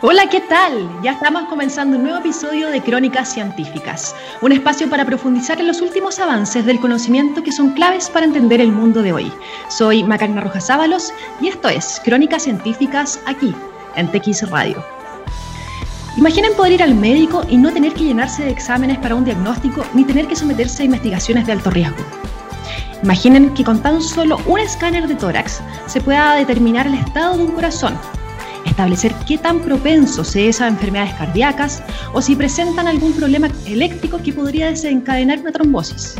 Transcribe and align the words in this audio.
Hola, 0.00 0.28
¿qué 0.30 0.40
tal? 0.40 0.88
Ya 1.02 1.10
estamos 1.10 1.46
comenzando 1.48 1.96
un 1.96 2.04
nuevo 2.04 2.20
episodio 2.20 2.68
de 2.68 2.80
Crónicas 2.80 3.32
Científicas, 3.32 4.14
un 4.40 4.52
espacio 4.52 4.88
para 4.88 5.04
profundizar 5.04 5.58
en 5.58 5.66
los 5.66 5.80
últimos 5.80 6.20
avances 6.20 6.64
del 6.64 6.78
conocimiento 6.78 7.42
que 7.42 7.50
son 7.50 7.72
claves 7.72 8.08
para 8.08 8.24
entender 8.24 8.60
el 8.60 8.70
mundo 8.70 9.02
de 9.02 9.12
hoy. 9.12 9.32
Soy 9.68 10.04
Macarena 10.04 10.42
Rojas 10.42 10.70
Ábalos 10.70 11.12
y 11.40 11.48
esto 11.48 11.68
es 11.68 12.00
Crónicas 12.04 12.44
Científicas 12.44 13.18
aquí, 13.26 13.52
en 13.96 14.06
TX 14.06 14.48
Radio. 14.50 14.84
Imaginen 16.16 16.54
poder 16.54 16.74
ir 16.74 16.82
al 16.84 16.94
médico 16.94 17.44
y 17.48 17.56
no 17.56 17.72
tener 17.72 17.92
que 17.92 18.04
llenarse 18.04 18.44
de 18.44 18.52
exámenes 18.52 18.98
para 18.98 19.16
un 19.16 19.24
diagnóstico 19.24 19.84
ni 19.94 20.04
tener 20.04 20.28
que 20.28 20.36
someterse 20.36 20.84
a 20.84 20.86
investigaciones 20.86 21.44
de 21.44 21.54
alto 21.54 21.70
riesgo. 21.70 22.04
Imaginen 23.02 23.52
que 23.52 23.64
con 23.64 23.82
tan 23.82 24.00
solo 24.00 24.38
un 24.46 24.60
escáner 24.60 25.08
de 25.08 25.16
tórax 25.16 25.60
se 25.86 26.00
pueda 26.00 26.34
determinar 26.34 26.86
el 26.86 26.94
estado 26.94 27.36
de 27.36 27.42
un 27.42 27.50
corazón 27.50 27.98
establecer 28.68 29.14
qué 29.26 29.38
tan 29.38 29.60
propenso 29.60 30.24
se 30.24 30.48
es 30.48 30.60
a 30.60 30.68
enfermedades 30.68 31.14
cardíacas 31.14 31.82
o 32.12 32.22
si 32.22 32.36
presentan 32.36 32.86
algún 32.86 33.12
problema 33.12 33.50
eléctrico 33.66 34.18
que 34.22 34.32
podría 34.32 34.68
desencadenar 34.68 35.40
una 35.40 35.52
trombosis. 35.52 36.16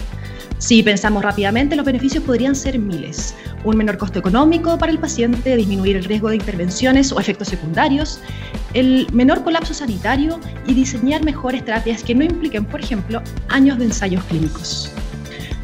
Si 0.58 0.82
pensamos 0.82 1.22
rápidamente, 1.22 1.77
los 1.77 1.86
beneficios 1.86 2.24
podrían 2.24 2.56
ser 2.56 2.78
miles. 2.80 3.34
Un 3.64 3.77
menor 3.77 3.96
costo 3.96 4.19
económico 4.19 4.77
para 4.77 4.91
el 4.91 4.98
paciente, 4.98 5.56
disminuir 5.56 5.96
el 5.96 6.05
riesgo 6.05 6.30
de 6.30 6.36
intervenciones 6.36 7.12
o 7.12 7.20
efectos 7.20 7.48
secundarios, 7.48 8.20
el 8.74 9.06
menor 9.12 9.44
colapso 9.44 9.72
sanitario 9.72 10.41
y 10.66 10.74
diseñar 10.74 11.24
mejores 11.24 11.64
terapias 11.64 12.02
que 12.02 12.14
no 12.14 12.24
impliquen, 12.24 12.64
por 12.64 12.80
ejemplo, 12.80 13.22
años 13.48 13.78
de 13.78 13.84
ensayos 13.84 14.24
clínicos. 14.24 14.91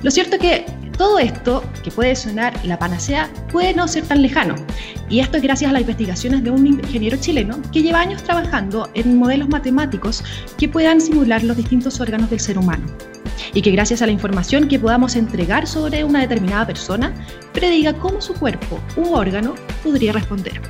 Lo 0.04 0.12
cierto 0.12 0.36
es 0.36 0.42
que 0.42 0.66
todo 0.96 1.18
esto, 1.18 1.62
que 1.82 1.90
puede 1.90 2.14
sonar 2.16 2.54
la 2.64 2.78
panacea, 2.78 3.30
puede 3.50 3.74
no 3.74 3.88
ser 3.88 4.04
tan 4.04 4.22
lejano. 4.22 4.54
Y 5.08 5.20
esto 5.20 5.36
es 5.36 5.42
gracias 5.42 5.70
a 5.70 5.72
las 5.72 5.82
investigaciones 5.82 6.42
de 6.42 6.50
un 6.50 6.66
ingeniero 6.66 7.16
chileno 7.16 7.60
que 7.72 7.82
lleva 7.82 8.00
años 8.00 8.22
trabajando 8.22 8.88
en 8.94 9.18
modelos 9.18 9.48
matemáticos 9.48 10.22
que 10.56 10.68
puedan 10.68 11.00
simular 11.00 11.42
los 11.42 11.56
distintos 11.56 12.00
órganos 12.00 12.30
del 12.30 12.40
ser 12.40 12.58
humano. 12.58 12.86
Y 13.52 13.62
que 13.62 13.72
gracias 13.72 14.02
a 14.02 14.06
la 14.06 14.12
información 14.12 14.68
que 14.68 14.78
podamos 14.78 15.16
entregar 15.16 15.66
sobre 15.66 16.04
una 16.04 16.20
determinada 16.20 16.66
persona, 16.66 17.12
prediga 17.52 17.92
cómo 17.94 18.20
su 18.20 18.34
cuerpo 18.34 18.80
u 18.96 19.14
órgano 19.14 19.54
podría 19.82 20.12
responder. 20.12 20.60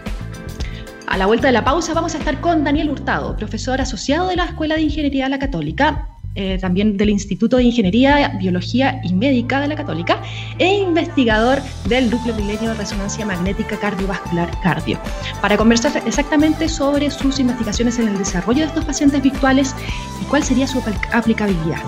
A 1.07 1.19
la 1.19 1.27
vuelta 1.27 1.47
de 1.47 1.53
la 1.53 1.65
pausa 1.65 1.95
vamos 1.95 2.15
a 2.15 2.19
estar 2.19 2.41
con 2.41 2.65
Daniel 2.65 2.91
Hurtado, 2.91 3.37
profesor 3.37 3.81
asociado 3.81 4.29
de 4.29 4.37
la 4.37 4.47
Escuela 4.47 4.75
de 4.75 4.83
Ingeniería 4.83 5.25
de 5.25 5.31
la 5.31 5.39
Católica, 5.39 6.09
eh, 6.37 6.59
también 6.61 6.97
del 6.97 7.11
Instituto 7.11 7.57
de 7.59 7.65
Ingeniería, 7.65 8.37
Biología 8.41 9.01
y 9.05 9.13
Médica 9.13 9.61
de 9.61 9.69
la 9.69 9.77
Católica 9.77 10.21
e 10.59 10.75
investigador 10.75 11.61
del 11.89 12.11
Núcleo 12.11 12.35
Milenio 12.35 12.71
de 12.71 12.75
Resonancia 12.75 13.25
Magnética 13.25 13.77
Cardiovascular 13.79 14.51
Cardio, 14.61 14.99
para 15.41 15.57
conversar 15.57 16.03
exactamente 16.07 16.69
sobre 16.69 17.11
sus 17.11 17.39
investigaciones 17.39 17.99
en 17.99 18.09
el 18.09 18.19
desarrollo 18.19 18.63
de 18.63 18.67
estos 18.67 18.85
pacientes 18.85 19.23
virtuales 19.23 19.75
y 20.21 20.25
cuál 20.25 20.43
sería 20.43 20.67
su 20.67 20.83
aplicabilidad. 21.13 21.83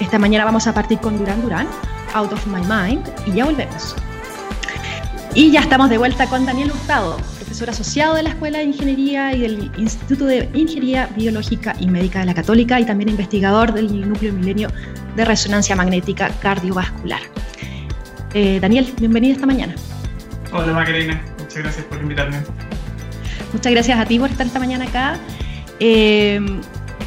Esta 0.00 0.18
mañana 0.18 0.44
vamos 0.44 0.66
a 0.66 0.72
partir 0.72 0.98
con 0.98 1.18
Durán 1.18 1.42
Durán, 1.42 1.66
Out 2.14 2.32
of 2.32 2.46
My 2.46 2.60
Mind, 2.60 3.06
y 3.26 3.32
ya 3.32 3.44
volvemos. 3.44 3.94
Y 5.34 5.50
ya 5.50 5.60
estamos 5.60 5.90
de 5.90 5.98
vuelta 5.98 6.26
con 6.26 6.44
Daniel 6.46 6.72
Hurtado, 6.72 7.18
profesor 7.50 7.70
asociado 7.70 8.14
de 8.14 8.22
la 8.22 8.28
Escuela 8.28 8.58
de 8.58 8.64
Ingeniería 8.64 9.34
y 9.34 9.40
del 9.40 9.72
Instituto 9.76 10.24
de 10.24 10.48
Ingeniería 10.54 11.08
Biológica 11.16 11.74
y 11.80 11.88
Médica 11.88 12.20
de 12.20 12.26
la 12.26 12.34
Católica 12.34 12.78
y 12.78 12.84
también 12.84 13.08
investigador 13.08 13.72
del 13.72 14.08
Núcleo 14.08 14.32
Milenio 14.32 14.68
de 15.16 15.24
Resonancia 15.24 15.74
Magnética 15.74 16.30
Cardiovascular. 16.40 17.20
Eh, 18.34 18.60
Daniel, 18.60 18.86
bienvenido 19.00 19.34
esta 19.34 19.48
mañana. 19.48 19.74
Hola 20.52 20.72
Macarena, 20.72 21.20
muchas 21.40 21.56
gracias 21.56 21.84
por 21.86 22.00
invitarme. 22.00 22.36
Muchas 23.52 23.72
gracias 23.72 23.98
a 23.98 24.06
ti 24.06 24.20
por 24.20 24.30
estar 24.30 24.46
esta 24.46 24.60
mañana 24.60 24.84
acá. 24.84 25.18
Eh, 25.80 26.40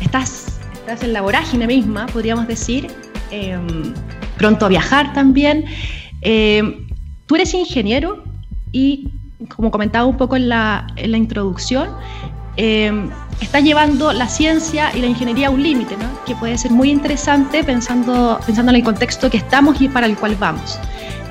estás, 0.01 0.59
estás 0.73 1.03
en 1.03 1.13
la 1.13 1.21
vorágine 1.21 1.67
misma, 1.67 2.07
podríamos 2.07 2.49
decir, 2.49 2.87
eh, 3.31 3.57
pronto 4.37 4.65
a 4.65 4.67
viajar 4.67 5.13
también. 5.13 5.63
tú 7.27 7.35
eres 7.35 7.53
ingeniero 7.53 8.25
y 8.73 9.09
como 9.55 9.71
comentaba 9.71 10.05
un 10.05 10.17
poco 10.17 10.35
en 10.35 10.49
la, 10.49 10.87
en 10.95 11.11
la 11.11 11.17
introducción, 11.17 11.89
eh, 12.55 13.09
está 13.41 13.59
llevando 13.59 14.13
la 14.13 14.27
ciencia 14.27 14.95
y 14.95 14.99
la 14.99 15.07
ingeniería 15.07 15.47
a 15.47 15.49
un 15.49 15.63
límite, 15.63 15.97
¿no? 15.97 16.23
que 16.25 16.35
puede 16.35 16.57
ser 16.57 16.71
muy 16.71 16.91
interesante 16.91 17.63
pensando, 17.63 18.39
pensando 18.45 18.71
en 18.71 18.77
el 18.77 18.83
contexto 18.83 19.29
que 19.29 19.37
estamos 19.37 19.81
y 19.81 19.89
para 19.89 20.05
el 20.05 20.15
cual 20.15 20.35
vamos. 20.39 20.79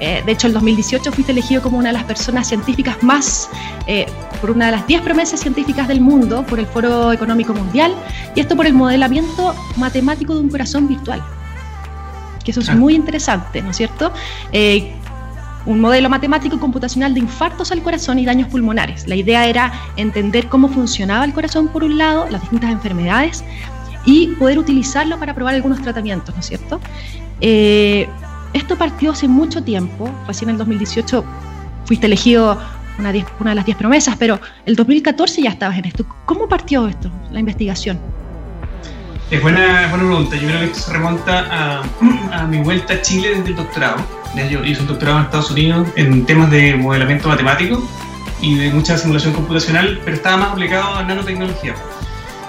Eh, 0.01 0.21
de 0.27 0.33
hecho, 0.33 0.49
en 0.49 0.55
2018 0.55 1.13
fuiste 1.13 1.31
elegido 1.31 1.63
como 1.63 1.79
una 1.79 1.91
de 1.91 1.93
las 1.93 2.05
personas 2.05 2.49
científicas 2.49 3.01
más, 3.03 3.49
eh, 3.87 4.07
por 4.41 4.51
una 4.51 4.67
de 4.67 4.73
las 4.73 4.87
10 4.89 5.01
promesas 5.03 5.39
científicas 5.39 5.87
del 5.87 6.01
mundo, 6.01 6.45
por 6.45 6.59
el 6.59 6.67
Foro 6.67 7.13
Económico 7.13 7.55
Mundial, 7.55 7.95
y 8.35 8.41
esto 8.41 8.57
por 8.57 8.67
el 8.67 8.75
modelamiento 8.75 9.55
matemático 9.77 10.35
de 10.35 10.41
un 10.41 10.49
corazón 10.49 10.89
virtual. 10.89 11.23
Que 12.45 12.51
eso 12.51 12.61
es 12.61 12.75
muy 12.75 12.97
interesante, 12.97 13.63
¿no 13.63 13.71
es 13.71 13.77
cierto? 13.77 14.13
Un 15.67 15.81
modelo 15.81 16.09
matemático 16.09 16.57
y 16.57 16.59
computacional 16.59 17.15
de 17.15 17.21
infartos 17.21 17.71
al 17.73 17.83
corazón 17.83 18.19
y 18.19 18.25
daños 18.25 18.49
pulmonares. 18.49 19.07
La 19.07 19.15
idea 19.15 19.47
era 19.47 19.73
entender 19.97 20.49
cómo 20.49 20.69
funcionaba 20.69 21.25
el 21.25 21.33
corazón 21.33 21.69
por 21.69 21.85
un 21.85 21.99
lado, 21.99 22.29
las 22.31 22.41
distintas 22.41 22.71
enfermedades, 22.71 23.45
y 24.05 24.29
poder 24.37 24.59
utilizarlo 24.59 25.19
para 25.19 25.35
probar 25.35 25.55
algunos 25.55 25.81
tratamientos, 25.81 26.35
¿no 26.35 26.41
es 26.41 26.47
cierto? 26.47 26.81
Eh, 27.41 28.09
esto 28.53 28.77
partió 28.77 29.13
hace 29.13 29.29
mucho 29.29 29.63
tiempo, 29.63 30.11
recién 30.27 30.49
en 30.49 30.55
el 30.55 30.59
2018 30.59 31.25
fuiste 31.85 32.07
elegido 32.07 32.59
una, 32.99 33.13
una 33.41 33.51
de 33.51 33.57
las 33.57 33.65
10 33.65 33.77
promesas, 33.79 34.17
pero 34.19 34.41
el 34.67 34.77
2014 34.77 35.43
ya 35.43 35.51
estabas 35.51 35.79
en 35.79 35.87
esto. 35.87 36.05
¿Cómo 36.27 36.49
partió 36.49 36.89
esto, 36.89 37.11
la 37.31 37.41
investigación? 37.41 37.99
Es 39.31 39.41
buena, 39.41 39.89
buena 39.89 40.05
pregunta. 40.05 40.37
Yo 40.37 40.49
creo 40.49 40.61
que 40.61 40.67
esto 40.67 40.79
se 40.81 40.93
remonta 40.93 41.83
a 42.33 42.47
mi 42.47 42.59
vuelta 42.59 42.95
a 42.95 43.01
Chile 43.01 43.37
desde 43.37 43.51
el 43.51 43.57
doctorado 43.57 44.22
yo 44.35 44.65
hice 44.65 44.81
un 44.81 44.87
doctorado 44.87 45.19
en 45.19 45.25
Estados 45.25 45.51
Unidos 45.51 45.89
en 45.97 46.25
temas 46.25 46.51
de 46.51 46.75
modelamiento 46.77 47.29
matemático 47.29 47.83
y 48.41 48.57
de 48.57 48.71
mucha 48.71 48.97
simulación 48.99 49.35
computacional, 49.35 50.01
pero 50.05 50.17
estaba 50.17 50.37
más 50.39 50.53
aplicado 50.53 50.97
a 50.97 51.05
nanotecnología. 51.05 51.75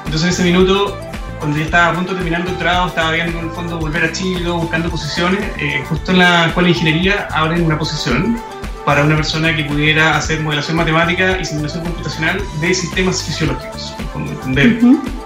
Entonces 0.05 0.23
en 0.23 0.29
ese 0.29 0.43
minuto, 0.43 0.97
cuando 1.39 1.57
ya 1.57 1.65
estaba 1.65 1.91
a 1.91 1.93
punto 1.93 2.11
de 2.11 2.17
terminar 2.17 2.41
el 2.41 2.47
doctorado, 2.47 2.87
estaba 2.87 3.11
viendo 3.11 3.39
en 3.39 3.45
el 3.45 3.51
fondo 3.51 3.79
volver 3.79 4.05
a 4.05 4.11
Chile, 4.11 4.49
buscando 4.49 4.89
posiciones, 4.89 5.41
eh, 5.59 5.83
justo 5.87 6.11
en 6.11 6.19
la 6.19 6.47
Escuela 6.47 6.67
de 6.67 6.73
Ingeniería 6.73 7.27
abren 7.31 7.63
una 7.63 7.77
posición 7.77 8.41
para 8.85 9.03
una 9.03 9.15
persona 9.15 9.55
que 9.55 9.63
pudiera 9.63 10.17
hacer 10.17 10.41
modelación 10.41 10.77
matemática 10.77 11.37
y 11.39 11.45
simulación 11.45 11.83
computacional 11.83 12.41
de 12.59 12.73
sistemas 12.73 13.23
fisiológicos, 13.23 13.95
entender, 14.15 14.79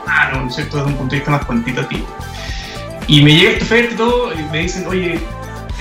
ah, 0.05 0.31
no, 0.33 0.49
¿cierto? 0.49 0.77
Desde 0.77 0.91
un 0.91 0.97
punto 0.97 1.11
de 1.11 1.17
vista 1.17 1.31
más 1.31 1.45
cuantitativo. 1.45 2.05
Y 3.07 3.21
me 3.23 3.33
llega 3.33 3.51
esta 3.51 3.65
oferta 3.65 3.93
y 3.93 3.97
todo, 3.97 4.33
y 4.33 4.43
me 4.51 4.59
dicen, 4.59 4.85
oye, 4.87 5.19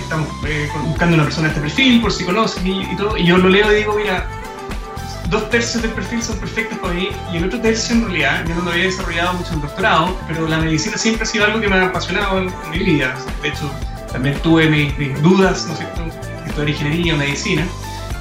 estamos 0.07 0.29
eh, 0.47 0.69
buscando 0.85 1.15
una 1.15 1.25
persona 1.25 1.49
de 1.49 1.55
este 1.55 1.61
perfil, 1.61 2.01
por 2.01 2.13
si 2.13 2.25
conoces 2.25 2.65
y, 2.65 2.97
todo, 2.97 3.17
y 3.17 3.27
yo 3.27 3.39
lo 3.39 3.49
leo 3.49 3.73
y 3.73 3.77
digo, 3.77 3.95
mira, 3.95 4.25
dos 5.29 5.51
tercios 5.51 5.83
del 5.83 5.91
perfil 5.93 6.23
son 6.23 6.39
perfectos 6.39 6.79
para 6.79 6.95
mí, 6.95 7.09
y 7.33 7.39
el 7.39 7.45
otro 7.47 7.61
tercio 7.61 7.97
en 7.97 8.05
realidad, 8.05 8.45
yo 8.47 8.55
no 8.55 8.63
lo 8.63 8.71
había 8.71 8.85
desarrollado 8.85 9.35
mucho 9.35 9.53
en 9.53 9.61
doctorado, 9.63 10.17
pero 10.29 10.47
la 10.47 10.59
medicina 10.59 10.97
siempre 10.97 11.25
ha 11.25 11.27
sido 11.27 11.45
algo 11.45 11.61
que 11.61 11.69
me 11.69 11.75
ha 11.77 11.87
apasionado 11.87 12.39
en, 12.39 12.53
mi 12.71 12.79
vida. 12.79 13.17
De 13.43 13.49
hecho, 13.49 13.69
también 14.13 14.39
tuve 14.43 14.69
mis, 14.69 15.23
dudas, 15.23 15.67
¿no 15.67 15.73
es 15.73 15.79
cierto?, 15.81 16.63
de 16.63 16.71
ingeniería, 16.71 17.15
medicina, 17.17 17.67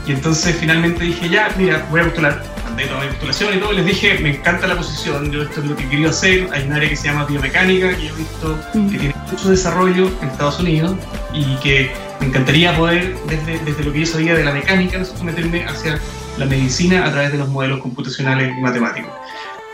y 0.07 0.11
entonces 0.11 0.57
finalmente 0.59 1.03
dije, 1.03 1.29
ya, 1.29 1.49
mira, 1.57 1.85
voy 1.89 2.01
a 2.01 2.03
postular 2.05 2.54
de 2.75 2.85
toda 2.87 3.01
mi 3.01 3.07
postulación 3.07 3.55
y 3.55 3.59
todo, 3.59 3.71
les 3.73 3.85
dije, 3.85 4.19
me 4.19 4.35
encanta 4.35 4.67
la 4.67 4.77
posición, 4.77 5.31
yo 5.31 5.43
esto 5.43 5.61
es 5.61 5.67
lo 5.67 5.75
que 5.75 5.87
quería 5.87 6.09
hacer, 6.09 6.47
hay 6.51 6.63
un 6.63 6.73
área 6.73 6.89
que 6.89 6.95
se 6.95 7.07
llama 7.07 7.25
biomecánica, 7.25 7.95
que 7.95 8.07
yo 8.07 8.13
he 8.13 8.17
visto 8.17 8.59
mm. 8.73 8.89
que 8.89 8.97
tiene 8.97 9.15
mucho 9.31 9.49
desarrollo 9.49 10.11
en 10.21 10.29
Estados 10.29 10.59
Unidos 10.59 10.95
y 11.33 11.55
que 11.57 11.91
me 12.19 12.27
encantaría 12.27 12.75
poder, 12.75 13.15
desde, 13.27 13.59
desde 13.59 13.83
lo 13.83 13.93
que 13.93 14.01
yo 14.01 14.05
sabía 14.05 14.35
de 14.35 14.43
la 14.43 14.51
mecánica, 14.51 15.01
meterme 15.23 15.65
hacia 15.65 15.99
la 16.37 16.45
medicina 16.45 17.05
a 17.05 17.11
través 17.11 17.31
de 17.31 17.37
los 17.37 17.49
modelos 17.49 17.79
computacionales 17.79 18.57
y 18.57 18.61
matemáticos. 18.61 19.11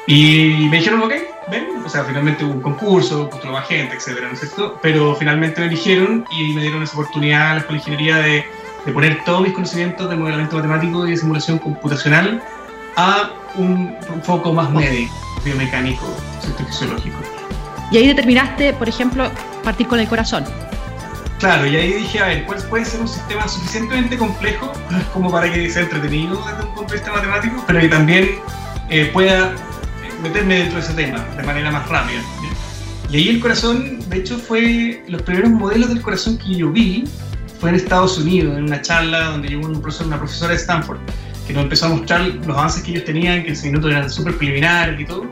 Y 0.07 0.67
me 0.69 0.77
dijeron, 0.77 1.01
ok, 1.03 1.13
ven, 1.49 1.67
o 1.85 1.89
sea, 1.89 2.03
finalmente 2.03 2.43
hubo 2.43 2.53
un 2.53 2.61
concurso, 2.61 3.29
postuló 3.29 3.53
más 3.53 3.67
gente, 3.67 3.95
etcétera, 3.95 4.27
¿no 4.27 4.33
es 4.33 4.39
cierto? 4.39 4.79
Pero 4.81 5.15
finalmente 5.15 5.61
me 5.61 5.67
eligieron 5.67 6.25
y 6.31 6.53
me 6.53 6.61
dieron 6.61 6.83
esa 6.83 6.93
oportunidad 6.93 7.51
a 7.51 7.53
la 7.53 7.59
Escuela 7.59 7.83
de 7.83 7.91
Ingeniería 7.91 8.17
de, 8.17 8.45
de 8.85 8.91
poner 8.91 9.23
todos 9.23 9.41
mis 9.41 9.53
conocimientos 9.53 10.09
de 10.09 10.15
modelamiento 10.15 10.55
matemático 10.55 11.07
y 11.07 11.11
de 11.11 11.17
simulación 11.17 11.59
computacional 11.59 12.41
a 12.97 13.31
un, 13.55 13.95
foco 14.23 14.53
más 14.53 14.69
médico, 14.71 15.13
biomecánico, 15.43 16.05
fisiológico. 16.67 17.17
Y 17.91 17.97
ahí 17.97 18.07
determinaste, 18.07 18.73
por 18.73 18.87
ejemplo, 18.87 19.29
partir 19.63 19.87
con 19.87 19.99
el 19.99 20.07
corazón. 20.07 20.45
Claro, 21.39 21.65
y 21.65 21.75
ahí 21.75 21.93
dije, 21.93 22.19
a 22.19 22.27
ver, 22.27 22.45
¿cuál 22.45 22.61
puede 22.69 22.85
ser 22.85 23.01
un 23.01 23.07
sistema 23.07 23.47
suficientemente 23.47 24.17
complejo 24.17 24.71
como 25.13 25.31
para 25.31 25.51
que 25.51 25.69
sea 25.69 25.83
entretenido 25.83 26.37
desde 26.45 26.63
un 26.63 26.75
punto 26.75 26.93
de 26.93 26.99
vista 26.99 27.11
matemático, 27.11 27.63
pero 27.65 27.79
que 27.79 27.89
también 27.89 28.29
eh, 28.89 29.09
pueda 29.11 29.55
meterme 30.21 30.59
dentro 30.59 30.75
de 30.75 30.85
ese 30.85 30.93
tema 30.93 31.25
de 31.35 31.43
manera 31.43 31.71
más 31.71 31.89
rápida? 31.89 32.21
Y 33.09 33.17
ahí 33.17 33.29
el 33.29 33.39
corazón, 33.39 34.07
de 34.07 34.17
hecho, 34.17 34.37
fue 34.37 35.03
los 35.07 35.21
primeros 35.23 35.49
modelos 35.49 35.89
del 35.89 36.01
corazón 36.01 36.37
que 36.37 36.55
yo 36.55 36.71
vi 36.71 37.03
fue 37.59 37.69
en 37.69 37.75
Estados 37.75 38.17
Unidos, 38.17 38.57
en 38.57 38.65
una 38.65 38.81
charla 38.81 39.31
donde 39.31 39.49
llegó 39.49 39.67
un 39.67 39.81
profesor, 39.81 40.07
una 40.07 40.17
profesora 40.17 40.51
de 40.51 40.57
Stanford 40.57 40.99
que 41.47 41.53
nos 41.53 41.63
empezó 41.63 41.87
a 41.87 41.89
mostrar 41.89 42.21
los 42.21 42.57
avances 42.57 42.83
que 42.83 42.91
ellos 42.91 43.05
tenían, 43.05 43.41
que 43.41 43.47
en 43.47 43.53
ese 43.53 43.67
minuto 43.67 43.89
eran 43.89 44.09
súper 44.09 44.37
preliminares 44.37 44.99
y 44.99 45.05
todo, 45.05 45.25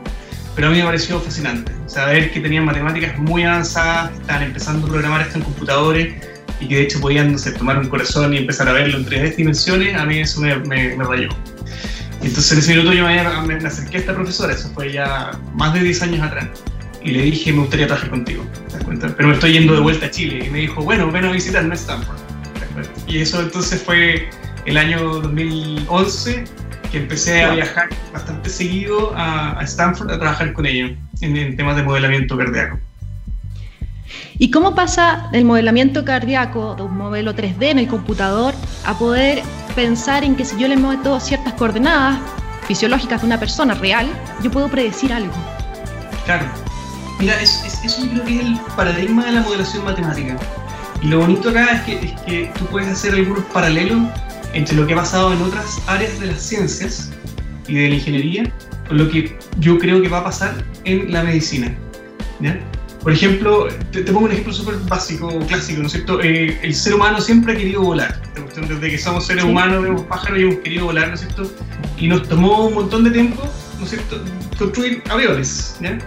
pero 0.54 0.68
a 0.68 0.70
mí 0.70 0.78
me 0.78 0.84
pareció 0.84 1.20
fascinante. 1.20 1.72
Saber 1.86 2.32
que 2.32 2.40
tenían 2.40 2.64
matemáticas 2.64 3.18
muy 3.18 3.44
avanzadas, 3.44 4.10
que 4.10 4.18
estaban 4.20 4.42
empezando 4.42 4.86
a 4.86 4.90
programar 4.90 5.22
esto 5.22 5.38
en 5.38 5.44
computadores 5.44 6.14
y 6.60 6.68
que 6.68 6.76
de 6.76 6.82
hecho 6.82 7.00
podían 7.00 7.36
tomar 7.58 7.78
un 7.78 7.88
corazón 7.88 8.34
y 8.34 8.38
empezar 8.38 8.68
a 8.68 8.72
verlo 8.72 8.98
en 8.98 9.04
tres 9.04 9.36
dimensiones, 9.36 9.96
a 9.96 10.04
mí 10.04 10.18
eso 10.18 10.40
me, 10.40 10.56
me, 10.56 10.96
rayó. 10.96 11.28
Y 12.22 12.26
entonces 12.26 12.52
en 12.52 12.58
ese 12.58 12.76
minuto 12.76 12.92
yo 12.92 13.06
me, 13.06 13.58
me, 13.58 13.66
acerqué 13.66 13.96
a 13.96 14.00
esta 14.00 14.14
profesora, 14.14 14.52
eso 14.52 14.70
fue 14.74 14.92
ya 14.92 15.30
más 15.54 15.72
de 15.72 15.80
10 15.80 16.02
años 16.02 16.20
atrás, 16.20 16.48
y 17.02 17.12
le 17.12 17.22
dije, 17.22 17.52
me 17.52 17.60
gustaría 17.60 17.86
trabajar 17.86 18.10
contigo, 18.10 18.44
¿te 18.68 18.74
das 18.74 18.84
cuenta? 18.84 19.14
Pero 19.16 19.28
me 19.28 19.34
estoy 19.34 19.52
yendo 19.52 19.72
de 19.72 19.80
vuelta 19.80 20.06
a 20.06 20.10
Chile, 20.10 20.44
y 20.46 20.50
me 20.50 20.58
dijo, 20.58 20.82
bueno, 20.82 21.10
ven 21.10 21.24
a 21.24 21.32
visitarme 21.32 21.72
a 21.72 21.76
Stanford. 21.76 22.18
Y 23.06 23.18
eso 23.18 23.40
entonces 23.40 23.82
fue 23.82 24.28
el 24.66 24.76
año 24.76 25.20
2011 25.20 26.44
que 26.90 26.98
empecé 26.98 27.44
a 27.44 27.54
viajar 27.54 27.88
bastante 28.12 28.50
seguido 28.50 29.12
a, 29.16 29.58
Stanford 29.62 30.10
a 30.10 30.18
trabajar 30.18 30.52
con 30.52 30.66
ellos 30.66 30.92
en, 31.20 31.56
temas 31.56 31.76
de 31.76 31.82
modelamiento 31.82 32.36
cardíaco. 32.36 32.78
¿Y 34.38 34.50
cómo 34.50 34.74
pasa 34.74 35.28
el 35.32 35.44
modelamiento 35.44 36.04
cardíaco 36.04 36.74
de 36.74 36.82
un 36.82 36.96
modelo 36.96 37.34
3D 37.34 37.70
en 37.70 37.78
el 37.78 37.86
computador 37.86 38.54
a 38.84 38.98
poder 38.98 39.42
pensar 39.74 40.24
en 40.24 40.34
que 40.34 40.44
si 40.44 40.58
yo 40.58 40.66
le 40.66 40.76
meto 40.76 41.20
ciertas 41.20 41.52
coordenadas 41.54 42.18
fisiológicas 42.66 43.20
de 43.20 43.26
una 43.26 43.38
persona 43.38 43.74
real, 43.74 44.08
yo 44.42 44.50
puedo 44.50 44.68
predecir 44.68 45.12
algo? 45.12 45.32
Claro. 46.24 46.46
Mira, 47.20 47.40
eso 47.40 48.02
yo 48.02 48.10
creo 48.12 48.24
que 48.24 48.34
es 48.36 48.40
el 48.46 48.60
paradigma 48.76 49.26
de 49.26 49.32
la 49.32 49.40
modelación 49.42 49.84
matemática. 49.84 50.36
Y 51.02 51.08
lo 51.08 51.20
bonito 51.20 51.50
acá 51.50 51.72
es 51.72 51.80
que, 51.82 52.06
es 52.06 52.20
que 52.22 52.52
tú 52.58 52.64
puedes 52.66 52.88
hacer 52.88 53.14
algunos 53.14 53.44
paralelos 53.46 54.00
entre 54.54 54.76
lo 54.76 54.86
que 54.86 54.94
ha 54.94 54.96
pasado 54.96 55.32
en 55.32 55.42
otras 55.42 55.80
áreas 55.86 56.18
de 56.20 56.26
las 56.26 56.42
ciencias 56.42 57.10
y 57.68 57.74
de 57.74 57.88
la 57.88 57.94
ingeniería 57.94 58.52
con 58.88 58.98
lo 58.98 59.08
que 59.08 59.38
yo 59.58 59.78
creo 59.78 60.02
que 60.02 60.08
va 60.08 60.18
a 60.18 60.24
pasar 60.24 60.64
en 60.84 61.12
la 61.12 61.22
medicina. 61.22 61.74
Por 63.02 63.12
ejemplo, 63.12 63.68
te, 63.92 64.02
pongo 64.02 64.26
un 64.26 64.32
ejemplo 64.32 64.52
súper 64.52 64.76
básico, 64.88 65.38
clásico, 65.46 65.80
¿no 65.80 65.86
es 65.86 65.92
cierto? 65.92 66.20
Eh, 66.20 66.58
el 66.62 66.74
ser 66.74 66.94
humano 66.94 67.20
siempre 67.20 67.54
ha 67.54 67.56
querido 67.56 67.82
volar. 67.82 68.20
Desde 68.68 68.90
que 68.90 68.98
somos 68.98 69.26
seres 69.26 69.44
humanos, 69.44 69.82
vemos 69.82 70.02
pájaros 70.02 70.38
y 70.38 70.42
hemos 70.42 70.56
querido 70.56 70.86
volar, 70.86 71.08
¿no 71.08 71.14
es 71.14 71.20
cierto? 71.20 71.50
Y 71.96 72.08
nos 72.08 72.28
tomó 72.28 72.66
un 72.66 72.74
montón 72.74 73.04
de 73.04 73.10
tiempo, 73.10 73.42
¿no 73.78 73.84
es 73.84 73.90
cierto?, 73.90 74.22
construir 74.58 75.02
aviones. 75.08 75.76
¿ya? 75.80 75.98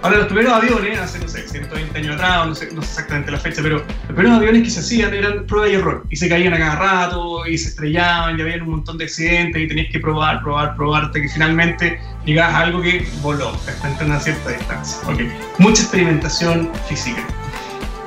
Ahora, 0.00 0.18
los 0.18 0.26
primeros 0.26 0.52
aviones, 0.52 0.96
hace, 1.00 1.18
no 1.18 1.26
sé, 1.26 1.48
120 1.48 1.98
años 1.98 2.14
atrás, 2.14 2.46
no 2.46 2.54
sé, 2.54 2.68
no 2.72 2.82
sé 2.82 2.88
exactamente 2.88 3.32
la 3.32 3.38
fecha, 3.38 3.62
pero 3.62 3.78
los 3.78 3.84
primeros 4.06 4.38
aviones 4.38 4.62
que 4.62 4.70
se 4.70 4.78
hacían 4.78 5.12
eran 5.12 5.44
prueba 5.46 5.68
y 5.68 5.74
error, 5.74 6.06
y 6.08 6.14
se 6.14 6.28
caían 6.28 6.54
a 6.54 6.58
cada 6.58 6.76
rato, 6.76 7.44
y 7.46 7.58
se 7.58 7.70
estrellaban, 7.70 8.38
y 8.38 8.42
había 8.42 8.62
un 8.62 8.70
montón 8.70 8.96
de 8.96 9.04
accidentes, 9.04 9.60
y 9.60 9.66
tenías 9.66 9.90
que 9.90 9.98
probar, 9.98 10.40
probar, 10.40 10.76
probar, 10.76 11.06
hasta 11.06 11.20
que 11.20 11.28
finalmente 11.28 12.00
llegabas 12.24 12.54
a 12.54 12.58
algo 12.60 12.80
que 12.80 13.08
voló, 13.22 13.50
hasta 13.50 14.04
una 14.04 14.20
cierta 14.20 14.50
distancia. 14.50 14.98
Okay. 15.08 15.32
Mucha 15.58 15.82
experimentación 15.82 16.70
física. 16.88 17.26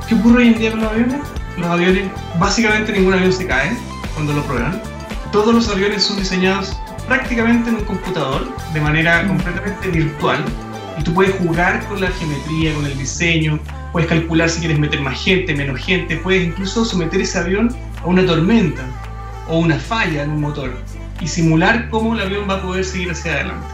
¿Qué 0.07 0.15
ocurre 0.15 0.44
hoy 0.44 0.47
en 0.47 0.59
día 0.59 0.71
con 0.71 0.81
los 0.81 0.91
aviones? 0.91 1.19
Los 1.57 1.67
aviones, 1.67 2.03
básicamente 2.39 2.94
ningún 2.94 3.15
avión 3.15 3.33
se 3.33 3.45
cae 3.45 3.71
cuando 4.13 4.31
lo 4.31 4.44
prueban. 4.44 4.81
Todos 5.33 5.53
los 5.53 5.67
aviones 5.67 6.03
son 6.03 6.17
diseñados 6.17 6.77
prácticamente 7.05 7.69
en 7.69 7.75
un 7.75 7.83
computador, 7.83 8.47
de 8.73 8.79
manera 8.79 9.27
completamente 9.27 9.89
virtual, 9.89 10.44
y 11.01 11.03
tú 11.03 11.15
puedes 11.15 11.33
jugar 11.38 11.83
con 11.88 12.00
la 12.00 12.12
geometría, 12.12 12.75
con 12.75 12.86
el 12.86 12.95
diseño, 12.95 13.59
puedes 13.92 14.07
calcular 14.07 14.48
si 14.51 14.59
quieres 14.59 14.77
meter 14.77 15.01
más 15.01 15.19
gente, 15.19 15.56
menos 15.56 15.81
gente, 15.81 16.15
puedes 16.18 16.45
incluso 16.45 16.86
someter 16.86 17.19
ese 17.21 17.39
avión 17.39 17.75
a 18.03 18.06
una 18.06 18.24
tormenta 18.24 18.83
o 19.48 19.57
una 19.57 19.80
falla 19.80 20.21
en 20.21 20.30
un 20.30 20.42
motor 20.42 20.71
y 21.19 21.27
simular 21.27 21.89
cómo 21.89 22.13
el 22.13 22.21
avión 22.21 22.48
va 22.48 22.57
a 22.57 22.62
poder 22.62 22.86
seguir 22.86 23.09
hacia 23.09 23.33
adelante. 23.33 23.65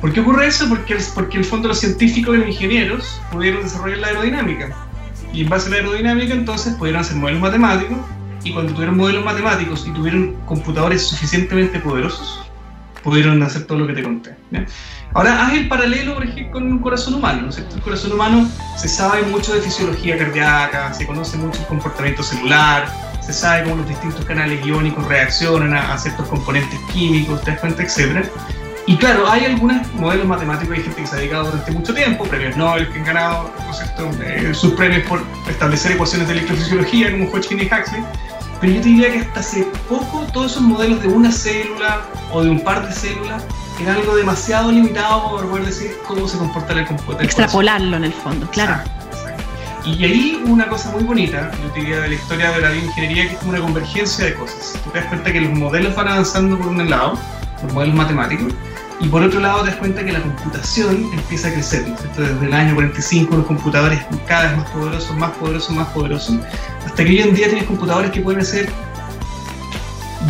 ¿Por 0.00 0.14
qué 0.14 0.20
ocurre 0.20 0.46
eso? 0.46 0.66
Porque, 0.70 0.96
porque 1.14 1.36
en 1.36 1.42
el 1.42 1.44
fondo 1.44 1.68
los 1.68 1.78
científicos 1.78 2.36
y 2.36 2.38
los 2.38 2.48
ingenieros 2.48 3.20
pudieron 3.30 3.62
desarrollar 3.62 3.98
la 3.98 4.06
aerodinámica. 4.08 4.74
Y 5.30 5.42
en 5.42 5.50
base 5.50 5.66
a 5.68 5.72
la 5.72 5.76
aerodinámica 5.76 6.32
entonces 6.32 6.72
pudieron 6.76 7.02
hacer 7.02 7.18
modelos 7.18 7.42
matemáticos 7.42 7.98
y 8.44 8.52
cuando 8.54 8.72
tuvieron 8.72 8.96
modelos 8.96 9.22
matemáticos 9.22 9.86
y 9.86 9.90
tuvieron 9.90 10.36
computadores 10.46 11.06
suficientemente 11.06 11.78
poderosos, 11.80 12.41
pudieron 13.02 13.42
hacer 13.42 13.64
todo 13.64 13.78
lo 13.78 13.86
que 13.86 13.94
te 13.94 14.02
conté. 14.02 14.36
Ahora, 15.14 15.46
haz 15.46 15.54
el 15.54 15.68
paralelo, 15.68 16.14
por 16.14 16.24
ejemplo, 16.24 16.52
con 16.52 16.72
un 16.72 16.78
corazón 16.78 17.14
humano, 17.14 17.42
¿no? 17.42 17.50
El 17.50 17.82
corazón 17.82 18.12
humano 18.12 18.48
se 18.76 18.88
sabe 18.88 19.22
mucho 19.24 19.54
de 19.54 19.60
fisiología 19.60 20.16
cardíaca, 20.16 20.94
se 20.94 21.06
conoce 21.06 21.36
mucho 21.36 21.60
el 21.60 21.66
comportamiento 21.66 22.22
celular, 22.22 22.86
se 23.20 23.32
sabe 23.32 23.64
cómo 23.64 23.76
los 23.76 23.88
distintos 23.88 24.24
canales 24.24 24.64
iónicos 24.64 25.06
reaccionan 25.06 25.74
a, 25.74 25.96
ciertos 25.98 26.26
componentes 26.28 26.78
químicos, 26.92 27.42
te 27.42 27.52
das 27.52 27.60
cuenta, 27.60 27.82
etc. 27.82 28.26
Y 28.86 28.96
claro, 28.96 29.30
hay 29.30 29.44
algunos 29.44 29.86
modelos 29.94 30.26
matemáticos, 30.26 30.76
hay 30.76 30.82
gente 30.82 31.02
que 31.02 31.06
se 31.06 31.14
ha 31.14 31.18
dedicado 31.18 31.44
durante 31.50 31.70
mucho 31.70 31.94
tiempo, 31.94 32.24
premios 32.24 32.56
Nobel 32.56 32.88
que 32.90 32.98
han 32.98 33.04
ganado 33.04 33.52
¿no? 33.98 34.22
Eh, 34.24 34.52
sus 34.54 34.72
premios 34.72 35.06
por 35.06 35.22
establecer 35.48 35.92
ecuaciones 35.92 36.26
de 36.26 36.34
electrofisiología, 36.34 37.12
como 37.12 37.30
Hodgkin 37.30 37.60
y 37.60 37.66
Huxley, 37.66 38.02
pero 38.62 38.74
yo 38.74 38.80
te 38.80 38.88
diría 38.90 39.10
que 39.10 39.18
hasta 39.18 39.40
hace 39.40 39.66
poco 39.88 40.24
todos 40.32 40.52
esos 40.52 40.62
modelos 40.62 41.02
de 41.02 41.08
una 41.08 41.32
célula 41.32 42.02
o 42.30 42.44
de 42.44 42.50
un 42.50 42.60
par 42.60 42.86
de 42.86 42.94
células 42.94 43.42
era 43.80 43.94
algo 43.94 44.14
demasiado 44.14 44.70
limitado 44.70 45.34
para 45.34 45.48
poder 45.48 45.66
decir 45.66 45.96
cómo 46.06 46.28
se 46.28 46.38
comporta 46.38 46.72
el 46.72 46.86
computador. 46.86 47.24
Extrapolarlo 47.24 47.96
en 47.96 48.04
el 48.04 48.12
fondo, 48.12 48.48
claro. 48.52 48.76
Y 49.84 50.04
ahí 50.04 50.44
una 50.46 50.68
cosa 50.68 50.92
muy 50.92 51.02
bonita, 51.02 51.50
yo 51.60 51.70
diría, 51.74 51.98
de 52.02 52.10
la 52.10 52.14
historia 52.14 52.52
de 52.52 52.60
la 52.60 52.70
bioingeniería, 52.70 53.26
que 53.26 53.32
es 53.32 53.38
como 53.40 53.50
una 53.50 53.60
convergencia 53.60 54.26
de 54.26 54.34
cosas. 54.34 54.78
Tú 54.84 54.90
te 54.90 55.00
das 55.00 55.08
cuenta 55.08 55.32
que 55.32 55.40
los 55.40 55.58
modelos 55.58 55.96
van 55.96 56.06
avanzando 56.06 56.56
por 56.56 56.68
un 56.68 56.88
lado, 56.88 57.18
los 57.64 57.72
modelos 57.72 57.96
matemáticos, 57.96 58.54
y 59.02 59.08
por 59.08 59.22
otro 59.22 59.40
lado 59.40 59.62
te 59.62 59.70
das 59.70 59.76
cuenta 59.76 60.04
que 60.04 60.12
la 60.12 60.22
computación 60.22 61.10
empieza 61.12 61.48
a 61.48 61.52
crecer. 61.52 61.84
Desde 62.16 62.46
el 62.46 62.54
año 62.54 62.74
45 62.74 63.36
los 63.36 63.46
computadores 63.46 64.00
cada 64.26 64.48
vez 64.48 64.56
más 64.58 64.70
poderosos, 64.70 65.16
más 65.16 65.30
poderosos, 65.32 65.70
más 65.74 65.88
poderosos, 65.88 66.36
hasta 66.86 67.04
que 67.04 67.10
hoy 67.10 67.18
en 67.18 67.34
día 67.34 67.48
tienes 67.48 67.64
computadores 67.64 68.12
que 68.12 68.20
pueden 68.20 68.40
hacer 68.40 68.70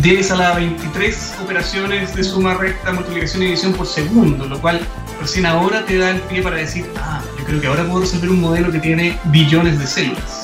10 0.01 0.31
a 0.31 0.35
la 0.35 0.55
23 0.55 1.35
operaciones 1.43 2.15
de 2.15 2.23
suma 2.23 2.55
recta, 2.55 2.91
multiplicación 2.91 3.43
y 3.43 3.45
división 3.45 3.73
por 3.73 3.85
segundo, 3.85 4.45
lo 4.47 4.59
cual 4.59 4.81
recién 5.21 5.45
ahora 5.45 5.85
te 5.85 5.97
da 5.97 6.09
el 6.09 6.21
pie 6.21 6.41
para 6.41 6.57
decir, 6.57 6.89
ah, 6.97 7.21
yo 7.37 7.45
creo 7.45 7.61
que 7.61 7.67
ahora 7.67 7.83
puedo 7.83 8.01
resolver 8.01 8.29
un 8.31 8.41
modelo 8.41 8.71
que 8.71 8.79
tiene 8.79 9.19
billones 9.25 9.77
de 9.77 9.85
células. 9.85 10.42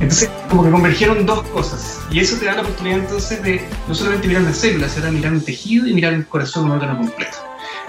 Entonces, 0.00 0.30
como 0.48 0.64
que 0.64 0.70
convergieron 0.70 1.26
dos 1.26 1.42
cosas. 1.48 2.00
Y 2.10 2.20
eso 2.20 2.36
te 2.36 2.46
da 2.46 2.54
la 2.54 2.62
oportunidad 2.62 2.98
entonces 2.98 3.42
de 3.42 3.66
no 3.88 3.94
solamente 3.94 4.28
mirar 4.28 4.42
las 4.42 4.58
células, 4.58 4.92
sino 4.92 5.10
mirar 5.12 5.32
un 5.32 5.40
tejido 5.40 5.86
y 5.86 5.94
mirar 5.94 6.12
el 6.14 6.26
corazón 6.26 6.64
un 6.66 6.72
órgano 6.72 6.98
completo. 6.98 7.38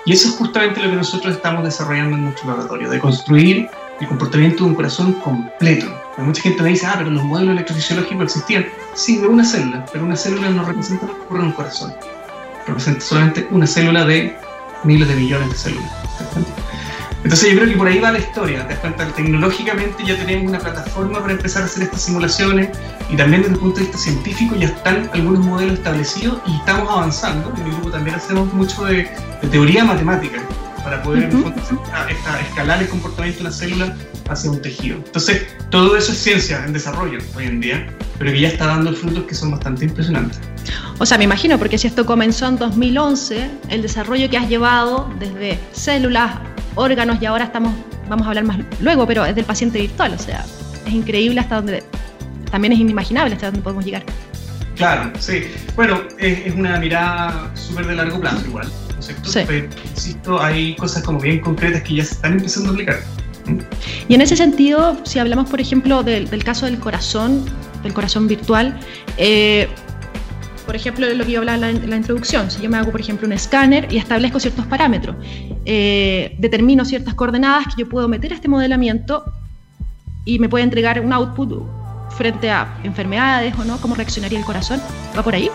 Y 0.06 0.14
eso 0.14 0.30
es 0.30 0.36
justamente 0.36 0.82
lo 0.82 0.90
que 0.90 0.98
nosotros 0.98 1.36
estamos 1.36 1.64
desarrollando 1.64 2.18
en 2.18 2.24
nuestro 2.26 2.50
laboratorio, 2.50 2.90
de 2.90 3.00
construir 3.00 3.70
el 4.00 4.08
comportamiento 4.08 4.64
de 4.64 4.70
un 4.70 4.76
corazón 4.76 5.14
completo. 5.14 5.86
mucha 6.18 6.42
gente 6.42 6.62
me 6.62 6.70
dice, 6.70 6.86
ah, 6.86 6.96
pero 6.98 7.10
los 7.10 7.24
modelos 7.24 7.52
electrofisiológicos 7.52 8.24
existían. 8.26 8.66
Sí, 8.96 9.18
de 9.18 9.28
una 9.28 9.46
célula, 9.46 9.86
pero 9.92 10.04
una 10.06 10.16
célula 10.16 10.50
no 10.50 10.66
representa 10.66 11.06
lo 11.08 11.16
que 11.16 11.22
ocurre 11.22 11.40
en 11.40 11.46
un 11.48 11.52
corazón. 11.54 11.94
Representa 12.68 13.02
solamente 13.02 13.48
una 13.52 13.68
célula 13.68 14.06
de 14.06 14.36
miles 14.84 15.08
de 15.08 15.16
millones 15.16 15.50
de 15.52 15.56
células. 15.56 15.92
Entonces 17.24 17.52
yo 17.52 17.58
creo 17.58 17.70
que 17.70 17.78
por 17.78 17.88
ahí 17.88 18.00
va 18.00 18.12
la 18.12 18.20
historia, 18.20 18.68
te 18.68 18.74
das 18.74 18.80
cuenta, 18.80 19.08
tecnológicamente 19.08 20.04
ya 20.06 20.18
tenemos 20.18 20.50
una 20.50 20.60
plataforma 20.60 21.22
para 21.22 21.34
empezar 21.34 21.64
a 21.64 21.66
hacer 21.66 21.84
estas 21.84 22.02
simulaciones 22.02 22.70
y 23.10 23.16
también 23.16 23.44
desde 23.44 23.56
el 23.56 23.60
punto 23.62 23.78
de 23.78 23.84
vista 23.84 23.98
científico 23.98 24.56
ya 24.58 24.68
están 24.68 25.10
algunos 25.14 25.46
modelos 25.46 25.76
establecidos 25.76 26.40
y 26.46 26.56
estamos 26.58 26.90
avanzando. 26.92 27.54
En 27.56 27.64
mi 27.64 27.72
grupo 27.72 27.92
también 27.92 28.18
hacemos 28.18 28.54
mucho 28.54 28.84
de, 28.86 29.10
teoría 29.52 29.86
matemática 29.86 30.42
para 30.84 31.02
poder 31.02 31.30
escalar 32.50 32.82
el 32.82 32.90
comportamiento 32.90 33.40
de 33.40 33.46
una 33.48 33.56
célula 33.56 33.96
hacia 34.30 34.52
un 34.52 34.62
tejido. 34.62 34.98
Entonces, 34.98 35.48
todo 35.70 35.96
eso 35.96 36.12
es 36.12 36.18
ciencia 36.18 36.64
en 36.66 36.74
desarrollo 36.74 37.20
hoy 37.36 37.46
en 37.46 37.62
día, 37.62 37.88
pero 38.18 38.32
que 38.32 38.42
ya 38.42 38.50
está 38.50 38.68
dando 38.68 38.92
frutos 38.94 39.24
que 39.24 39.36
son 39.36 39.52
bastante 39.52 39.86
impresionantes. 39.86 40.40
O 41.00 41.06
sea, 41.06 41.18
me 41.18 41.24
imagino, 41.24 41.58
porque 41.58 41.78
si 41.78 41.88
esto 41.88 42.06
comenzó 42.06 42.48
en 42.48 42.58
2011, 42.58 43.50
el 43.70 43.82
desarrollo 43.82 44.30
que 44.30 44.38
has 44.38 44.50
llevado 44.50 45.10
desde 45.20 45.60
células, 45.72 46.32
órganos 46.76 47.22
y 47.22 47.26
ahora 47.26 47.46
estamos, 47.46 47.74
vamos 48.10 48.26
a 48.26 48.30
hablar 48.30 48.44
más 48.46 48.60
luego, 48.80 49.06
pero 49.08 49.26
es 49.26 49.36
del 49.36 49.46
paciente 49.46 49.80
virtual, 49.80 50.14
o 50.14 50.20
sea, 50.20 50.46
es 50.86 50.94
increíble 50.94 51.40
hasta 51.40 51.56
donde, 51.56 51.84
también 52.52 52.74
es 52.74 52.80
inimaginable 52.80 53.36
hasta 53.36 53.48
dónde 53.48 53.62
podemos 53.62 53.86
llegar. 53.86 54.04
Claro, 54.76 55.12
sí. 55.20 55.44
Bueno, 55.76 56.02
es, 56.18 56.54
una 56.56 56.80
mirada 56.80 57.52
súper 57.56 57.86
de 57.88 57.96
largo 57.96 58.20
plazo 58.20 58.46
igual, 58.48 58.68
¿no 58.94 59.00
es 59.00 59.06
cierto? 59.06 59.30
Sí. 59.30 59.40
Pero, 59.46 59.68
insisto, 59.92 60.42
hay 60.42 60.76
cosas 60.76 61.04
como 61.04 61.20
bien 61.20 61.40
concretas 61.40 61.84
que 61.84 61.96
ya 61.96 62.06
se 62.06 62.16
están 62.16 62.34
empezando 62.34 62.70
a 62.70 62.74
aplicar. 62.74 63.00
Y 64.08 64.16
en 64.16 64.22
ese 64.22 64.36
sentido, 64.36 64.98
si 65.04 65.20
hablamos, 65.20 65.50
por 65.50 65.60
ejemplo, 65.60 66.04
del, 66.04 66.44
caso 66.44 66.66
del 66.66 66.80
corazón, 66.80 67.46
del 67.84 67.94
corazón 67.94 68.28
virtual, 68.28 68.80
eh, 69.18 69.68
por 70.66 70.76
ejemplo, 70.76 71.08
lo 71.14 71.26
que 71.26 71.32
yo 71.32 71.40
hablaba 71.40 71.70
en 71.70 71.90
la, 71.90 71.96
introducción, 71.96 72.50
si 72.50 72.62
yo 72.62 72.70
me 72.70 72.78
hago, 72.78 72.92
por 72.92 73.02
ejemplo, 73.02 73.28
un 73.28 73.34
escáner 73.34 73.92
y 73.92 73.98
establezco 73.98 74.40
ciertos 74.40 74.66
parámetros, 74.66 75.16
eh, 75.66 76.36
determino 76.40 76.86
ciertas 76.86 77.14
coordenadas 77.14 77.68
que 77.68 77.82
yo 77.82 77.90
puedo 77.90 78.08
meter 78.08 78.32
a 78.32 78.36
este 78.36 78.48
modelamiento 78.48 79.26
y 80.26 80.40
me 80.40 80.50
puede 80.50 80.64
entregar 80.64 81.00
un 81.00 81.12
output 81.12 81.64
frente 82.12 82.50
a 82.50 82.78
enfermedades 82.84 83.54
o 83.58 83.66
no, 83.66 83.78
cómo 83.82 83.96
reaccionaría 83.96 84.40
el 84.40 84.46
corazón. 84.46 84.82
¿Va 85.18 85.24
por 85.24 85.36
ahí? 85.36 85.50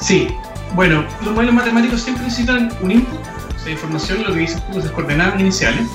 Sí, 0.00 0.28
Bueno, 0.74 1.04
los 1.24 1.32
modelos 1.32 1.54
matemáticos 1.54 2.02
siempre 2.02 2.24
necesitan 2.24 2.70
un 2.82 2.90
input, 2.90 3.20
o 3.64 3.70
información, 3.70 4.22
lo 4.24 4.34
que 4.34 4.40
dices 4.40 4.62
tú, 4.66 4.78
esas 4.78 4.90
coordenadas 4.90 5.40
iniciales. 5.40 5.86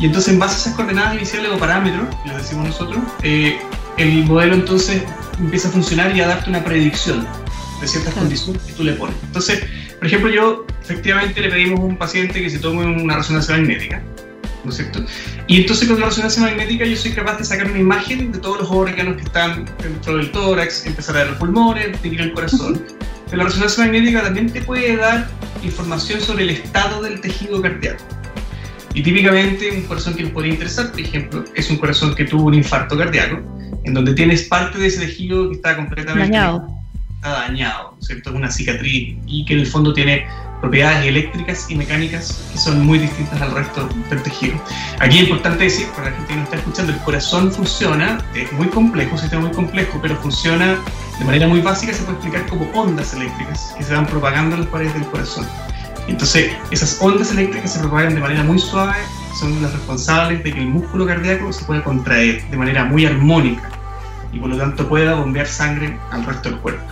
Y 0.00 0.06
entonces, 0.06 0.32
en 0.32 0.40
base 0.40 0.54
a 0.54 0.58
esas 0.58 0.74
coordenadas 0.74 1.14
iniciales 1.14 1.52
o 1.52 1.58
parámetros, 1.58 2.08
que 2.22 2.30
les 2.30 2.38
decimos 2.38 2.66
nosotros, 2.66 2.98
eh, 3.22 3.60
el 3.98 4.24
modelo 4.24 4.54
entonces 4.54 5.02
empieza 5.38 5.68
a 5.68 5.70
funcionar 5.70 6.16
y 6.16 6.20
a 6.20 6.28
darte 6.28 6.50
una 6.50 6.64
predicción 6.64 7.26
de 7.80 7.88
ciertas 7.88 8.14
condiciones 8.14 8.62
que 8.62 8.72
tú 8.72 8.84
le 8.84 8.92
pones. 8.92 9.16
Entonces, 9.24 9.64
por 9.98 10.06
ejemplo, 10.06 10.30
yo 10.30 10.66
efectivamente 10.82 11.40
le 11.40 11.48
pedimos 11.48 11.80
a 11.80 11.82
un 11.82 11.96
paciente 11.96 12.40
que 12.40 12.50
se 12.50 12.58
tome 12.58 12.84
una 12.84 13.16
resonancia 13.16 13.56
magnética, 13.56 14.02
¿no 14.64 14.70
es 14.70 14.76
cierto? 14.76 15.04
Y 15.46 15.60
entonces 15.60 15.88
con 15.88 16.00
la 16.00 16.06
resonancia 16.06 16.42
magnética 16.42 16.84
yo 16.84 16.96
soy 16.96 17.12
capaz 17.12 17.38
de 17.38 17.44
sacar 17.44 17.70
una 17.70 17.80
imagen 17.80 18.32
de 18.32 18.38
todos 18.38 18.60
los 18.60 18.70
órganos 18.70 19.16
que 19.16 19.22
están 19.22 19.64
dentro 19.82 20.16
del 20.16 20.30
tórax, 20.30 20.86
empezar 20.86 21.16
a 21.16 21.18
ver 21.20 21.28
los 21.30 21.38
pulmones, 21.38 22.02
medir 22.02 22.20
el 22.20 22.32
corazón. 22.32 22.84
Pero 23.26 23.42
la 23.42 23.48
resonancia 23.48 23.84
magnética 23.84 24.22
también 24.22 24.52
te 24.52 24.62
puede 24.62 24.96
dar 24.96 25.28
información 25.62 26.20
sobre 26.20 26.44
el 26.44 26.50
estado 26.50 27.02
del 27.02 27.20
tejido 27.20 27.60
cardíaco. 27.62 28.04
Y 28.94 29.02
típicamente 29.02 29.70
un 29.70 29.82
corazón 29.82 30.14
que 30.14 30.22
nos 30.22 30.32
podría 30.32 30.52
interesar, 30.52 30.90
por 30.90 31.00
ejemplo, 31.00 31.44
es 31.54 31.70
un 31.70 31.78
corazón 31.78 32.14
que 32.14 32.24
tuvo 32.24 32.44
un 32.44 32.54
infarto 32.54 32.96
cardíaco, 32.98 33.40
en 33.84 33.94
donde 33.94 34.14
tienes 34.14 34.44
parte 34.44 34.78
de 34.78 34.86
ese 34.86 35.00
tejido 35.00 35.48
que 35.48 35.56
está 35.56 35.76
completamente 35.76 36.30
dañado, 36.30 36.66
está 37.16 37.30
dañado 37.30 37.96
¿cierto? 38.00 38.30
Es 38.30 38.36
una 38.36 38.50
cicatriz 38.50 39.16
y 39.26 39.44
que 39.44 39.54
en 39.54 39.60
el 39.60 39.66
fondo 39.66 39.92
tiene 39.92 40.26
propiedades 40.60 41.06
eléctricas 41.06 41.68
y 41.68 41.74
mecánicas 41.74 42.40
que 42.52 42.58
son 42.58 42.86
muy 42.86 42.98
distintas 43.00 43.40
al 43.42 43.52
resto 43.52 43.88
del 44.08 44.22
tejido. 44.22 44.54
Aquí 45.00 45.18
es 45.18 45.24
importante 45.24 45.64
decir, 45.64 45.88
para 45.88 46.10
la 46.10 46.16
gente 46.16 46.28
que 46.28 46.36
nos 46.36 46.44
está 46.44 46.56
escuchando, 46.58 46.92
el 46.92 46.98
corazón 47.00 47.50
funciona, 47.50 48.18
es 48.34 48.50
muy 48.52 48.68
complejo, 48.68 49.12
un 49.12 49.18
sistema 49.18 49.42
muy 49.42 49.52
complejo, 49.52 49.98
pero 50.00 50.16
funciona 50.16 50.78
de 51.18 51.24
manera 51.24 51.48
muy 51.48 51.60
básica, 51.60 51.92
se 51.92 52.02
puede 52.04 52.18
explicar 52.18 52.46
como 52.46 52.70
ondas 52.80 53.12
eléctricas 53.12 53.74
que 53.76 53.82
se 53.82 53.92
van 53.92 54.06
propagando 54.06 54.54
en 54.54 54.62
las 54.62 54.70
paredes 54.70 54.94
del 54.94 55.04
corazón. 55.06 55.46
Entonces, 56.08 56.50
esas 56.70 56.98
ondas 57.00 57.30
eléctricas 57.30 57.72
se 57.72 57.78
propagan 57.80 58.14
de 58.14 58.20
manera 58.20 58.42
muy 58.42 58.58
suave, 58.58 58.96
son 59.38 59.62
las 59.62 59.72
responsables 59.72 60.42
de 60.42 60.52
que 60.52 60.60
el 60.60 60.66
músculo 60.66 61.06
cardíaco 61.06 61.52
se 61.52 61.64
pueda 61.64 61.82
contraer 61.82 62.44
de 62.50 62.56
manera 62.56 62.84
muy 62.84 63.06
armónica 63.06 63.70
y 64.32 64.38
por 64.38 64.50
lo 64.50 64.56
tanto 64.56 64.88
pueda 64.88 65.14
bombear 65.14 65.46
sangre 65.46 65.98
al 66.10 66.24
resto 66.24 66.50
del 66.50 66.58
cuerpo. 66.58 66.84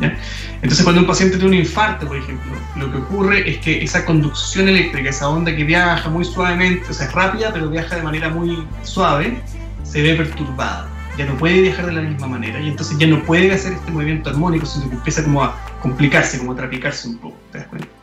Entonces, 0.00 0.82
cuando 0.82 1.00
un 1.00 1.06
paciente 1.06 1.36
tiene 1.36 1.56
un 1.56 1.60
infarto, 1.60 2.06
por 2.06 2.16
ejemplo, 2.16 2.52
lo 2.76 2.90
que 2.90 2.98
ocurre 2.98 3.50
es 3.50 3.58
que 3.58 3.82
esa 3.82 4.04
conducción 4.04 4.68
eléctrica, 4.68 5.10
esa 5.10 5.28
onda 5.28 5.54
que 5.54 5.64
viaja 5.64 6.08
muy 6.08 6.24
suavemente, 6.24 6.84
o 6.88 6.92
sea, 6.92 7.06
es 7.06 7.12
rápida, 7.12 7.52
pero 7.52 7.68
viaja 7.68 7.96
de 7.96 8.02
manera 8.02 8.28
muy 8.28 8.64
suave, 8.82 9.40
se 9.82 10.02
ve 10.02 10.14
perturbada. 10.14 10.88
Ya 11.16 11.26
no 11.26 11.36
puede 11.36 11.60
viajar 11.62 11.86
de 11.86 11.92
la 11.92 12.02
misma 12.02 12.28
manera 12.28 12.60
y 12.60 12.68
entonces 12.68 12.96
ya 12.96 13.08
no 13.08 13.22
puede 13.24 13.52
hacer 13.52 13.72
este 13.72 13.90
movimiento 13.90 14.30
armónico, 14.30 14.66
sino 14.66 14.88
que 14.88 14.94
empieza 14.94 15.24
como 15.24 15.42
a 15.42 15.56
complicarse, 15.82 16.38
como 16.38 16.52
a 16.52 16.56
trapicarse 16.56 17.08
un 17.08 17.18
poco. 17.18 17.36
¿te 17.50 17.58
das 17.58 17.66
cuenta? 17.66 17.97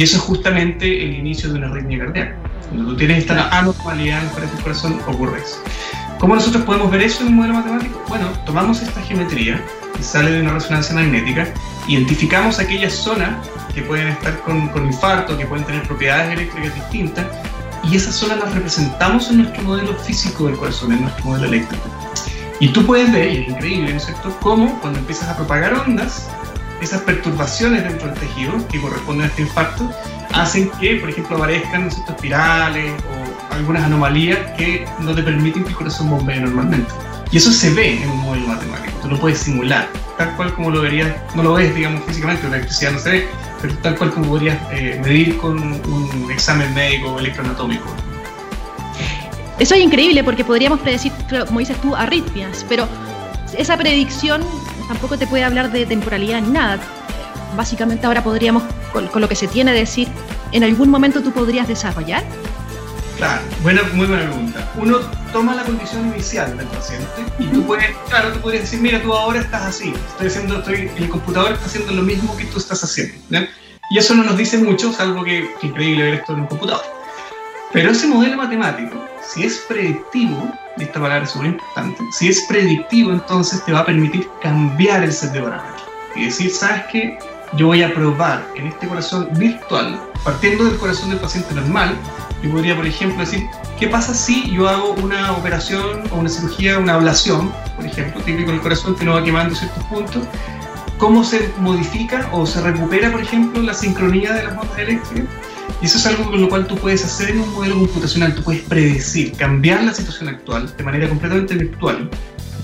Y 0.00 0.04
eso 0.04 0.16
es 0.16 0.22
justamente 0.22 1.04
el 1.04 1.14
inicio 1.14 1.52
de 1.52 1.58
una 1.58 1.66
arritmia 1.66 1.98
cardíaca. 1.98 2.34
Cuando 2.70 2.92
tú 2.92 2.96
tienes 2.96 3.18
esta 3.18 3.50
anormalidad 3.50 4.22
en 4.22 4.48
el 4.48 4.62
corazón, 4.62 4.98
ocurre 5.06 5.42
eso. 5.42 5.62
¿Cómo 6.18 6.36
nosotros 6.36 6.64
podemos 6.64 6.90
ver 6.90 7.02
eso 7.02 7.20
en 7.20 7.28
un 7.28 7.34
modelo 7.36 7.52
matemático? 7.52 8.02
Bueno, 8.08 8.28
tomamos 8.46 8.80
esta 8.80 8.98
geometría 9.02 9.62
que 9.94 10.02
sale 10.02 10.30
de 10.30 10.40
una 10.40 10.54
resonancia 10.54 10.94
magnética, 10.94 11.52
identificamos 11.86 12.58
aquellas 12.58 12.94
zonas 12.94 13.46
que 13.74 13.82
pueden 13.82 14.08
estar 14.08 14.40
con, 14.40 14.68
con 14.68 14.86
infarto, 14.86 15.36
que 15.36 15.44
pueden 15.44 15.66
tener 15.66 15.82
propiedades 15.82 16.32
eléctricas 16.32 16.74
distintas, 16.76 17.26
y 17.84 17.94
esas 17.94 18.14
zonas 18.14 18.38
las 18.38 18.54
representamos 18.54 19.28
en 19.28 19.42
nuestro 19.42 19.62
modelo 19.64 19.92
físico 19.98 20.46
del 20.46 20.56
corazón, 20.56 20.92
en 20.92 21.02
nuestro 21.02 21.26
modelo 21.26 21.44
eléctrico. 21.44 21.84
Y 22.58 22.68
tú 22.68 22.86
puedes 22.86 23.12
ver, 23.12 23.34
y 23.34 23.36
es 23.42 23.48
increíble, 23.50 23.90
¿no 23.90 23.96
es 23.98 24.06
cierto?, 24.06 24.34
cómo 24.40 24.80
cuando 24.80 24.98
empiezas 24.98 25.28
a 25.28 25.36
propagar 25.36 25.74
ondas, 25.74 26.26
esas 26.80 27.02
perturbaciones 27.02 27.84
dentro 27.84 28.08
del 28.08 28.18
tejido 28.18 28.66
que 28.68 28.80
corresponden 28.80 29.24
a 29.24 29.26
este 29.28 29.42
infarto 29.42 29.90
hacen 30.32 30.70
que, 30.80 30.96
por 30.96 31.10
ejemplo, 31.10 31.36
aparezcan 31.36 31.88
¿no 31.88 31.88
espirales 31.88 32.92
o 33.02 33.54
algunas 33.54 33.84
anomalías 33.84 34.38
que 34.56 34.86
no 35.00 35.14
te 35.14 35.22
permiten 35.22 35.64
que 35.64 35.70
el 35.70 35.76
corazón 35.76 36.10
bombee 36.10 36.40
normalmente. 36.40 36.90
Y 37.32 37.36
eso 37.36 37.52
se 37.52 37.70
ve 37.70 38.02
en 38.02 38.10
un 38.10 38.18
modelo 38.18 38.48
matemático, 38.48 38.98
tú 39.02 39.08
lo 39.08 39.20
puedes 39.20 39.38
simular, 39.38 39.88
tal 40.18 40.34
cual 40.36 40.52
como 40.54 40.70
lo 40.70 40.82
verías, 40.82 41.14
no 41.36 41.42
lo 41.44 41.54
ves, 41.54 41.74
digamos, 41.74 42.02
físicamente, 42.04 42.48
la 42.48 42.56
electricidad 42.56 42.92
no 42.92 42.98
se 42.98 43.10
ve, 43.10 43.28
pero 43.60 43.74
tal 43.78 43.96
cual 43.96 44.10
como 44.10 44.26
podrías 44.26 44.58
eh, 44.72 45.00
medir 45.04 45.36
con 45.38 45.58
un 45.58 46.30
examen 46.30 46.74
médico 46.74 47.18
electroanatómico. 47.18 47.86
Eso 49.60 49.74
es 49.74 49.82
increíble 49.82 50.24
porque 50.24 50.42
podríamos 50.42 50.80
predecir, 50.80 51.12
como 51.46 51.60
dices 51.60 51.78
tú, 51.82 51.94
arritmias, 51.94 52.64
pero 52.68 52.88
esa 53.56 53.76
predicción 53.76 54.42
tampoco 54.90 55.16
te 55.16 55.28
puede 55.28 55.44
hablar 55.44 55.70
de 55.70 55.86
temporalidad 55.86 56.42
ni 56.42 56.50
nada. 56.50 56.80
Básicamente 57.56 58.06
ahora 58.06 58.24
podríamos, 58.24 58.64
con, 58.92 59.08
lo 59.20 59.28
que 59.28 59.36
se 59.36 59.46
tiene, 59.46 59.72
decir, 59.72 60.08
¿en 60.50 60.64
algún 60.64 60.90
momento 60.90 61.22
tú 61.22 61.30
podrías 61.30 61.68
desarrollar? 61.68 62.24
Claro, 63.16 63.40
buena, 63.62 63.82
muy 63.94 64.06
buena 64.06 64.24
pregunta. 64.24 64.68
Uno 64.76 64.98
toma 65.32 65.54
la 65.54 65.62
condición 65.62 66.08
inicial 66.08 66.56
del 66.56 66.66
paciente 66.66 67.06
y 67.38 67.44
tú 67.46 67.64
puedes, 67.66 67.86
claro, 68.08 68.32
tú 68.32 68.40
podrías 68.40 68.64
decir, 68.64 68.80
mira, 68.80 69.00
tú 69.00 69.14
ahora 69.14 69.38
estás 69.38 69.62
así, 69.62 69.94
estoy 70.08 70.26
haciendo, 70.26 70.58
estoy, 70.58 70.90
el 70.96 71.08
computador 71.08 71.52
está 71.52 71.66
haciendo 71.66 71.92
lo 71.92 72.02
mismo 72.02 72.36
que 72.36 72.46
tú 72.46 72.58
estás 72.58 72.82
haciendo. 72.82 73.14
Y 73.92 73.98
eso 73.98 74.14
no 74.16 74.24
nos 74.24 74.36
dice 74.36 74.58
mucho, 74.58 74.92
salvo 74.92 75.22
que 75.22 75.38
es 75.38 75.44
increíble 75.62 76.02
ver 76.02 76.14
esto 76.14 76.32
en 76.32 76.40
un 76.40 76.46
computador. 76.46 76.82
Pero 77.72 77.92
ese 77.92 78.08
modelo 78.08 78.36
matemático, 78.36 79.06
si 79.22 79.44
es 79.44 79.58
predictivo, 79.68 80.52
y 80.80 80.84
esta 80.84 81.00
palabra 81.00 81.24
es 81.24 81.30
súper 81.30 81.48
importante, 81.48 82.02
si 82.12 82.28
es 82.28 82.46
predictivo, 82.46 83.12
entonces 83.12 83.64
te 83.64 83.72
va 83.72 83.80
a 83.80 83.86
permitir 83.86 84.28
cambiar 84.42 85.04
el 85.04 85.12
set 85.12 85.32
de 85.32 85.42
parámetros. 85.42 85.82
Y 86.16 86.24
decir, 86.24 86.50
¿sabes 86.50 86.82
qué? 86.90 87.18
Yo 87.54 87.66
voy 87.66 87.82
a 87.82 87.92
probar 87.92 88.46
en 88.56 88.68
este 88.68 88.88
corazón 88.88 89.28
virtual, 89.32 90.00
partiendo 90.24 90.64
del 90.64 90.78
corazón 90.78 91.10
del 91.10 91.18
paciente 91.18 91.54
normal, 91.54 91.96
yo 92.42 92.50
podría, 92.50 92.74
por 92.74 92.86
ejemplo, 92.86 93.20
decir, 93.20 93.46
¿qué 93.78 93.86
pasa 93.88 94.14
si 94.14 94.50
yo 94.50 94.68
hago 94.68 94.92
una 94.92 95.32
operación 95.32 96.04
o 96.10 96.16
una 96.16 96.28
cirugía, 96.28 96.78
una 96.78 96.94
ablación, 96.94 97.52
por 97.76 97.84
ejemplo, 97.84 98.22
típico 98.22 98.50
del 98.50 98.60
corazón 98.60 98.96
que 98.96 99.04
no 99.04 99.14
va 99.14 99.22
quemando 99.22 99.54
ciertos 99.54 99.84
puntos? 99.84 100.22
¿Cómo 100.96 101.22
se 101.22 101.52
modifica 101.58 102.28
o 102.32 102.46
se 102.46 102.60
recupera, 102.62 103.10
por 103.10 103.20
ejemplo, 103.20 103.62
la 103.62 103.74
sincronía 103.74 104.32
de 104.32 104.44
las 104.44 104.56
ondas 104.56 104.78
eléctricas? 104.78 105.34
Y 105.82 105.86
eso 105.86 105.98
es 105.98 106.06
algo 106.06 106.30
con 106.30 106.40
lo 106.40 106.48
cual 106.48 106.66
tú 106.66 106.76
puedes 106.76 107.04
hacer 107.04 107.30
en 107.30 107.40
un 107.40 107.52
modelo 107.52 107.78
computacional, 107.78 108.34
tú 108.34 108.42
puedes 108.42 108.62
predecir, 108.62 109.32
cambiar 109.32 109.82
la 109.82 109.94
situación 109.94 110.28
actual 110.28 110.74
de 110.76 110.84
manera 110.84 111.08
completamente 111.08 111.54
virtual 111.54 112.10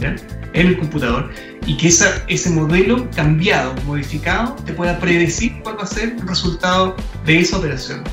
en 0.00 0.66
el 0.66 0.78
computador 0.78 1.30
y 1.66 1.76
que 1.76 1.88
esa, 1.88 2.22
ese 2.28 2.50
modelo 2.50 3.10
cambiado, 3.10 3.74
modificado, 3.86 4.54
te 4.64 4.72
pueda 4.72 4.98
predecir 4.98 5.60
cuál 5.62 5.78
va 5.78 5.82
a 5.82 5.86
ser 5.86 6.10
el 6.10 6.28
resultado 6.28 6.96
de 7.24 7.40
esa 7.40 7.58
operación. 7.58 8.04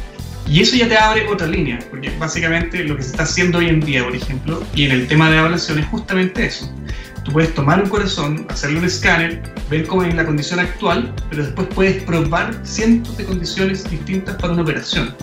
Y 0.47 0.61
eso 0.61 0.75
ya 0.75 0.89
te 0.89 0.97
abre 0.97 1.27
otra 1.27 1.47
línea, 1.47 1.79
porque 1.89 2.11
básicamente 2.17 2.83
lo 2.83 2.97
que 2.97 3.03
se 3.03 3.11
está 3.11 3.23
haciendo 3.23 3.59
hoy 3.59 3.69
en 3.69 3.79
día, 3.79 4.03
por 4.03 4.15
ejemplo, 4.15 4.63
y 4.75 4.83
en 4.83 4.91
el 4.91 5.07
tema 5.07 5.29
de 5.29 5.37
evaluación 5.37 5.79
es 5.79 5.85
justamente 5.87 6.45
eso. 6.45 6.69
Tú 7.23 7.31
puedes 7.31 7.53
tomar 7.53 7.81
un 7.81 7.89
corazón, 7.89 8.45
hacerle 8.49 8.79
un 8.79 8.85
escáner, 8.85 9.41
ver 9.69 9.87
cómo 9.87 10.03
es 10.03 10.13
la 10.13 10.25
condición 10.25 10.59
actual, 10.59 11.13
pero 11.29 11.43
después 11.43 11.67
puedes 11.73 12.03
probar 12.03 12.53
cientos 12.63 13.15
de 13.17 13.25
condiciones 13.25 13.89
distintas 13.89 14.35
para 14.35 14.53
una 14.53 14.63
operación. 14.63 15.15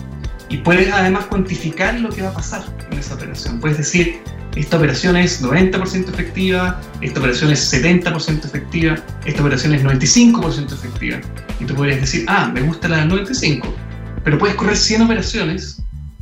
Y 0.49 0.57
puedes 0.57 0.91
además 0.91 1.25
cuantificar 1.25 1.99
lo 1.99 2.09
que 2.09 2.23
va 2.23 2.29
a 2.29 2.33
pasar 2.33 2.63
en 2.91 2.97
esa 2.97 3.13
operación. 3.13 3.59
Puedes 3.59 3.77
decir, 3.77 4.19
esta 4.55 4.77
operación 4.77 5.15
es 5.15 5.41
90% 5.41 6.09
efectiva, 6.09 6.81
esta 7.01 7.19
operación 7.19 7.51
es 7.51 7.71
70% 7.71 8.45
efectiva, 8.45 8.95
esta 9.25 9.41
operación 9.41 9.75
es 9.75 9.83
95% 9.83 10.73
efectiva. 10.73 11.19
Y 11.59 11.65
tú 11.65 11.75
podrías 11.75 12.01
decir, 12.01 12.25
ah, 12.27 12.49
me 12.51 12.61
gusta 12.61 12.89
la 12.89 12.97
del 12.97 13.09
95, 13.09 13.73
pero 14.23 14.37
puedes 14.37 14.55
correr 14.55 14.75
100 14.75 15.03
operaciones 15.03 15.81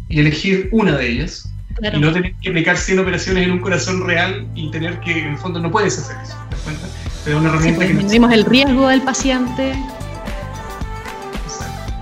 y 0.10 0.20
elegir 0.20 0.70
una 0.72 0.98
de 0.98 1.10
ellas 1.10 1.49
y 1.82 2.00
no 2.00 2.12
tener 2.12 2.34
que 2.36 2.50
aplicar 2.50 2.78
100 2.78 3.00
operaciones 3.00 3.46
en 3.46 3.52
un 3.52 3.60
corazón 3.60 4.06
real 4.06 4.48
y 4.56 4.70
tener 4.72 5.00
que, 5.00 5.20
en 5.20 5.28
el 5.30 5.38
fondo, 5.38 5.60
no 5.60 5.72
puedes 5.72 5.98
hacer 5.98 6.18
eso. 6.24 6.36
¿Te 6.50 6.56
das 6.56 6.64
cuenta? 6.64 6.88
Pero 7.26 7.38
una 7.38 7.50
herramienta 7.50 7.78
pues, 7.78 7.88
que. 7.88 7.94
Disminuimos 7.94 8.34
el 8.34 8.46
riesgo 8.46 8.88
del 8.88 9.02
paciente. 9.02 9.72
Exacto. 11.46 11.94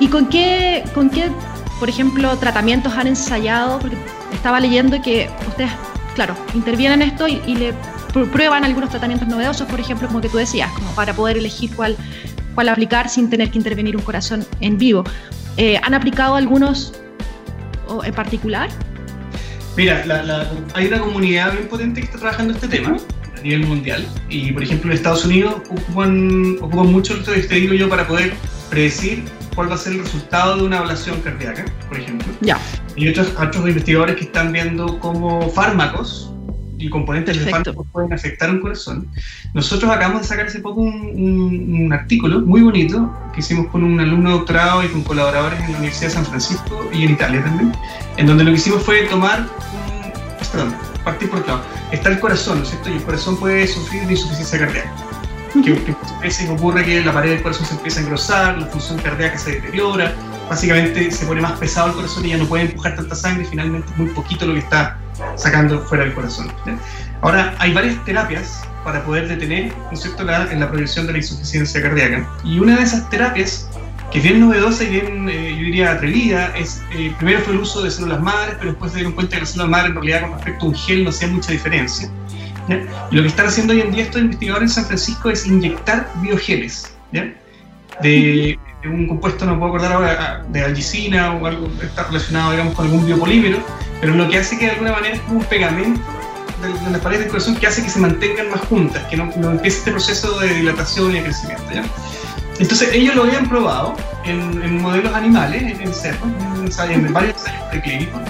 ¿Y 0.00 0.08
con 0.08 0.28
qué, 0.28 0.84
con 0.94 1.10
qué, 1.10 1.30
por 1.78 1.88
ejemplo, 1.88 2.36
tratamientos 2.38 2.92
han 2.94 3.06
ensayado? 3.06 3.78
Porque 3.78 3.96
estaba 4.32 4.60
leyendo 4.60 5.00
que 5.02 5.30
ustedes, 5.48 5.70
claro, 6.14 6.34
intervienen 6.54 7.02
en 7.02 7.08
esto 7.08 7.28
y, 7.28 7.40
y 7.46 7.56
le 7.56 7.74
prueban 8.24 8.64
algunos 8.64 8.90
tratamientos 8.90 9.28
novedosos, 9.28 9.68
por 9.68 9.78
ejemplo, 9.78 10.08
como 10.08 10.20
que 10.20 10.28
tú 10.28 10.38
decías, 10.38 10.70
como 10.72 10.90
para 10.94 11.14
poder 11.14 11.36
elegir 11.36 11.74
cuál, 11.74 11.96
cuál 12.54 12.68
aplicar 12.70 13.08
sin 13.08 13.28
tener 13.28 13.50
que 13.50 13.58
intervenir 13.58 13.96
un 13.96 14.02
corazón 14.02 14.46
en 14.60 14.78
vivo. 14.78 15.04
Eh, 15.58 15.78
¿Han 15.82 15.94
aplicado 15.94 16.34
algunos 16.34 16.94
en 18.04 18.14
particular? 18.14 18.70
Mira, 19.76 20.02
hay 20.74 20.86
una 20.86 21.00
comunidad 21.00 21.52
bien 21.52 21.68
potente 21.68 22.00
que 22.00 22.06
está 22.06 22.18
trabajando 22.18 22.54
este 22.54 22.68
tema 22.68 22.96
a 23.36 23.40
nivel 23.42 23.66
mundial. 23.66 24.06
Y, 24.30 24.52
por 24.52 24.62
ejemplo, 24.62 24.90
en 24.90 24.96
Estados 24.96 25.24
Unidos 25.24 25.56
ocupan, 25.70 26.56
ocupan 26.60 26.92
mucho 26.92 27.14
esto 27.14 27.32
que 27.32 27.40
te 27.40 27.56
digo 27.56 27.74
yo 27.74 27.88
para 27.88 28.06
poder 28.06 28.32
predecir 28.70 29.24
cuál 29.54 29.70
va 29.70 29.74
a 29.74 29.78
ser 29.78 29.94
el 29.94 30.00
resultado 30.00 30.56
de 30.56 30.64
una 30.64 30.78
ablación 30.78 31.20
cardíaca, 31.20 31.64
por 31.88 31.98
ejemplo. 31.98 32.26
Ya. 32.40 32.58
Y 32.96 33.08
otros, 33.08 33.28
otros 33.38 33.68
investigadores 33.68 34.16
que 34.16 34.24
están 34.24 34.52
viendo 34.52 34.98
cómo 34.98 35.50
fármacos 35.50 36.32
y 36.78 36.88
componentes 36.88 37.44
de 37.44 37.50
fármacos 37.50 37.86
pueden 37.92 38.12
afectar 38.12 38.50
un 38.50 38.60
corazón. 38.60 39.08
Nosotros 39.54 39.90
acabamos 39.90 40.22
de 40.22 40.28
sacar 40.28 40.46
hace 40.46 40.60
poco 40.60 40.80
un, 40.80 41.90
artículo 41.92 42.40
muy 42.40 42.62
bonito 42.62 43.12
que 43.32 43.40
hicimos 43.40 43.68
con 43.68 43.84
un 43.84 43.98
alumno 44.00 44.30
doctorado 44.32 44.84
y 44.84 44.88
con 44.88 45.02
colaboradores 45.02 45.60
en 45.60 45.72
la 45.72 45.78
Universidad 45.78 46.08
de 46.08 46.14
San 46.14 46.26
Francisco 46.26 46.90
y 46.92 47.04
en 47.04 47.12
Italia 47.12 47.42
también, 47.42 47.72
en 48.16 48.26
donde 48.26 48.44
lo 48.44 48.50
que 48.50 48.56
hicimos 48.56 48.82
fue 48.82 49.02
tomar 49.04 49.40
un, 49.40 50.48
perdón, 50.50 50.74
partir 51.04 51.30
por 51.30 51.40
otro 51.40 51.60
Está 51.92 52.10
el 52.10 52.18
corazón, 52.18 52.58
¿no 52.58 52.64
es 52.64 52.70
cierto? 52.70 52.90
Y 52.90 52.94
el 52.94 53.02
corazón 53.02 53.36
puede 53.38 53.66
sufrir 53.66 54.04
de 54.06 54.12
insuficiencia 54.12 54.58
cardíaca. 54.58 54.92
Que, 55.64 55.74
que 55.84 55.92
a 55.92 56.20
veces 56.20 56.50
ocurre 56.50 56.84
que 56.84 57.02
la 57.02 57.12
pared 57.12 57.30
del 57.30 57.42
corazón 57.42 57.64
se 57.64 57.74
empieza 57.74 58.00
a 58.00 58.02
engrosar, 58.02 58.58
la 58.58 58.66
función 58.66 58.98
cardíaca 58.98 59.38
se 59.38 59.52
deteriora, 59.52 60.12
básicamente 60.50 61.10
se 61.10 61.24
pone 61.24 61.40
más 61.40 61.52
pesado 61.52 61.88
el 61.88 61.94
corazón 61.94 62.26
y 62.26 62.30
ya 62.30 62.36
no 62.36 62.46
puede 62.46 62.64
empujar 62.64 62.96
tanta 62.96 63.14
sangre 63.14 63.44
y 63.44 63.46
finalmente 63.46 63.90
es 63.90 63.96
muy 63.96 64.08
poquito 64.08 64.46
lo 64.46 64.52
que 64.54 64.58
está 64.58 64.98
sacando 65.36 65.80
fuera 65.80 66.04
del 66.04 66.14
corazón. 66.14 66.52
Ahora, 67.22 67.54
hay 67.58 67.72
varias 67.72 68.02
terapias 68.04 68.62
para 68.84 69.04
poder 69.04 69.26
detener 69.26 69.72
¿no 69.90 69.96
cierto? 69.96 70.22
La, 70.22 70.50
en 70.52 70.60
la 70.60 70.68
progresión 70.68 71.06
de 71.06 71.12
la 71.12 71.18
insuficiencia 71.18 71.82
cardíaca. 71.82 72.28
Y 72.44 72.58
una 72.58 72.76
de 72.76 72.82
esas 72.82 73.08
terapias, 73.10 73.68
que 74.12 74.18
es 74.18 74.24
bien 74.24 74.40
novedosa 74.40 74.84
y 74.84 74.88
bien, 74.88 75.28
eh, 75.28 75.50
yo 75.50 75.64
diría, 75.64 75.92
atrevida, 75.92 76.56
es, 76.56 76.82
eh, 76.92 77.12
primero 77.18 77.40
fue 77.40 77.54
el 77.54 77.60
uso 77.60 77.82
de 77.82 77.90
células 77.90 78.20
madres, 78.20 78.54
pero 78.58 78.70
después 78.70 78.92
se 78.92 78.98
dieron 78.98 79.12
cuenta 79.14 79.36
que 79.36 79.40
las 79.40 79.50
células 79.50 79.70
madres 79.70 79.90
en 79.90 79.94
realidad 79.96 80.20
con 80.22 80.32
respecto 80.34 80.66
a 80.66 80.68
un 80.68 80.74
gel 80.74 81.04
no 81.04 81.10
hacía 81.10 81.28
mucha 81.28 81.52
diferencia. 81.52 82.08
Y 83.10 83.14
lo 83.14 83.22
que 83.22 83.28
están 83.28 83.46
haciendo 83.46 83.72
hoy 83.72 83.80
en 83.80 83.92
día 83.92 84.02
estos 84.02 84.20
investigadores 84.20 84.70
en 84.70 84.74
San 84.74 84.86
Francisco 84.86 85.30
es 85.30 85.46
inyectar 85.46 86.10
biogeles. 86.16 86.92
De, 88.02 88.58
un 88.84 89.06
compuesto, 89.08 89.46
no 89.46 89.58
puedo 89.58 89.74
acordar 89.74 89.92
ahora, 89.92 90.44
de 90.48 90.64
algicina 90.64 91.32
o 91.32 91.46
algo 91.46 91.68
está 91.82 92.04
relacionado, 92.04 92.52
digamos, 92.52 92.74
con 92.74 92.86
algún 92.86 93.06
biopolímero, 93.06 93.58
pero 94.00 94.14
lo 94.14 94.28
que 94.28 94.38
hace 94.38 94.58
que 94.58 94.66
de 94.66 94.72
alguna 94.72 94.92
manera 94.92 95.18
un 95.28 95.42
pegamento 95.44 96.00
de, 96.62 96.90
las 96.90 97.00
paredes 97.00 97.22
del 97.22 97.30
corazón 97.30 97.56
que 97.56 97.66
hace 97.66 97.82
que 97.82 97.90
se 97.90 97.98
mantengan 97.98 98.50
más 98.50 98.60
juntas, 98.60 99.02
que 99.04 99.16
no, 99.16 99.24
empiece 99.24 99.78
este 99.78 99.90
proceso 99.90 100.38
de 100.40 100.54
dilatación 100.54 101.10
y 101.10 101.14
de 101.14 101.24
crecimiento. 101.24 101.64
¿ya? 101.72 101.84
Entonces 102.58 102.90
ellos 102.92 103.14
lo 103.14 103.24
habían 103.24 103.48
probado 103.48 103.96
en, 104.24 104.80
modelos 104.80 105.14
animales, 105.14 105.78
en 105.80 105.92
cerdos, 105.92 106.28
en, 106.90 107.12
varios 107.12 107.36
ensayos 107.36 107.62
preclínicos, 107.70 108.20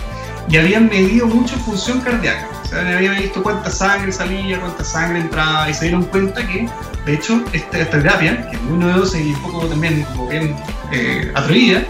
y 0.49 0.57
habían 0.57 0.89
medido 0.89 1.27
mucho 1.27 1.57
función 1.57 2.01
cardíaca. 2.01 2.49
O 2.65 2.69
sea, 2.69 2.97
habían 2.97 3.17
visto 3.17 3.43
cuánta 3.43 3.71
sangre 3.71 4.13
salía, 4.13 4.61
cuánta 4.61 4.85
sangre 4.85 5.21
entraba, 5.21 5.69
y 5.69 5.75
se 5.75 5.87
dieron 5.87 6.05
cuenta 6.05 6.47
que, 6.47 6.69
de 7.05 7.15
hecho, 7.15 7.45
esta, 7.53 7.79
esta 7.79 7.99
terapia, 7.99 8.49
que 8.51 8.57
es 8.57 8.63
muy 8.63 8.79
novedosa 8.79 9.19
y 9.19 9.33
un 9.33 9.43
poco 9.43 9.67
también 9.67 10.03
como 10.05 10.29
bien 10.29 10.57
eh, 10.93 11.31
atrevida, 11.35 11.85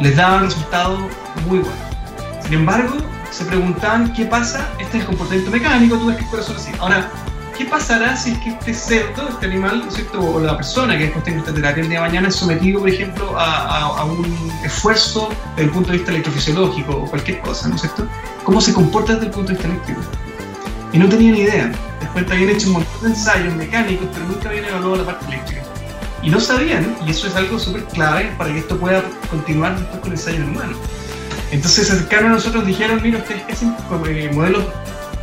les 0.00 0.16
daba 0.16 0.40
resultados 0.40 1.00
muy 1.46 1.58
buenos. 1.58 1.78
Sin 2.42 2.54
embargo, 2.54 2.96
se 3.30 3.44
preguntaban 3.44 4.12
qué 4.12 4.24
pasa, 4.26 4.68
este 4.78 4.98
es 4.98 5.02
el 5.02 5.06
comportamiento 5.08 5.50
mecánico, 5.50 5.96
tú 5.96 6.06
ves 6.06 6.16
que 6.16 6.24
el 6.24 6.30
corazón 6.30 6.56
así. 6.56 6.70
Ahora, 6.78 7.10
¿qué 7.56 7.64
pasará 7.64 8.16
si 8.16 8.32
es 8.32 8.38
que 8.38 8.50
este 8.50 8.74
cerdo, 8.74 9.28
este 9.28 9.46
animal, 9.46 9.84
¿cierto? 9.90 10.20
o 10.20 10.40
la 10.40 10.56
persona 10.56 10.96
que 10.96 11.04
después 11.04 11.24
tenga 11.24 11.38
esta 11.38 11.54
terapia 11.54 11.82
el 11.82 11.88
día 11.88 12.00
de 12.00 12.06
mañana 12.06 12.28
es 12.28 12.36
sometido, 12.36 12.80
por 12.80 12.88
ejemplo, 12.88 13.34
a, 13.38 14.04
un 14.04 14.52
esfuerzo 14.64 15.30
desde 15.50 15.64
el 15.64 15.70
punto 15.70 15.90
de 15.90 15.98
vista 15.98 16.10
electrofisiológico 16.10 16.92
o 16.92 17.06
cualquier 17.06 17.40
cosa, 17.40 17.68
¿no 17.68 17.76
es 17.76 17.82
cierto? 17.82 18.06
¿Cómo 18.42 18.60
se 18.60 18.72
comporta 18.72 19.14
desde 19.14 19.26
el 19.26 19.32
punto 19.32 19.48
de 19.48 19.54
vista 19.54 19.68
eléctrico? 19.68 20.00
Y 20.92 20.98
no 20.98 21.08
tenían 21.08 21.36
idea. 21.36 21.72
Después 22.00 22.30
habían 22.30 22.50
hecho 22.50 22.68
un 22.68 22.74
montón 22.74 23.02
de 23.02 23.08
ensayos 23.08 23.54
mecánicos, 23.54 24.08
pero 24.12 24.26
nunca 24.26 24.48
habían 24.48 24.64
evaluado 24.66 24.96
la 24.96 25.04
parte 25.04 25.26
eléctrica. 25.26 25.62
Y 26.22 26.30
no 26.30 26.40
sabían, 26.40 26.96
y 27.06 27.10
eso 27.10 27.26
es 27.26 27.36
algo 27.36 27.58
súper 27.58 27.84
clave 27.84 28.32
para 28.38 28.52
que 28.52 28.60
esto 28.60 28.78
pueda 28.78 29.02
continuar 29.30 29.78
después 29.78 30.00
con 30.00 30.12
ensayos 30.12 30.40
en 30.40 30.50
humanos. 30.50 30.76
Entonces 31.50 31.86
se 31.86 31.92
acercaron 31.92 32.32
a 32.32 32.34
nosotros 32.34 32.66
dijeron, 32.66 33.00
mira, 33.02 33.18
ustedes 33.18 33.42
que 33.42 33.52
hacen 33.52 33.76
eh, 34.06 34.30
modelos 34.32 34.64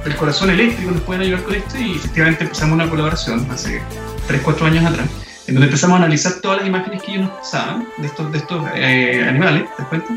del 0.04 0.16
corazón 0.16 0.50
eléctrico, 0.50 0.92
nos 0.92 1.02
pueden 1.02 1.24
ayudar 1.24 1.44
con 1.44 1.56
esto 1.56 1.78
y 1.78 1.96
efectivamente 1.96 2.44
empezamos 2.44 2.76
una 2.76 2.90
colaboración 2.90 3.48
hace 3.52 3.82
3, 4.28 4.42
4 4.44 4.66
años 4.66 4.86
atrás, 4.86 5.08
en 5.48 5.56
donde 5.56 5.68
empezamos 5.68 5.96
a 5.96 5.98
analizar 5.98 6.34
todas 6.42 6.60
las 6.60 6.68
imágenes 6.68 7.04
que 7.04 7.12
ellos 7.12 7.28
nos 7.28 7.38
pasaban 7.40 7.88
de 7.98 8.08
estos, 8.08 8.32
de 8.32 8.38
estos 8.38 8.66
eh, 8.76 9.26
animales, 9.28 9.64
¿te 9.78 9.84
cuenta? 9.84 10.14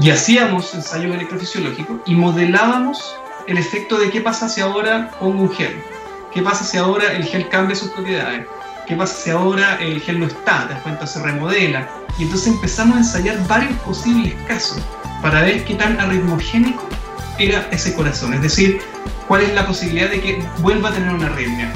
Y 0.00 0.10
hacíamos 0.10 0.74
ensayos 0.74 1.14
electrofisiológicos 1.14 2.00
y 2.06 2.14
modelábamos 2.14 3.16
el 3.46 3.58
efecto 3.58 3.98
de 3.98 4.10
qué 4.10 4.20
pasa 4.20 4.48
si 4.48 4.60
ahora 4.60 5.10
pongo 5.18 5.42
un 5.42 5.52
gel, 5.52 5.76
qué 6.32 6.42
pasa 6.42 6.64
si 6.64 6.78
ahora 6.78 7.12
el 7.12 7.24
gel 7.24 7.48
cambia 7.48 7.76
sus 7.76 7.90
propiedades, 7.90 8.46
qué 8.86 8.96
pasa 8.96 9.14
si 9.14 9.30
ahora 9.30 9.76
el 9.76 10.00
gel 10.00 10.20
no 10.20 10.26
está, 10.26 10.66
te 10.66 10.74
das 10.74 10.82
cuenta, 10.82 11.06
se 11.06 11.22
remodela. 11.22 11.88
Y 12.18 12.24
entonces 12.24 12.48
empezamos 12.48 12.96
a 12.96 12.98
ensayar 12.98 13.46
varios 13.46 13.72
posibles 13.80 14.34
casos 14.46 14.78
para 15.22 15.42
ver 15.42 15.64
qué 15.64 15.74
tan 15.74 15.98
arritmogénico 16.00 16.86
era 17.38 17.66
ese 17.70 17.94
corazón, 17.94 18.34
es 18.34 18.42
decir, 18.42 18.80
cuál 19.32 19.44
es 19.44 19.54
la 19.54 19.66
posibilidad 19.66 20.10
de 20.10 20.20
que 20.20 20.38
vuelva 20.58 20.90
a 20.90 20.92
tener 20.92 21.08
una 21.08 21.24
arritmia. 21.24 21.72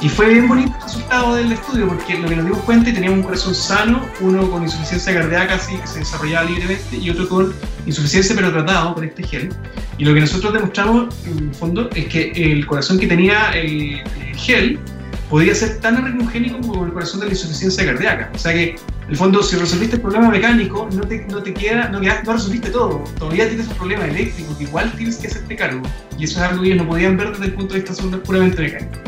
Y 0.00 0.08
fue 0.08 0.26
bien 0.30 0.48
bonito 0.48 0.74
el 0.76 0.82
resultado 0.82 1.36
del 1.36 1.52
estudio, 1.52 1.86
porque 1.86 2.18
lo 2.18 2.28
que 2.28 2.34
nos 2.34 2.46
dimos 2.46 2.60
cuenta 2.62 2.86
que 2.86 2.94
teníamos 2.94 3.18
un 3.18 3.22
corazón 3.22 3.54
sano, 3.54 4.04
uno 4.20 4.50
con 4.50 4.64
insuficiencia 4.64 5.14
cardíaca, 5.14 5.54
así 5.54 5.76
que 5.76 5.86
se 5.86 6.00
desarrollaba 6.00 6.50
libremente, 6.50 6.96
y 6.96 7.10
otro 7.10 7.28
con 7.28 7.54
insuficiencia 7.86 8.34
pero 8.34 8.50
tratado 8.50 8.92
con 8.96 9.04
este 9.04 9.22
gel. 9.22 9.50
Y 9.98 10.04
lo 10.04 10.12
que 10.12 10.22
nosotros 10.22 10.52
demostramos, 10.52 11.14
en 11.26 11.50
el 11.50 11.54
fondo, 11.54 11.88
es 11.94 12.06
que 12.06 12.32
el 12.34 12.66
corazón 12.66 12.98
que 12.98 13.06
tenía 13.06 13.52
el, 13.52 14.02
gel 14.34 14.80
podía 15.28 15.54
ser 15.54 15.78
tan 15.78 15.96
arritmogénico 15.96 16.60
como 16.60 16.86
el 16.86 16.92
corazón 16.92 17.20
de 17.20 17.26
la 17.26 17.32
insuficiencia 17.34 17.86
cardíaca. 17.86 18.32
O 18.34 18.38
sea 18.38 18.52
que 18.52 18.74
el 19.10 19.16
fondo, 19.16 19.42
si 19.42 19.56
resolviste 19.56 19.96
el 19.96 20.02
problema 20.02 20.30
mecánico, 20.30 20.88
no 20.92 21.00
te, 21.02 21.26
no 21.26 21.42
te 21.42 21.52
queda, 21.52 21.88
no, 21.88 22.00
no 22.00 22.32
resolviste 22.32 22.70
todo. 22.70 23.02
Todavía 23.18 23.48
tienes 23.48 23.66
un 23.66 23.74
problema 23.74 24.04
eléctrico 24.04 24.56
que 24.56 24.62
igual 24.62 24.92
tienes 24.92 25.16
que 25.16 25.26
hacerte 25.26 25.56
cargo. 25.56 25.82
Y 26.16 26.24
eso 26.24 26.38
es 26.38 26.48
algo 26.48 26.62
que 26.62 26.68
ellos 26.68 26.84
no 26.84 26.88
podían 26.88 27.16
ver 27.16 27.32
desde 27.32 27.46
el 27.46 27.54
punto 27.54 27.74
de 27.74 27.80
vista 27.80 28.20
puramente 28.24 28.62
mecánico. 28.62 28.98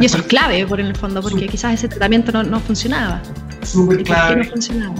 Y 0.00 0.06
eso 0.06 0.18
es 0.18 0.24
clave, 0.24 0.66
por 0.66 0.80
el 0.80 0.94
fondo, 0.96 1.22
porque 1.22 1.46
quizás 1.46 1.74
ese 1.74 1.86
tratamiento 1.86 2.32
no, 2.32 2.42
no 2.42 2.58
funcionaba. 2.58 3.22
Súper 3.62 4.02
clave. 4.02 4.42
no 4.42 4.50
funcionaba? 4.50 4.94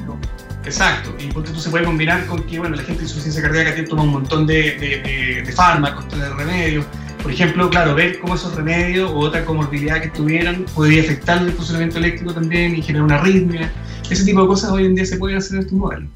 Exacto, 0.64 1.16
y 1.18 1.32
porque 1.32 1.50
tú 1.50 1.58
se 1.58 1.70
puede 1.70 1.84
combinar 1.84 2.24
con 2.26 2.44
que 2.44 2.60
bueno, 2.60 2.76
la 2.76 2.82
gente 2.82 3.00
de 3.00 3.04
insuficiencia 3.06 3.42
cardíaca 3.42 3.74
tiene 3.74 3.88
toma 3.88 4.04
un 4.04 4.10
montón 4.10 4.46
de, 4.46 4.76
de, 4.78 5.42
de, 5.44 5.52
fármacos, 5.52 6.08
de 6.16 6.28
remedios. 6.34 6.86
Por 7.20 7.32
ejemplo, 7.32 7.68
claro, 7.70 7.96
ver 7.96 8.20
cómo 8.20 8.36
esos 8.36 8.54
remedios 8.54 9.10
o 9.10 9.18
otra 9.18 9.44
comorbilidad 9.44 10.00
que 10.00 10.08
tuvieran 10.10 10.64
podría 10.74 11.02
afectar 11.02 11.42
el 11.42 11.52
funcionamiento 11.52 11.98
eléctrico 11.98 12.32
también 12.32 12.76
y 12.76 12.82
generar 12.82 13.04
una 13.04 13.16
arritmia. 13.16 13.72
Ese 14.10 14.24
tipo 14.24 14.42
de 14.42 14.48
cosas 14.48 14.70
hoy 14.70 14.86
en 14.86 14.94
día 14.94 15.04
se 15.04 15.16
pueden 15.16 15.38
hacer 15.38 15.56
en 15.56 15.60
estos 15.60 15.78
modelos. 15.78 16.08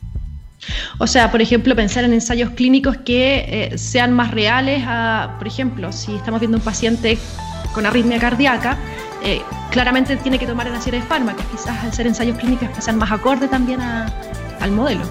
O 0.98 1.06
sea, 1.06 1.30
por 1.30 1.42
ejemplo, 1.42 1.74
pensar 1.74 2.04
en 2.04 2.12
ensayos 2.12 2.50
clínicos 2.50 2.96
que 2.98 3.44
eh, 3.48 3.78
sean 3.78 4.12
más 4.12 4.30
reales 4.30 4.84
a, 4.86 5.34
por 5.38 5.46
ejemplo, 5.46 5.92
si 5.92 6.14
estamos 6.14 6.40
viendo 6.40 6.58
un 6.58 6.64
paciente 6.64 7.18
con 7.74 7.84
arritmia 7.84 8.18
cardíaca, 8.18 8.78
eh, 9.24 9.42
claramente 9.70 10.16
tiene 10.16 10.38
que 10.38 10.46
tomar 10.46 10.68
una 10.68 10.80
serie 10.80 11.00
de 11.00 11.06
fármacos, 11.06 11.44
quizás 11.46 11.84
hacer 11.84 12.06
ensayos 12.06 12.38
clínicos 12.38 12.68
que 12.70 12.82
sean 12.82 12.98
más 12.98 13.10
acorde 13.10 13.48
también 13.48 13.80
al 13.80 14.70
modelo. 14.72 15.02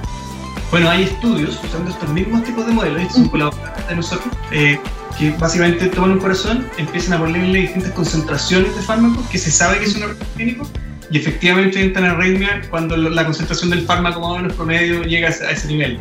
Bueno, 0.69 0.89
hay 0.89 1.03
estudios 1.03 1.59
usando 1.63 1.91
estos 1.91 2.09
mismos 2.09 2.43
tipos 2.43 2.65
de 2.65 2.71
modelos, 2.71 3.01
estos 3.01 3.17
son 3.17 3.29
colaboradores 3.29 3.87
de 3.87 3.95
nosotros, 3.95 4.33
eh, 4.51 4.79
que 5.17 5.31
básicamente 5.31 5.87
toman 5.87 6.11
un 6.11 6.19
corazón, 6.19 6.65
empiezan 6.77 7.13
a 7.13 7.19
ponerle 7.19 7.59
distintas 7.59 7.91
concentraciones 7.91 8.73
de 8.73 8.81
fármacos 8.81 9.25
que 9.27 9.37
se 9.37 9.51
sabe 9.51 9.79
que 9.79 9.85
es 9.85 9.95
un 9.95 10.03
arritmia 10.03 10.27
clínico 10.35 10.67
y 11.11 11.17
efectivamente 11.17 11.81
entran 11.81 12.05
en 12.05 12.11
arritmia 12.11 12.61
cuando 12.69 12.95
la 12.95 13.25
concentración 13.25 13.69
del 13.69 13.81
fármaco 13.81 14.21
más 14.21 14.29
o 14.29 14.37
menos 14.37 14.53
promedio 14.53 15.03
llega 15.03 15.27
a 15.27 15.51
ese 15.51 15.67
nivel. 15.67 15.99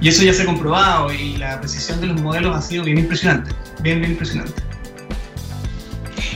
Y 0.00 0.08
eso 0.08 0.22
ya 0.22 0.32
se 0.32 0.42
ha 0.42 0.46
comprobado 0.46 1.12
y 1.12 1.36
la 1.38 1.58
precisión 1.58 2.00
de 2.00 2.06
los 2.06 2.20
modelos 2.20 2.56
ha 2.56 2.62
sido 2.62 2.84
bien 2.84 2.98
impresionante, 2.98 3.50
bien, 3.80 3.98
bien 4.00 4.12
impresionante. 4.12 4.62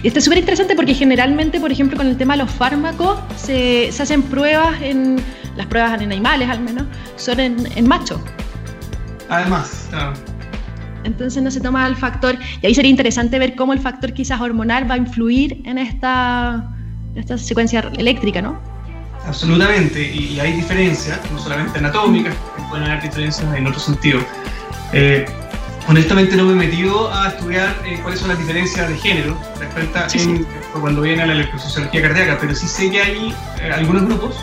Y 0.03 0.09
esto 0.09 0.19
es 0.19 0.25
súper 0.25 0.39
interesante 0.39 0.75
porque 0.75 0.95
generalmente, 0.95 1.61
por 1.61 1.71
ejemplo, 1.71 1.97
con 1.97 2.09
el 2.09 2.17
tema 2.17 2.37
de 2.37 2.43
los 2.43 2.51
fármacos, 2.51 3.19
se, 3.37 3.91
se 3.93 4.03
hacen 4.03 4.23
pruebas 4.23 4.81
en, 4.83 5.17
las 5.57 5.67
pruebas 5.67 6.01
en 6.01 6.13
animales 6.13 6.49
al 6.49 6.61
menos, 6.61 6.85
son 7.17 7.41
en, 7.41 7.57
en 7.77 7.89
machos. 7.89 8.21
Además, 9.29 9.87
claro. 9.91 10.13
Entonces 11.05 11.41
no 11.41 11.53
se 11.53 11.61
toma 11.61 11.87
el 11.87 11.95
factor, 11.95 12.37
y 12.61 12.67
ahí 12.67 12.75
sería 12.75 12.91
interesante 12.91 13.39
ver 13.39 13.55
cómo 13.55 13.73
el 13.73 13.79
factor 13.79 14.13
quizás 14.13 14.41
hormonal 14.41 14.91
va 14.91 14.95
a 14.95 14.99
influir 14.99 15.63
en 15.65 15.79
esta 15.79 16.76
esta 17.17 17.39
secuencia 17.39 17.81
eléctrica, 17.97 18.43
¿no? 18.43 18.59
Absolutamente, 19.27 20.01
y, 20.01 20.39
hay 20.39 20.53
diferencias, 20.53 21.19
no 21.33 21.39
solamente 21.39 21.79
anatómicas, 21.79 22.35
pueden 22.69 22.85
haber 22.85 23.03
diferencias 23.03 23.55
en 23.55 23.67
otro 23.67 23.81
sentido. 23.81 24.21
Eh, 24.93 25.25
honestamente 25.89 26.37
no 26.37 26.45
me 26.45 26.53
he 26.53 26.69
metido 26.69 27.13
a 27.13 27.29
estudiar 27.29 27.75
eh, 27.85 27.99
cuáles 28.03 28.21
son 28.21 28.29
las 28.29 28.39
diferencias 28.39 28.89
de 28.89 28.97
género 28.97 29.37
respecto 29.59 29.99
a 29.99 30.81
cuando 30.81 31.03
viene 31.03 31.23
a 31.23 31.27
la 31.27 31.33
electrofisiología 31.33 32.03
cardíaca, 32.03 32.39
pero 32.41 32.55
sí 32.55 32.69
sé 32.69 32.91
que 32.91 33.03
hay 33.03 33.35
eh, 33.61 33.73
algunos 33.73 34.05
grupos, 34.05 34.37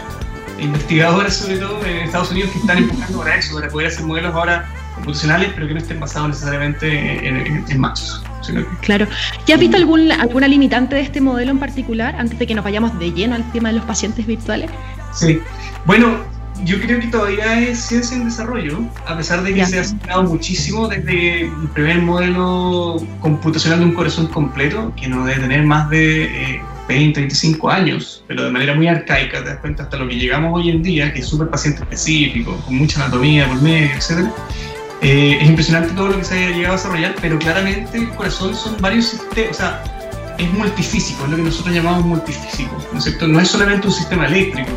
investigadores 0.60 1.36
sobre 1.36 1.58
todo 1.58 1.86
en 1.86 1.98
Estados 1.98 2.32
Unidos, 2.32 2.52
que 2.52 2.60
están 2.60 2.78
empujando 2.80 3.20
para 3.20 3.36
eso, 3.38 3.56
para 3.56 3.70
poder 3.70 3.88
hacer 3.88 4.04
modelos 4.04 4.34
ahora 4.34 4.68
computacionales, 4.96 5.52
pero 5.54 5.68
que 5.68 5.74
no 5.74 5.80
estén 5.80 6.00
basados 6.00 6.30
necesariamente 6.30 7.28
en 7.28 7.80
machos. 7.80 8.24
Claro. 8.82 9.08
¿Ya 9.46 9.56
has 9.56 9.62
visto 9.62 9.78
algún, 9.78 10.12
alguna 10.12 10.48
limitante 10.48 10.96
de 10.96 11.02
este 11.02 11.22
modelo 11.22 11.52
en 11.52 11.60
particular 11.60 12.16
antes 12.18 12.38
de 12.38 12.48
que 12.48 12.56
nos 12.56 12.64
vayamos 12.64 12.98
de 13.00 13.12
lleno 13.12 13.36
al 13.36 13.52
tema 13.52 13.70
de 13.70 13.76
los 13.76 13.86
pacientes 13.86 14.26
virtuales? 14.26 14.70
Sí. 15.14 15.40
Bueno, 15.86 16.18
yo 16.64 16.80
creo 16.80 17.00
que 17.00 17.08
todavía 17.08 17.60
es 17.60 17.80
ciencia 17.80 18.16
en 18.18 18.26
desarrollo, 18.26 18.80
a 19.06 19.18
pesar 19.18 19.44
de 19.44 19.54
que 19.54 19.66
se 19.66 19.80
ha 19.80 19.82
acelerado 19.82 20.24
muchísimo 20.24 20.88
desde 20.88 21.42
el 21.42 21.70
primer 21.74 22.02
modelo 22.02 22.98
computacional 23.20 23.80
de 23.80 23.86
un 23.86 23.94
corazón 23.94 24.28
completo, 24.28 24.94
que 24.96 25.08
no 25.08 25.26
debe 25.26 25.42
tener 25.42 25.64
más 25.64 25.90
de 25.90 26.62
20, 26.88 27.20
eh, 27.20 27.24
25 27.24 27.70
años, 27.70 28.24
pero 28.28 28.46
de 28.46 28.52
manera 28.52 28.76
muy 28.76 28.88
arcaica, 28.88 29.44
te 29.44 29.50
das 29.50 29.60
cuenta 29.60 29.84
hasta 29.84 29.98
lo 29.98 30.08
que 30.08 30.16
llegamos 30.16 30.52
hoy 30.54 30.70
en 30.70 30.84
día, 30.84 31.14
que 31.14 31.20
es 31.20 31.28
súper 31.28 31.50
paciente 31.50 31.82
específico, 31.82 32.56
con 32.66 32.78
mucha 32.78 33.02
anatomía 33.02 33.48
por 33.48 33.62
medio, 33.62 33.90
etc. 33.96 34.30
Eh, 35.04 35.38
es 35.42 35.50
impresionante 35.50 35.94
todo 35.94 36.08
lo 36.08 36.18
que 36.18 36.24
se 36.24 36.34
ha 36.34 36.50
llegado 36.52 36.76
a 36.76 36.78
desarrollar, 36.78 37.16
pero 37.20 37.38
claramente 37.38 37.98
el 37.98 38.10
corazón 38.12 38.56
son 38.56 38.78
varios 38.80 39.10
sistemas, 39.10 39.52
o 39.52 39.54
sea, 39.54 39.84
es 40.38 40.54
multifísico, 40.54 41.26
es 41.26 41.30
lo 41.30 41.36
que 41.36 41.44
nosotros 41.44 41.76
llamamos 41.76 42.06
multifísico, 42.06 42.78
¿no 42.94 42.98
es 42.98 43.04
cierto? 43.04 43.28
No 43.28 43.42
es 43.42 43.50
solamente 43.50 43.88
un 43.88 43.94
sistema 43.94 44.28
eléctrico, 44.28 44.72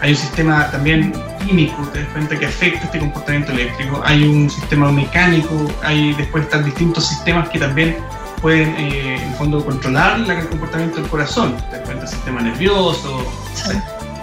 hay 0.00 0.10
un 0.10 0.16
sistema 0.16 0.68
también 0.72 1.12
químico, 1.46 1.80
te 1.92 2.02
das 2.02 2.08
cuenta 2.08 2.36
que 2.36 2.46
afecta 2.46 2.86
este 2.86 2.98
comportamiento 2.98 3.52
eléctrico, 3.52 4.02
hay 4.04 4.24
un 4.24 4.50
sistema 4.50 4.90
mecánico, 4.90 5.72
hay 5.84 6.12
después 6.14 6.42
están 6.42 6.64
distintos 6.64 7.06
sistemas 7.06 7.48
que 7.48 7.60
también 7.60 7.98
pueden 8.40 8.70
eh, 8.70 9.14
en 9.22 9.28
el 9.28 9.34
fondo 9.36 9.64
controlar 9.64 10.18
el 10.28 10.48
comportamiento 10.48 10.96
del 10.96 11.08
corazón, 11.08 11.56
te 11.70 11.76
das 11.76 11.86
cuenta 11.86 12.02
el 12.02 12.10
sistema 12.10 12.40
nervioso, 12.40 13.24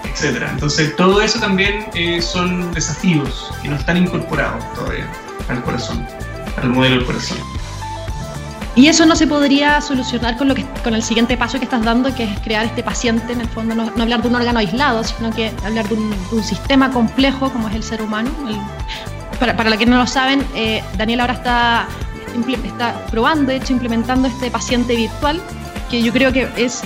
etc. 0.04 0.48
Entonces 0.50 0.94
todo 0.96 1.22
eso 1.22 1.40
también 1.40 1.86
eh, 1.94 2.20
son 2.20 2.70
desafíos 2.74 3.50
que 3.62 3.70
no 3.70 3.76
están 3.76 3.96
incorporados 3.96 4.62
todavía 4.74 5.08
al 5.50 5.62
corazón, 5.62 6.06
al 6.62 6.70
modelo 6.70 6.96
del 6.96 7.04
corazón. 7.04 7.38
Y 8.76 8.86
eso 8.86 9.04
no 9.04 9.16
se 9.16 9.26
podría 9.26 9.80
solucionar 9.80 10.36
con, 10.36 10.48
lo 10.48 10.54
que, 10.54 10.64
con 10.84 10.94
el 10.94 11.02
siguiente 11.02 11.36
paso 11.36 11.58
que 11.58 11.64
estás 11.64 11.82
dando, 11.82 12.14
que 12.14 12.24
es 12.24 12.38
crear 12.40 12.64
este 12.64 12.82
paciente, 12.82 13.32
en 13.32 13.40
el 13.40 13.48
fondo, 13.48 13.74
no, 13.74 13.90
hablar 14.00 14.22
de 14.22 14.28
un 14.28 14.34
órgano 14.36 14.60
aislado, 14.60 15.02
sino 15.02 15.32
que 15.32 15.52
hablar 15.64 15.88
de 15.88 15.94
un, 15.96 16.44
sistema 16.44 16.90
complejo 16.90 17.50
como 17.50 17.68
es 17.68 17.74
el 17.74 17.82
ser 17.82 18.00
humano. 18.00 18.30
para, 19.40 19.56
para 19.56 19.70
los 19.70 19.78
que 19.78 19.86
no 19.86 19.98
lo 19.98 20.06
saben, 20.06 20.46
eh, 20.54 20.82
Daniel 20.96 21.20
ahora 21.20 21.32
está, 21.34 21.88
está 22.64 23.06
probando, 23.10 23.50
de 23.50 23.56
hecho, 23.56 23.72
implementando 23.72 24.28
este 24.28 24.50
paciente 24.50 24.94
virtual, 24.94 25.40
que 25.90 26.00
yo 26.00 26.12
creo 26.12 26.32
que 26.32 26.48
es 26.56 26.82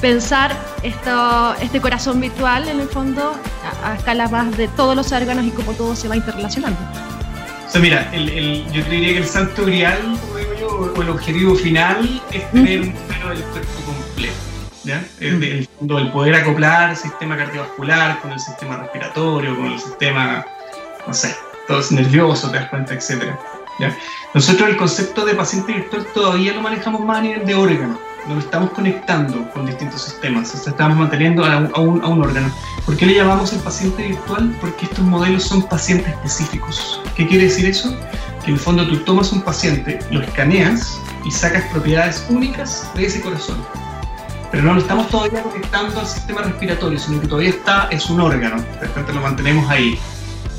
pensar 0.00 0.56
esto, 0.82 1.54
este 1.60 1.80
corazón 1.80 2.20
virtual, 2.20 2.66
en 2.68 2.80
el 2.80 2.88
fondo, 2.88 3.34
a, 3.84 3.94
escala 3.94 4.28
más 4.28 4.56
de 4.56 4.68
todos 4.68 4.96
los 4.96 5.12
órganos 5.12 5.44
y 5.44 5.50
cómo 5.50 5.72
todo 5.72 5.94
se 5.94 6.08
va 6.08 6.16
interrelacionando. 6.16 6.78
Sea, 7.74 7.82
mira, 7.82 8.08
el, 8.12 8.64
yo 8.70 8.84
diría 8.84 9.14
que 9.14 9.18
el 9.18 9.26
santo 9.26 9.64
grial, 9.66 10.16
o 10.96 11.02
el 11.02 11.08
objetivo 11.10 11.56
final 11.56 12.22
es 12.30 12.48
tener 12.52 12.82
un 12.82 12.94
del 12.94 13.42
cuerpo 13.42 13.82
completo. 13.84 14.34
¿ya? 14.84 15.04
El, 15.18 15.42
el, 15.42 16.12
poder 16.12 16.36
acoplar 16.36 16.90
el 16.90 16.96
sistema 16.96 17.36
cardiovascular 17.36 18.20
con 18.20 18.30
el 18.30 18.38
sistema 18.38 18.76
respiratorio, 18.76 19.56
con 19.56 19.72
el 19.72 19.80
sistema, 19.80 20.46
no 21.04 21.12
sé, 21.12 21.34
todo 21.66 21.80
es 21.80 21.90
nervioso, 21.90 22.48
te 22.48 22.58
das 22.58 22.70
cuenta, 22.70 22.94
etc. 22.94 23.34
¿ya? 23.80 23.98
Nosotros 24.34 24.68
el 24.68 24.76
concepto 24.76 25.24
de 25.24 25.34
paciente 25.34 25.72
virtual 25.72 26.06
todavía 26.14 26.54
lo 26.54 26.60
manejamos 26.60 27.04
más 27.04 27.18
a 27.18 27.22
nivel 27.22 27.44
de 27.44 27.56
órgano 27.56 27.98
nos 28.28 28.44
estamos 28.44 28.70
conectando 28.70 29.50
con 29.50 29.66
distintos 29.66 30.02
sistemas, 30.02 30.54
o 30.54 30.70
estamos 30.70 30.96
manteniendo 30.96 31.44
a 31.44 31.80
un, 31.80 32.02
órgano. 32.04 32.50
¿Por 32.84 32.96
qué 32.96 33.06
le 33.06 33.14
llamamos 33.14 33.52
el 33.52 33.60
paciente 33.60 34.02
virtual? 34.08 34.56
Porque 34.60 34.86
estos 34.86 35.04
modelos 35.04 35.44
son 35.44 35.62
pacientes 35.62 36.08
específicos. 36.08 37.00
¿Qué 37.16 37.26
quiere 37.26 37.44
decir 37.44 37.66
eso? 37.66 37.94
que 38.44 38.50
en 38.50 38.56
el 38.56 38.60
fondo 38.60 38.86
tú 38.86 38.98
tomas 38.98 39.32
un 39.32 39.40
paciente, 39.40 39.98
lo 40.10 40.20
escaneas 40.20 41.00
y 41.24 41.30
sacas 41.30 41.64
propiedades 41.72 42.24
únicas 42.28 42.88
de 42.94 43.06
ese 43.06 43.20
corazón. 43.20 43.56
Pero 44.50 44.62
no 44.62 44.74
lo 44.74 44.80
estamos 44.80 45.08
todavía 45.08 45.42
conectando 45.42 45.98
al 45.98 46.06
sistema 46.06 46.42
respiratorio, 46.42 46.98
sino 46.98 47.20
que 47.20 47.26
todavía 47.26 47.50
está, 47.50 47.88
es 47.90 48.08
un 48.10 48.20
órgano, 48.20 48.60
de 48.60 48.80
repente 48.80 49.12
lo 49.12 49.20
mantenemos 49.22 49.68
ahí. 49.70 49.98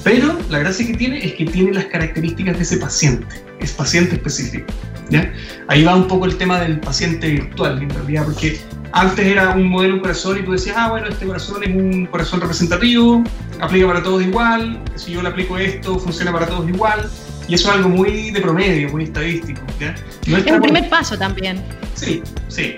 Pero 0.04 0.38
la 0.50 0.60
gracia 0.60 0.86
que 0.86 0.96
tiene 0.96 1.24
es 1.24 1.34
que 1.34 1.46
tiene 1.46 1.74
las 1.74 1.86
características 1.86 2.58
de 2.58 2.64
ese 2.64 2.78
paciente, 2.78 3.44
es 3.60 3.72
paciente 3.72 4.16
específico. 4.16 4.66
¿Ya? 5.10 5.32
Ahí 5.68 5.84
va 5.84 5.96
un 5.96 6.08
poco 6.08 6.26
el 6.26 6.38
tema 6.38 6.60
del 6.60 6.80
paciente 6.80 7.30
virtual, 7.30 7.82
en 7.82 7.90
realidad, 7.90 8.26
porque 8.26 8.60
antes 8.92 9.26
era 9.26 9.50
un 9.52 9.68
modelo 9.68 9.96
un 9.96 10.00
corazón 10.00 10.40
y 10.40 10.44
tú 10.44 10.54
decías, 10.54 10.76
ah, 10.78 10.90
bueno, 10.90 11.08
este 11.08 11.26
corazón 11.26 11.64
es 11.64 11.70
un 11.70 12.06
corazón 12.06 12.40
representativo, 12.42 13.24
aplica 13.60 13.88
para 13.88 14.02
todos 14.02 14.24
igual, 14.24 14.82
si 14.96 15.12
yo 15.12 15.22
le 15.22 15.30
aplico 15.30 15.58
esto, 15.58 16.00
funciona 16.00 16.32
para 16.32 16.48
todos 16.48 16.68
igual. 16.70 17.10
Y 17.48 17.54
eso 17.54 17.70
es 17.70 17.76
algo 17.76 17.90
muy 17.90 18.32
de 18.32 18.42
promedio, 18.42 18.90
muy 18.90 19.04
estadístico. 19.04 19.62
¿ya? 19.80 19.94
es 20.26 20.52
un 20.52 20.62
primer 20.62 20.90
paso 20.90 21.18
también. 21.18 21.62
Sí, 21.94 22.24
sí. 22.48 22.78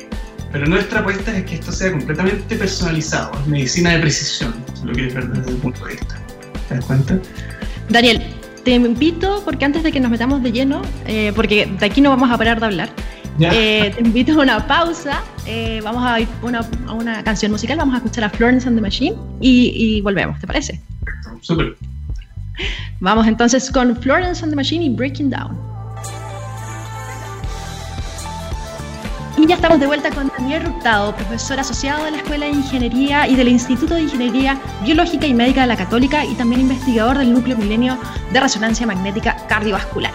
Pero 0.51 0.65
nuestra 0.65 1.01
apuesta 1.01 1.37
es 1.37 1.45
que 1.45 1.55
esto 1.55 1.71
sea 1.71 1.91
completamente 1.91 2.55
personalizado, 2.55 3.31
es 3.39 3.47
medicina 3.47 3.91
de 3.91 3.99
precisión, 3.99 4.53
si 4.73 4.85
lo 4.85 4.93
quieres 4.93 5.13
ver 5.13 5.27
desde 5.29 5.51
el 5.51 5.57
punto 5.57 5.85
de 5.85 5.91
vista. 5.93 6.15
¿Te 6.67 6.75
das 6.75 6.85
cuenta? 6.85 7.19
Daniel, 7.89 8.36
te 8.67 8.73
invito, 8.73 9.41
porque 9.45 9.63
antes 9.63 9.81
de 9.81 9.93
que 9.93 10.01
nos 10.01 10.11
metamos 10.11 10.43
de 10.43 10.51
lleno, 10.51 10.81
eh, 11.05 11.31
porque 11.33 11.67
de 11.67 11.85
aquí 11.85 12.01
no 12.01 12.09
vamos 12.09 12.29
a 12.29 12.37
parar 12.37 12.59
de 12.59 12.65
hablar, 12.65 12.89
eh, 13.39 13.93
te 13.95 14.01
invito 14.01 14.33
a 14.33 14.43
una 14.43 14.67
pausa, 14.67 15.23
eh, 15.45 15.79
vamos 15.81 16.03
a 16.05 16.19
ir 16.19 16.27
a 16.85 16.91
una 16.91 17.23
canción 17.23 17.53
musical, 17.53 17.77
vamos 17.77 17.93
a 17.95 17.99
escuchar 17.99 18.25
a 18.25 18.29
Florence 18.29 18.67
and 18.67 18.75
the 18.75 18.81
Machine 18.81 19.15
y, 19.39 19.71
y 19.73 20.01
volvemos, 20.01 20.37
¿te 20.41 20.47
parece? 20.47 20.81
Súper. 21.39 21.77
Vamos 22.99 23.25
entonces 23.25 23.71
con 23.71 23.95
Florence 23.95 24.43
and 24.43 24.51
the 24.51 24.57
Machine 24.57 24.83
y 24.83 24.89
Breaking 24.89 25.29
Down. 25.29 25.57
Y 29.37 29.45
ya 29.45 29.53
estamos 29.53 29.79
de 29.79 29.85
vuelta 29.85 30.09
con 30.09 30.31
Daniel 30.35 30.63
Ruptado, 30.63 31.15
profesor 31.15 31.59
asociado 31.59 32.03
de 32.05 32.11
la 32.11 32.17
Escuela 32.17 32.47
de 32.47 32.53
Ingeniería 32.53 33.27
y 33.27 33.35
del 33.35 33.49
Instituto 33.49 33.93
de 33.93 34.01
Ingeniería 34.01 34.59
Biológica 34.83 35.27
y 35.27 35.33
Médica 35.35 35.61
de 35.61 35.67
la 35.67 35.77
Católica 35.77 36.25
y 36.25 36.33
también 36.33 36.61
investigador 36.61 37.19
del 37.19 37.31
Núcleo 37.31 37.55
Milenio 37.55 37.99
de 38.33 38.39
Resonancia 38.39 38.87
Magnética 38.87 39.37
Cardiovascular. 39.47 40.11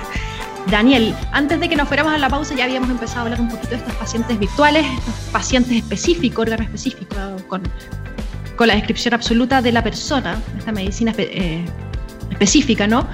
Daniel, 0.69 1.15
antes 1.31 1.61
de 1.61 1.69
que 1.69 1.77
nos 1.77 1.87
fuéramos 1.87 2.13
a 2.13 2.19
la 2.19 2.29
pausa 2.29 2.57
ya 2.57 2.65
habíamos 2.65 2.91
empezado 2.91 3.21
a 3.21 3.23
hablar 3.23 3.41
un 3.41 3.49
poquito 3.49 3.71
de 3.71 3.77
estos 3.77 3.95
pacientes 3.95 4.37
virtuales, 4.41 4.85
estos 4.99 5.15
pacientes 5.31 5.77
específicos, 5.77 6.43
órgano 6.43 6.65
específico, 6.65 7.15
con, 7.47 7.63
con 8.57 8.67
la 8.67 8.75
descripción 8.75 9.15
absoluta 9.15 9.63
de 9.63 9.71
la 9.71 9.85
persona, 9.85 10.37
esta 10.59 10.73
medicina 10.73 11.15
eh, 11.17 11.65
específica, 12.29 12.89
¿no? 12.89 13.07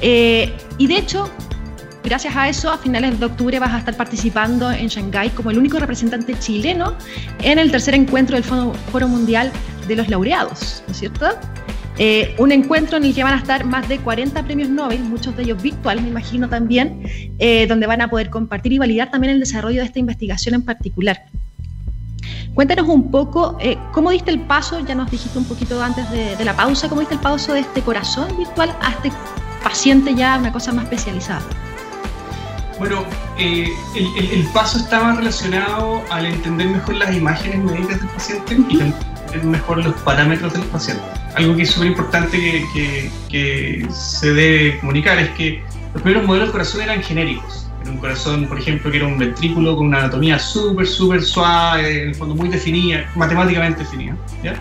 Eh, 0.00 0.56
y 0.78 0.86
de 0.86 0.98
hecho, 0.98 1.28
gracias 2.08 2.34
a 2.36 2.48
eso, 2.48 2.70
a 2.70 2.78
finales 2.78 3.20
de 3.20 3.26
octubre 3.26 3.58
vas 3.58 3.74
a 3.74 3.78
estar 3.78 3.94
participando 3.94 4.70
en 4.70 4.88
Shanghái 4.88 5.30
como 5.30 5.50
el 5.50 5.58
único 5.58 5.78
representante 5.78 6.38
chileno 6.38 6.94
en 7.42 7.58
el 7.58 7.70
tercer 7.70 7.94
encuentro 7.94 8.34
del 8.34 8.44
Foro 8.44 9.08
Mundial 9.08 9.52
de 9.86 9.96
los 9.96 10.08
Laureados, 10.08 10.82
¿no 10.86 10.92
es 10.92 10.98
cierto? 10.98 11.26
Eh, 11.98 12.34
un 12.38 12.52
encuentro 12.52 12.96
en 12.96 13.04
el 13.04 13.14
que 13.14 13.22
van 13.24 13.34
a 13.34 13.36
estar 13.36 13.64
más 13.66 13.88
de 13.88 13.98
40 13.98 14.42
premios 14.44 14.70
Nobel, 14.70 15.00
muchos 15.00 15.36
de 15.36 15.42
ellos 15.42 15.60
virtuales, 15.60 16.02
me 16.02 16.08
imagino 16.08 16.48
también, 16.48 17.02
eh, 17.38 17.66
donde 17.66 17.86
van 17.86 18.00
a 18.00 18.08
poder 18.08 18.30
compartir 18.30 18.72
y 18.72 18.78
validar 18.78 19.10
también 19.10 19.34
el 19.34 19.40
desarrollo 19.40 19.80
de 19.80 19.86
esta 19.86 19.98
investigación 19.98 20.54
en 20.54 20.62
particular. 20.62 21.24
Cuéntanos 22.54 22.88
un 22.88 23.10
poco 23.10 23.58
eh, 23.60 23.76
cómo 23.92 24.10
diste 24.10 24.30
el 24.30 24.40
paso, 24.40 24.80
ya 24.80 24.94
nos 24.94 25.10
dijiste 25.10 25.38
un 25.38 25.44
poquito 25.44 25.82
antes 25.82 26.10
de, 26.10 26.42
la 26.44 26.56
pausa, 26.56 26.88
cómo 26.88 27.00
diste 27.00 27.16
el 27.16 27.20
paso 27.20 27.52
de 27.52 27.60
este 27.60 27.82
corazón 27.82 28.28
virtual 28.38 28.74
a 28.80 28.92
este 28.92 29.12
paciente 29.62 30.14
ya 30.14 30.38
una 30.38 30.52
cosa 30.52 30.72
más 30.72 30.84
especializada. 30.84 31.42
Bueno, 32.78 33.04
eh, 33.38 33.68
el, 33.96 34.46
paso 34.54 34.78
estaba 34.78 35.14
relacionado 35.14 36.02
al 36.10 36.26
entender 36.26 36.68
mejor 36.68 36.94
las 36.94 37.14
imágenes 37.14 37.58
médicas 37.64 38.00
del 38.00 38.08
paciente 38.10 38.56
y 38.68 38.80
entender 38.80 39.44
mejor 39.44 39.84
los 39.84 39.94
parámetros 40.02 40.52
del 40.52 40.62
paciente. 40.62 41.02
Algo 41.34 41.56
que 41.56 41.62
es 41.62 41.70
súper 41.70 41.88
importante 41.88 42.38
que, 42.72 43.10
que 43.28 43.86
se 43.90 44.32
debe 44.32 44.78
comunicar 44.78 45.18
es 45.18 45.30
que 45.30 45.62
los 45.92 46.02
primeros 46.02 46.26
modelos 46.26 46.48
de 46.48 46.52
corazón 46.52 46.82
eran 46.82 47.02
genéricos 47.02 47.68
un 47.88 47.98
corazón, 47.98 48.46
por 48.46 48.58
ejemplo, 48.58 48.90
que 48.90 48.98
era 48.98 49.06
un 49.06 49.18
ventrículo 49.18 49.76
con 49.76 49.86
una 49.86 49.98
anatomía 49.98 50.38
súper, 50.38 50.86
súper 50.86 51.22
suave, 51.22 52.02
en 52.02 52.08
el 52.10 52.14
fondo 52.14 52.34
muy 52.34 52.48
definida, 52.48 53.10
matemáticamente 53.14 53.80
definida, 53.80 54.16
¿ya? 54.42 54.54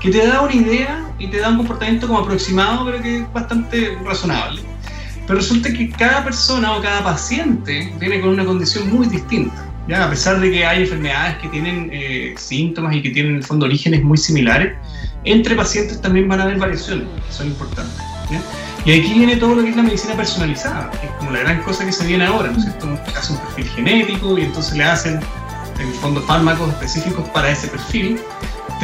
que 0.00 0.10
te 0.10 0.26
da 0.26 0.42
una 0.42 0.54
idea 0.54 1.04
y 1.18 1.28
te 1.28 1.38
da 1.38 1.48
un 1.48 1.58
comportamiento 1.58 2.06
como 2.06 2.20
aproximado, 2.20 2.84
pero 2.84 3.02
que 3.02 3.18
es 3.18 3.32
bastante 3.32 3.96
razonable. 4.04 4.60
Pero 5.26 5.38
resulta 5.38 5.72
que 5.72 5.90
cada 5.90 6.24
persona 6.24 6.76
o 6.76 6.82
cada 6.82 7.02
paciente 7.02 7.92
viene 7.98 8.20
con 8.20 8.30
una 8.30 8.44
condición 8.44 8.92
muy 8.94 9.06
distinta. 9.06 9.66
¿ya? 9.88 10.04
A 10.04 10.10
pesar 10.10 10.40
de 10.40 10.50
que 10.50 10.66
hay 10.66 10.82
enfermedades 10.82 11.38
que 11.38 11.48
tienen 11.48 11.90
eh, 11.92 12.34
síntomas 12.36 12.94
y 12.94 13.02
que 13.02 13.10
tienen 13.10 13.32
en 13.32 13.38
el 13.38 13.44
fondo 13.44 13.66
orígenes 13.66 14.02
muy 14.02 14.18
similares, 14.18 14.74
entre 15.24 15.54
pacientes 15.54 16.00
también 16.00 16.28
van 16.28 16.40
a 16.40 16.44
haber 16.44 16.58
variaciones, 16.58 17.06
que 17.26 17.32
son 17.32 17.46
importantes. 17.48 17.96
¿ya? 18.30 18.40
Y 18.84 19.00
aquí 19.00 19.14
viene 19.14 19.36
todo 19.36 19.54
lo 19.54 19.62
que 19.62 19.70
es 19.70 19.76
la 19.76 19.82
medicina 19.82 20.14
personalizada, 20.14 20.90
que 20.90 21.06
es 21.06 21.12
como 21.12 21.30
la 21.30 21.40
gran 21.40 21.62
cosa 21.62 21.86
que 21.86 21.92
se 21.92 22.06
viene 22.06 22.26
ahora, 22.26 22.50
¿no 22.50 22.58
es 22.58 22.64
cierto? 22.64 22.98
Hace 23.16 23.32
un 23.32 23.38
perfil 23.38 23.66
genético 23.68 24.38
y 24.38 24.42
entonces 24.42 24.76
le 24.76 24.84
hacen, 24.84 25.20
en 25.80 25.88
el 25.88 25.94
fondo, 25.94 26.20
fármacos 26.22 26.68
específicos 26.68 27.26
para 27.30 27.50
ese 27.50 27.68
perfil. 27.68 28.20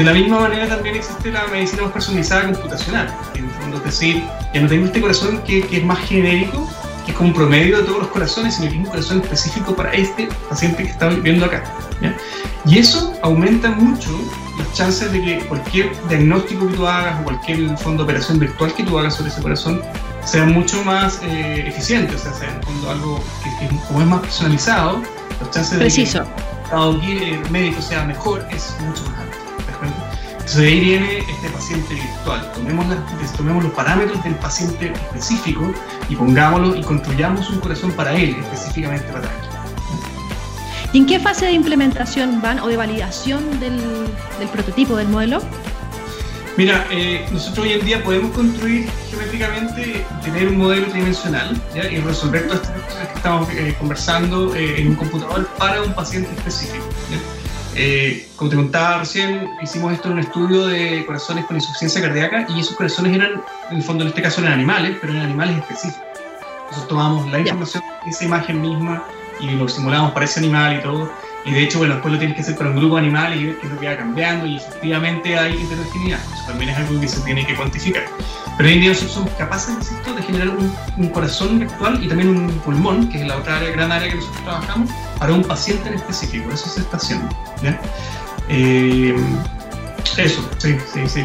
De 0.01 0.07
la 0.07 0.15
misma 0.15 0.41
manera 0.41 0.67
también 0.67 0.97
existe 0.97 1.31
la 1.31 1.47
medicina 1.49 1.83
más 1.83 1.93
personalizada 1.93 2.51
computacional, 2.51 3.15
que 3.35 3.41
en 3.41 3.45
el 3.45 3.51
fondo 3.51 3.77
es 3.77 3.85
decir, 3.85 4.25
ya 4.55 4.63
no 4.63 4.67
tengo 4.67 4.87
este 4.87 4.99
corazón 4.99 5.43
que, 5.43 5.61
que 5.61 5.77
es 5.77 5.85
más 5.85 5.99
genérico, 5.99 6.67
que 7.05 7.13
es 7.13 7.17
como 7.19 7.29
un 7.29 7.35
promedio 7.35 7.77
de 7.77 7.85
todos 7.85 7.99
los 7.99 8.09
corazones, 8.09 8.55
sino 8.55 8.71
que 8.71 8.77
es 8.77 8.81
un 8.81 8.87
corazón 8.87 9.21
específico 9.21 9.77
para 9.77 9.93
este 9.93 10.27
paciente 10.49 10.85
que 10.85 10.89
está 10.89 11.09
viendo 11.11 11.45
acá. 11.45 11.65
¿ya? 12.01 12.17
Y 12.65 12.79
eso 12.79 13.13
aumenta 13.21 13.73
mucho 13.73 14.11
la 14.57 14.65
los 14.65 14.73
chances 14.73 15.13
de 15.13 15.21
que 15.21 15.39
cualquier 15.41 15.93
diagnóstico 16.09 16.67
que 16.67 16.77
tú 16.77 16.87
hagas 16.87 17.21
o 17.21 17.25
cualquier 17.25 17.77
fondo 17.77 18.03
de 18.03 18.05
operación 18.05 18.39
virtual 18.39 18.73
que 18.73 18.85
tú 18.85 18.99
hagas 18.99 19.17
sobre 19.17 19.29
ese 19.29 19.43
corazón 19.43 19.83
sea 20.25 20.47
mucho 20.47 20.83
más 20.83 21.21
eh, 21.23 21.69
eficiente, 21.69 22.15
o 22.15 22.19
sea, 22.19 22.33
sea 22.33 22.49
en 22.49 22.63
fondo 22.63 22.91
algo 22.91 23.23
que, 23.45 23.69
como 23.87 24.01
es 24.01 24.07
más 24.07 24.21
personalizado, 24.21 25.03
los 25.43 25.51
chances 25.51 25.79
de 25.79 25.85
que 27.01 27.35
el 27.35 27.51
médico 27.51 27.83
sea 27.83 28.07
mejor 28.07 28.47
es 28.51 28.75
mucho 28.81 29.03
más 29.11 29.19
alto. 29.21 29.50
Entonces 30.41 30.57
de 30.57 30.67
ahí 30.67 30.81
viene 30.81 31.19
este 31.19 31.49
paciente 31.51 31.95
virtual. 31.95 32.53
Tomemos, 32.55 32.87
tomemos 33.37 33.65
los 33.65 33.73
parámetros 33.73 34.23
del 34.25 34.35
paciente 34.37 34.93
específico 34.93 35.73
y 36.09 36.17
pongámoslo 36.17 36.75
y 36.75 36.83
construyamos 36.83 37.49
un 37.51 37.61
corazón 37.61 37.93
para 37.93 38.15
él, 38.15 38.37
específicamente 38.41 39.07
para 39.13 39.27
él. 39.27 39.51
¿Y 40.93 40.99
en 40.99 41.07
qué 41.07 41.21
fase 41.21 41.47
de 41.47 41.53
implementación 41.53 42.41
van 42.41 42.59
o 42.59 42.67
de 42.67 42.77
validación 42.77 43.61
del, 43.61 43.79
prototipo, 44.53 44.97
del 44.97 45.09
modelo? 45.09 45.41
Mira, 46.57 46.85
eh, 46.91 47.25
nosotros 47.31 47.67
hoy 47.67 47.75
en 47.75 47.87
día 47.87 48.03
podemos 48.03 48.33
construir 48.33 48.89
geométricamente, 49.09 50.05
tener 50.25 50.49
un 50.49 50.59
modelo 50.59 50.87
tridimensional 50.89 51.57
y 51.75 51.99
resolver 51.99 52.49
todas 52.49 52.63
estas 52.63 52.83
cosas 52.83 53.07
que 53.07 53.15
estamos 53.15 53.49
eh, 53.51 53.77
conversando 53.79 54.55
eh, 54.57 54.81
en 54.81 54.89
un 54.89 54.95
computador 54.97 55.47
para 55.59 55.81
un 55.83 55.95
paciente 55.95 56.29
específico. 56.37 56.85
Como 58.37 58.51
te 58.51 58.57
contaba 58.57 58.99
recién, 58.99 59.49
hicimos 59.63 59.93
esto 59.93 60.09
en 60.09 60.15
un 60.15 60.21
estudio 60.21 60.67
de 60.67 61.05
corazones 61.07 61.45
con 61.47 61.57
insuficiencia 61.57 62.01
cardíaca 62.01 62.47
y 62.49 62.61
esos 62.61 62.77
corazones 62.77 63.15
eran, 63.15 63.43
en 63.71 63.77
el 63.77 63.83
fondo 63.83 64.03
en 64.05 64.09
este 64.09 64.23
caso 64.23 64.41
eran 64.41 64.55
animales, 64.55 64.97
pero 65.01 65.13
eran 65.13 65.27
animales 65.27 65.59
específicos. 65.59 66.03
Nosotros 66.67 66.89
tomamos 66.89 67.31
la 67.31 67.39
información 67.41 67.83
esa 68.07 68.25
imagen 68.25 68.61
misma 68.61 69.03
y 69.41 69.51
lo 69.51 69.69
simulamos 69.69 70.13
para 70.13 70.25
ese 70.25 70.41
animal 70.41 70.79
y 70.79 70.83
todo. 70.83 71.11
Y 71.45 71.53
de 71.53 71.63
hecho, 71.63 71.79
bueno, 71.79 71.95
después 71.95 72.13
lo 72.13 72.19
tienes 72.19 72.37
que 72.37 72.43
hacer 72.43 72.57
para 72.57 72.71
un 72.71 72.77
grupo 72.77 72.97
animal 72.97 73.35
y 73.35 73.47
ver 73.47 73.59
qué 73.59 73.67
es 73.67 73.73
lo 73.73 73.81
que 73.81 73.87
va 73.87 73.97
cambiando 73.97 74.47
y 74.47 74.57
efectivamente 74.57 75.39
hay 75.39 75.55
heterogeneidad. 75.55 76.21
Eso 76.35 76.47
también 76.47 76.71
es 76.71 76.77
algo 76.77 77.01
que 77.01 77.09
se 77.09 77.21
tiene 77.23 77.47
que 77.47 77.57
cuantificar. 77.57 78.05
Pero 78.57 78.69
hoy 78.69 78.75
en 78.75 78.81
día 78.81 78.91
nosotros 78.91 79.13
somos 79.13 79.31
capaces, 79.33 79.75
insisto, 79.75 80.15
de 80.15 80.23
generar 80.23 80.51
un, 80.51 81.09
corazón 81.09 81.59
virtual 81.59 82.03
y 82.03 82.09
también 82.09 82.29
un 82.29 82.51
pulmón, 82.61 83.09
que 83.09 83.23
es 83.23 83.27
la 83.27 83.39
otra 83.39 83.57
área, 83.57 83.71
gran 83.71 83.91
área 83.91 84.09
que 84.09 84.17
nosotros 84.17 84.43
trabajamos, 84.45 84.91
para 85.19 85.33
un 85.33 85.43
paciente 85.43 85.89
en 85.89 85.95
específico. 85.95 86.51
Eso 86.53 86.69
se 86.69 86.81
está 86.81 86.97
haciendo. 86.97 87.29
Eh, 88.49 89.17
eso, 90.17 90.49
sí, 90.59 90.77
sí, 90.93 91.01
sí. 91.07 91.25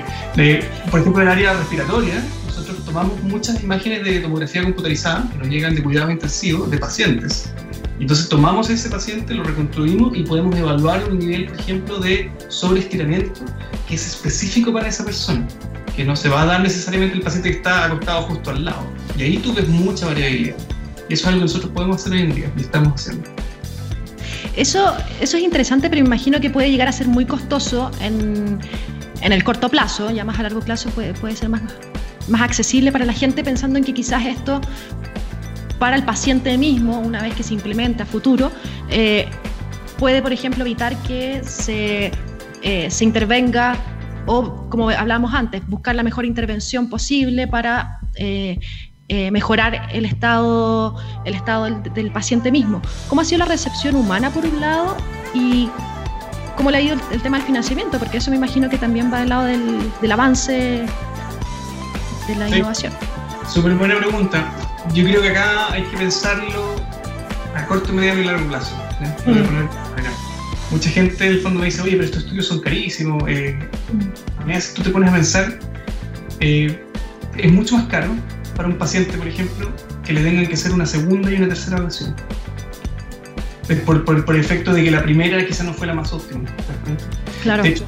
por 0.91 0.99
ejemplo, 0.99 1.21
en 1.21 1.27
el 1.27 1.33
área 1.33 1.53
respiratoria, 1.53 2.23
nosotros 2.45 2.85
tomamos 2.85 3.21
muchas 3.23 3.61
imágenes 3.63 4.03
de 4.03 4.19
tomografía 4.19 4.63
computarizada 4.63 5.27
que 5.31 5.37
nos 5.39 5.47
llegan 5.47 5.75
de 5.75 5.83
cuidado 5.83 6.11
intensivo 6.11 6.65
de 6.67 6.77
pacientes 6.77 7.51
entonces 7.99 8.27
tomamos 8.27 8.69
ese 8.69 8.89
paciente, 8.89 9.33
lo 9.33 9.43
reconstruimos 9.43 10.15
y 10.17 10.23
podemos 10.23 10.55
evaluar 10.57 11.09
un 11.09 11.19
nivel, 11.19 11.45
por 11.47 11.59
ejemplo, 11.59 11.99
de 11.99 12.29
sobreestiramiento 12.49 13.41
que 13.87 13.95
es 13.95 14.05
específico 14.05 14.73
para 14.73 14.87
esa 14.87 15.05
persona, 15.05 15.47
que 15.95 16.03
no 16.03 16.15
se 16.15 16.29
va 16.29 16.41
a 16.41 16.45
dar 16.45 16.61
necesariamente 16.61 17.15
el 17.15 17.21
paciente 17.21 17.51
que 17.51 17.57
está 17.57 17.85
acostado 17.85 18.23
justo 18.23 18.49
al 18.49 18.65
lado. 18.65 18.87
Y 19.17 19.23
ahí 19.23 19.37
tú 19.37 19.53
ves 19.53 19.67
mucha 19.67 20.07
variabilidad. 20.07 20.57
Y 21.09 21.13
eso 21.13 21.23
es 21.23 21.27
algo 21.27 21.39
que 21.39 21.45
nosotros 21.45 21.71
podemos 21.71 21.97
hacer 21.97 22.13
hoy 22.13 22.21
en 22.21 22.35
día 22.35 22.51
y 22.57 22.61
estamos 22.61 22.93
haciendo. 22.93 23.29
Eso, 24.55 24.95
eso 25.19 25.37
es 25.37 25.43
interesante, 25.43 25.89
pero 25.89 26.01
me 26.01 26.07
imagino 26.07 26.39
que 26.39 26.49
puede 26.49 26.69
llegar 26.71 26.87
a 26.87 26.91
ser 26.91 27.07
muy 27.07 27.25
costoso 27.25 27.91
en, 28.01 28.59
en 29.21 29.31
el 29.33 29.43
corto 29.43 29.69
plazo, 29.69 30.11
ya 30.11 30.23
más 30.23 30.39
a 30.39 30.43
largo 30.43 30.61
plazo 30.61 30.89
puede, 30.91 31.13
puede 31.13 31.35
ser 31.35 31.49
más, 31.49 31.61
más 32.29 32.41
accesible 32.41 32.91
para 32.91 33.05
la 33.05 33.13
gente 33.13 33.43
pensando 33.43 33.77
en 33.77 33.83
que 33.83 33.93
quizás 33.93 34.25
esto 34.25 34.61
para 35.79 35.97
el 35.97 36.05
paciente 36.05 36.57
mismo, 36.57 36.99
una 36.99 37.21
vez 37.21 37.35
que 37.35 37.43
se 37.43 37.53
implementa 37.53 38.03
a 38.03 38.05
futuro, 38.05 38.51
eh, 38.89 39.27
puede, 39.97 40.21
por 40.21 40.31
ejemplo, 40.31 40.63
evitar 40.63 40.95
que 41.03 41.41
se, 41.43 42.11
eh, 42.61 42.89
se 42.89 43.03
intervenga 43.03 43.77
o, 44.25 44.67
como 44.69 44.89
hablábamos 44.89 45.33
antes, 45.33 45.65
buscar 45.67 45.95
la 45.95 46.03
mejor 46.03 46.25
intervención 46.25 46.89
posible 46.89 47.47
para 47.47 47.99
eh, 48.15 48.59
mejorar 49.31 49.89
el 49.91 50.05
estado, 50.05 50.97
el 51.25 51.35
estado 51.35 51.65
del, 51.65 52.11
paciente 52.11 52.51
mismo. 52.51 52.81
¿Cómo 53.07 53.21
ha 53.21 53.25
sido 53.25 53.39
la 53.39 53.45
recepción 53.45 53.95
humana, 53.95 54.29
por 54.31 54.45
un 54.45 54.59
lado, 54.59 54.97
y 55.33 55.69
cómo 56.55 56.71
le 56.71 56.77
ha 56.77 56.81
ido 56.81 56.97
el, 57.11 57.21
tema 57.21 57.37
del 57.37 57.45
financiamiento? 57.45 57.99
Porque 57.99 58.17
eso 58.17 58.31
me 58.31 58.37
imagino 58.37 58.69
que 58.69 58.77
también 58.77 59.11
va 59.13 59.19
del 59.19 59.29
lado 59.29 59.45
del, 59.45 60.11
avance 60.11 60.85
de 62.27 62.35
la 62.35 62.49
innovación. 62.49 62.93
Súper 63.47 63.75
buena 63.75 63.97
pregunta 63.97 64.51
yo 64.93 65.03
creo 65.03 65.21
que 65.21 65.29
acá 65.29 65.73
hay 65.73 65.83
que 65.83 65.97
pensarlo 65.97 66.75
a 67.55 67.65
corto, 67.65 67.91
mediano 67.93 68.21
y 68.21 68.25
largo 68.25 68.47
plazo. 68.47 68.75
Mm. 69.25 70.24
Mucha 70.75 70.89
gente 70.89 71.25
en 71.25 71.31
el 71.31 71.39
fondo 71.39 71.61
me 71.61 71.67
dice, 71.67 71.81
oye, 71.81 71.93
pero 71.93 72.03
estos 72.03 72.23
estudios 72.23 72.47
son 72.47 72.59
carísimos. 72.59 73.23
Eh, 73.29 73.57
si 74.59 74.73
tú 74.73 74.83
te 74.83 74.89
pones 74.89 75.09
a 75.09 75.13
pensar, 75.13 75.57
eh, 76.41 76.83
es 77.37 77.51
mucho 77.53 77.77
más 77.77 77.87
caro 77.87 78.09
para 78.57 78.67
un 78.67 78.77
paciente, 78.77 79.17
por 79.17 79.25
ejemplo, 79.25 79.71
que 80.03 80.11
le 80.11 80.21
tengan 80.21 80.45
que 80.45 80.53
hacer 80.53 80.73
una 80.73 80.85
segunda 80.85 81.31
y 81.31 81.35
una 81.35 81.47
tercera 81.47 81.77
evaluación. 81.77 82.13
Por, 83.85 84.03
por, 84.03 84.25
por, 84.25 84.35
el 84.35 84.41
efecto 84.41 84.73
de 84.73 84.83
que 84.83 84.91
la 84.91 85.01
primera 85.01 85.45
quizá 85.45 85.63
no 85.63 85.73
fue 85.73 85.87
la 85.87 85.93
más 85.93 86.11
óptima. 86.11 86.43
Claro. 87.41 87.63
De 87.63 87.69
hecho, 87.69 87.85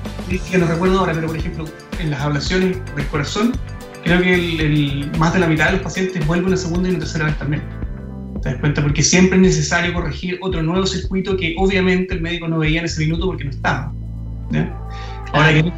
que 0.50 0.58
no 0.58 0.66
recuerdo 0.66 1.00
ahora, 1.00 1.12
pero 1.12 1.28
por 1.28 1.36
ejemplo, 1.36 1.66
en 2.00 2.10
las 2.10 2.22
ablaciones 2.22 2.78
del 2.96 3.08
corazón, 3.08 3.52
creo 4.06 4.22
que 4.22 4.34
el, 4.34 5.12
más 5.18 5.34
de 5.34 5.40
la 5.40 5.48
mitad 5.48 5.66
de 5.66 5.72
los 5.74 5.82
pacientes 5.82 6.26
vuelven 6.26 6.48
una 6.48 6.58
segunda 6.58 6.88
y 6.88 6.92
una 6.92 7.00
tercera 7.00 7.26
vez 7.26 7.38
también. 7.38 7.64
¿Te 8.42 8.50
das 8.50 8.60
cuenta? 8.60 8.82
Porque 8.82 9.04
siempre 9.04 9.38
es 9.38 9.42
necesario 9.42 9.94
corregir 9.94 10.38
otro 10.42 10.62
nuevo 10.62 10.86
circuito 10.86 11.36
que 11.38 11.56
obviamente 11.58 12.14
el 12.14 12.22
médico 12.22 12.48
no 12.48 12.60
veía 12.60 12.80
en 12.80 12.86
ese 12.86 13.02
minuto 13.02 13.26
porque 13.26 13.46
no 13.46 13.50
estaba. 13.52 13.94
Ahora 15.34 15.54
que 15.54 15.72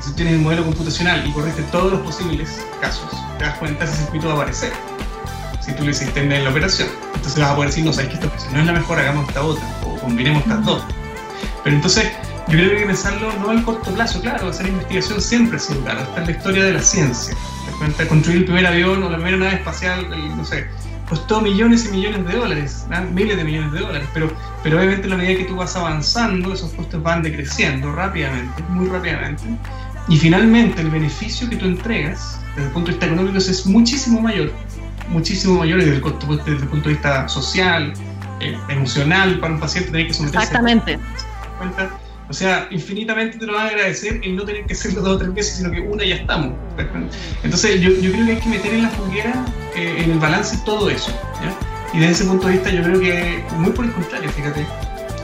si 0.00 0.12
tienes 0.14 0.34
el 0.34 0.40
modelo 0.40 0.64
computacional 0.64 1.24
y 1.26 1.30
corriste 1.30 1.62
todos 1.70 1.92
los 1.92 2.00
posibles 2.00 2.60
casos, 2.80 3.10
te 3.38 3.44
das 3.44 3.56
cuenta 3.58 3.84
ese 3.84 3.96
circuito 3.96 4.26
va 4.26 4.32
a 4.32 4.36
aparecer. 4.36 4.72
Si 5.60 5.72
tú 5.72 5.84
lo 5.84 5.90
hiciste 5.90 6.20
en 6.20 6.44
la 6.44 6.50
operación. 6.50 6.88
Entonces 7.14 7.40
vas 7.40 7.50
a 7.50 7.54
poder 7.54 7.70
decir, 7.70 7.84
no, 7.84 7.92
sabes 7.92 8.08
que 8.08 8.14
esta 8.14 8.26
operación 8.26 8.54
no 8.54 8.60
es 8.60 8.66
la 8.66 8.72
mejor, 8.72 8.98
hagamos 8.98 9.28
esta 9.28 9.42
otra, 9.42 9.64
o 9.84 9.96
combinemos 9.96 10.42
estas 10.42 10.64
dos. 10.64 10.82
Pero 11.64 11.76
entonces, 11.76 12.12
yo 12.48 12.52
creo 12.52 12.68
que 12.68 12.74
hay 12.74 12.80
que 12.82 12.86
pensarlo 12.86 13.32
no 13.40 13.50
al 13.50 13.62
corto 13.64 13.92
plazo, 13.92 14.20
claro, 14.20 14.48
hacer 14.48 14.68
investigación 14.68 15.20
siempre 15.20 15.56
ha 15.56 15.60
sido 15.60 15.80
claro, 15.80 16.00
está 16.02 16.20
en 16.20 16.26
la 16.26 16.32
historia 16.32 16.64
de 16.64 16.72
la 16.74 16.82
ciencia 16.82 17.36
cuenta, 17.78 18.08
construir 18.08 18.38
el 18.38 18.44
primer 18.44 18.66
avión 18.66 19.02
o 19.02 19.10
la 19.10 19.16
primera 19.16 19.36
nave 19.36 19.54
espacial, 19.56 20.08
no 20.36 20.44
sé, 20.44 20.66
costó 21.08 21.40
millones 21.40 21.86
y 21.86 21.96
millones 21.96 22.26
de 22.26 22.36
dólares, 22.36 22.86
miles 23.12 23.36
de 23.36 23.44
millones 23.44 23.72
de 23.72 23.80
dólares, 23.80 24.08
pero, 24.12 24.30
pero 24.62 24.78
obviamente 24.78 25.06
a 25.06 25.10
la 25.10 25.16
medida 25.16 25.38
que 25.38 25.44
tú 25.44 25.56
vas 25.56 25.76
avanzando, 25.76 26.52
esos 26.52 26.72
costos 26.72 27.02
van 27.02 27.22
decreciendo 27.22 27.92
rápidamente, 27.92 28.62
muy 28.70 28.88
rápidamente, 28.88 29.42
y 30.08 30.16
finalmente 30.16 30.80
el 30.82 30.90
beneficio 30.90 31.48
que 31.48 31.56
tú 31.56 31.66
entregas 31.66 32.40
desde 32.54 32.68
el 32.68 32.72
punto 32.72 32.86
de 32.86 32.92
vista 32.92 33.06
económico 33.06 33.38
es 33.38 33.66
muchísimo 33.66 34.20
mayor, 34.20 34.52
muchísimo 35.08 35.58
mayor 35.58 35.78
desde 35.78 35.96
el, 35.96 36.02
desde 36.02 36.52
el 36.52 36.68
punto 36.68 36.88
de 36.88 36.94
vista 36.94 37.28
social, 37.28 37.92
eh, 38.40 38.58
emocional, 38.68 39.38
para 39.40 39.54
un 39.54 39.60
paciente 39.60 39.90
tener 39.90 40.08
que 40.08 40.14
someterse 40.14 40.46
Exactamente. 40.46 40.98
O 42.28 42.32
sea, 42.32 42.66
infinitamente 42.70 43.38
te 43.38 43.46
lo 43.46 43.54
van 43.54 43.66
a 43.66 43.68
agradecer 43.70 44.20
el 44.22 44.34
no 44.34 44.44
tener 44.44 44.66
que 44.66 44.72
hacerlo 44.72 45.00
dos 45.00 45.16
o 45.16 45.18
tres 45.18 45.32
veces, 45.32 45.56
sino 45.58 45.70
que 45.70 45.80
una 45.80 46.04
ya 46.04 46.16
estamos. 46.16 46.54
Entonces, 47.42 47.80
yo, 47.80 47.90
yo 47.90 48.10
creo 48.10 48.26
que 48.26 48.32
hay 48.32 48.40
que 48.40 48.48
meter 48.48 48.74
en 48.74 48.82
la 48.82 48.90
juguera, 48.90 49.44
eh, 49.76 50.02
en 50.04 50.10
el 50.10 50.18
balance, 50.18 50.58
todo 50.64 50.90
eso. 50.90 51.12
Y 51.92 52.00
desde 52.00 52.12
ese 52.12 52.24
punto 52.24 52.48
de 52.48 52.54
vista, 52.54 52.70
yo 52.70 52.82
creo 52.82 52.98
que, 52.98 53.44
muy 53.58 53.70
por 53.70 53.84
el 53.84 53.92
contrario, 53.92 54.28
fíjate, 54.30 54.66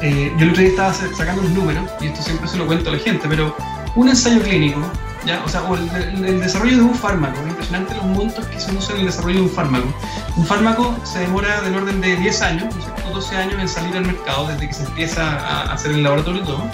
eh, 0.01 0.33
yo 0.37 0.45
el 0.45 0.51
otro 0.51 0.63
día 0.63 0.71
estaba 0.71 0.95
sacando 0.95 1.43
los 1.43 1.51
números, 1.51 1.91
y 2.01 2.07
esto 2.07 2.23
siempre 2.23 2.49
se 2.49 2.57
lo 2.57 2.67
cuento 2.67 2.91
a 2.91 2.93
la 2.93 2.99
gente, 2.99 3.27
pero 3.29 3.55
un 3.97 4.09
ensayo 4.09 4.41
clínico, 4.41 4.81
¿ya? 5.27 5.43
o 5.45 5.49
sea, 5.49 5.65
o 5.65 5.77
el, 5.77 6.41
desarrollo 6.41 6.77
de 6.77 6.83
un 6.83 6.95
fármaco, 6.95 7.37
es 7.41 7.51
impresionante 7.51 7.95
los 7.97 8.05
montos 8.05 8.47
que 8.47 8.61
se 8.61 8.73
usan 8.73 8.95
en 8.95 9.01
el 9.01 9.07
desarrollo 9.07 9.39
de 9.39 9.43
un 9.43 9.51
fármaco. 9.51 9.89
Un 10.37 10.47
fármaco 10.47 10.97
se 11.03 11.19
demora 11.19 11.61
del 11.63 11.75
orden 11.75 12.01
de 12.01 12.17
10 12.17 12.43
años, 12.43 12.75
¿no 13.05 13.11
12 13.11 13.37
años 13.37 13.61
en 13.61 13.69
salir 13.69 13.97
al 13.97 14.07
mercado, 14.07 14.47
desde 14.49 14.69
que 14.69 14.75
se 14.75 14.85
empieza 14.85 15.23
a 15.25 15.73
hacer 15.73 15.91
el 15.91 16.05
laboratorio 16.05 16.43
y 16.43 16.47
todo 16.47 16.71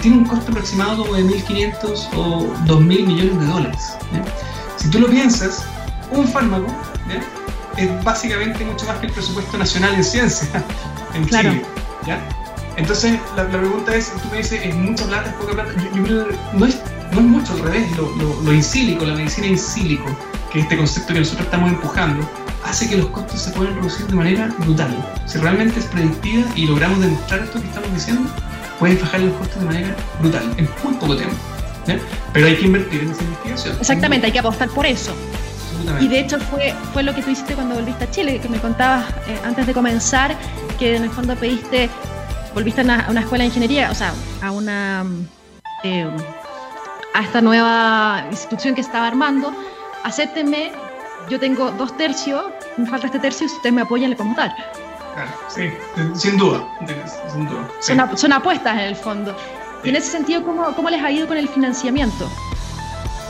tiene 0.00 0.18
un 0.18 0.24
costo 0.24 0.50
aproximado 0.50 1.04
de 1.14 1.24
1.500 1.24 2.08
o 2.16 2.46
2.000 2.66 3.06
millones 3.06 3.38
de 3.38 3.46
dólares. 3.46 3.96
Si 4.76 4.90
tú 4.90 5.00
lo 5.00 5.08
piensas, 5.08 5.64
un 6.10 6.26
fármaco 6.28 6.66
es 7.76 8.04
básicamente 8.04 8.64
mucho 8.64 8.86
más 8.86 8.98
que 8.98 9.06
el 9.06 9.12
presupuesto 9.12 9.58
nacional 9.58 9.94
en 9.94 10.04
ciencia 10.04 10.64
en 11.14 11.26
Chile. 11.26 11.62
Entonces, 12.76 13.20
la, 13.36 13.48
pregunta 13.48 13.94
es, 13.94 14.12
tú 14.20 14.28
me 14.30 14.38
dices, 14.38 14.60
¿es 14.64 14.74
mucha 14.74 15.06
plata, 15.06 15.30
es 15.30 15.36
poca 15.36 15.52
plata? 15.52 15.72
Yo, 15.94 16.02
creo 16.02 16.28
que 16.28 16.36
no 16.54 16.66
es, 16.66 16.80
no 17.12 17.20
es 17.20 17.26
mucho, 17.26 17.52
al 17.52 17.60
revés, 17.60 17.96
lo, 17.96 18.10
lo, 18.16 18.40
lo 18.42 18.52
insílico, 18.52 19.04
la 19.04 19.14
medicina 19.14 19.46
insílico, 19.46 20.04
que 20.52 20.58
es 20.58 20.64
este 20.64 20.76
concepto 20.76 21.12
que 21.12 21.20
nosotros 21.20 21.44
estamos 21.44 21.70
empujando, 21.70 22.28
hace 22.64 22.88
que 22.88 22.96
los 22.96 23.06
costos 23.10 23.42
se 23.42 23.50
puedan 23.52 23.76
reducir 23.76 24.06
de 24.06 24.14
manera 24.14 24.52
brutal. 24.58 24.92
Si 25.26 25.38
realmente 25.38 25.78
es 25.78 25.86
predictiva 25.86 26.44
y 26.56 26.66
logramos 26.66 27.00
demostrar 27.00 27.44
esto 27.44 27.60
que 27.60 27.68
estamos 27.68 27.92
diciendo, 27.94 28.28
puedes 28.78 29.00
bajar 29.00 29.20
los 29.20 29.34
costos 29.34 29.60
de 29.60 29.66
manera 29.66 29.96
brutal, 30.20 30.42
en 30.56 30.68
muy 30.82 30.94
poco 30.94 31.16
tiempo. 31.16 31.36
Pero 32.32 32.46
hay 32.46 32.56
que 32.56 32.66
invertir 32.66 33.02
en 33.02 33.10
esa 33.10 33.22
investigación. 33.22 33.76
Exactamente, 33.78 34.26
hay 34.26 34.32
que 34.32 34.38
apostar 34.38 34.68
por 34.70 34.86
eso. 34.86 35.14
Y 36.00 36.08
de 36.08 36.20
hecho 36.20 36.38
fue, 36.40 36.74
fue 36.92 37.02
lo 37.02 37.14
que 37.14 37.22
tú 37.22 37.30
hiciste 37.30 37.54
cuando 37.54 37.74
volviste 37.74 38.04
a 38.04 38.10
Chile, 38.10 38.40
que 38.40 38.48
me 38.48 38.58
contabas 38.58 39.04
eh, 39.28 39.38
antes 39.44 39.66
de 39.66 39.74
comenzar, 39.74 40.34
que 40.78 40.96
en 40.96 41.04
el 41.04 41.10
fondo 41.10 41.36
pediste, 41.36 41.90
volviste 42.54 42.80
a 42.80 43.06
una, 43.08 43.20
escuela 43.20 43.42
de 43.42 43.48
ingeniería, 43.48 43.90
o 43.90 43.94
sea, 43.94 44.14
a 44.42 44.50
una, 44.50 45.04
eh, 45.82 46.08
a 47.12 47.22
esta 47.22 47.40
nueva 47.42 48.24
institución 48.30 48.74
que 48.74 48.80
estaba 48.80 49.06
armando, 49.06 49.52
acéptenme, 50.04 50.72
yo 51.28 51.38
tengo 51.38 51.70
dos 51.72 51.96
tercios, 51.96 52.44
me 52.76 52.86
falta 52.86 53.06
este 53.06 53.18
tercio, 53.18 53.48
si 53.48 53.56
ustedes 53.56 53.74
me 53.74 53.82
apoyan, 53.82 54.10
le 54.10 54.16
podemos 54.16 54.36
dar. 54.36 54.54
Claro, 55.14 55.30
sí, 55.48 55.70
sin 56.14 56.36
duda. 56.36 56.66
Sin 57.30 57.46
duda 57.48 57.68
son, 58.16 58.32
apuestas 58.32 58.74
en 58.74 58.84
el 58.84 58.96
fondo. 58.96 59.36
Y 59.84 59.90
en 59.90 59.96
ese 59.96 60.10
sentido, 60.10 60.42
¿cómo, 60.42 60.74
¿cómo 60.74 60.90
les 60.90 61.02
ha 61.02 61.10
ido 61.10 61.26
con 61.28 61.36
el 61.36 61.48
financiamiento? 61.48 62.28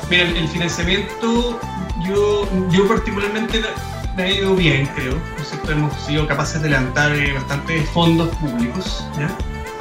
Mira, 0.08 0.22
el, 0.22 0.48
financiamiento, 0.48 1.58
yo, 2.02 2.48
yo 2.70 2.88
particularmente 2.88 3.62
me 4.16 4.22
ha 4.22 4.30
ido 4.30 4.54
bien, 4.54 4.86
creo. 4.94 5.14
Hemos 5.68 5.94
sido 6.02 6.26
capaces 6.26 6.62
de 6.62 6.70
levantar 6.70 7.14
eh, 7.14 7.32
bastantes 7.32 7.88
fondos 7.90 8.28
públicos. 8.36 9.04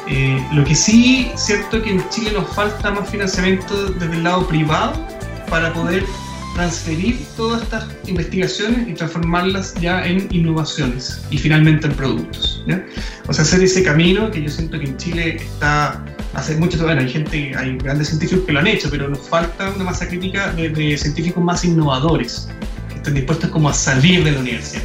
Eh, 0.08 0.46
lo 0.52 0.64
que 0.66 0.76
sí, 0.76 1.32
cierto 1.36 1.82
que 1.82 1.92
en 1.92 2.10
Chile 2.10 2.32
nos 2.32 2.54
falta 2.54 2.92
más 2.92 3.10
financiamiento 3.10 3.92
desde 3.92 4.14
el 4.14 4.24
lado 4.24 4.46
privado 4.48 4.94
para 5.50 5.72
poder 5.74 6.06
transferir 6.54 7.20
todas 7.36 7.64
estas 7.64 7.86
investigaciones 8.08 8.88
y 8.88 8.94
transformarlas 8.94 9.74
ya 9.76 10.06
en 10.06 10.28
innovaciones 10.32 11.22
y 11.32 11.38
finalmente 11.38 11.88
en 11.88 11.94
productos. 11.94 12.64
O 13.28 13.34
sea, 13.34 13.44
hacer 13.44 13.64
ese 13.64 13.84
camino 13.84 14.30
que 14.32 14.44
yo 14.44 14.50
siento 14.50 14.80
que 14.80 14.86
en 14.86 14.98
Chile 14.98 15.36
está 15.38 16.04
hace 16.34 16.56
mucho, 16.56 16.82
bueno, 16.84 17.02
hay 17.02 17.10
gente, 17.10 17.54
hay 17.56 17.78
grandes 17.78 18.10
científicos 18.10 18.46
que 18.46 18.54
lo 18.54 18.60
han 18.60 18.68
hecho, 18.68 18.90
pero 18.90 19.08
nos 19.08 19.20
falta 19.20 19.70
una 19.70 19.84
masa 19.84 20.08
crítica 20.08 20.52
de 20.54 20.98
científicos 20.98 21.44
más 21.44 21.64
innovadores 21.64 22.48
estén 23.04 23.16
dispuestos 23.16 23.50
como 23.50 23.68
a 23.68 23.74
salir 23.74 24.24
de 24.24 24.32
la 24.32 24.40
universidad, 24.40 24.82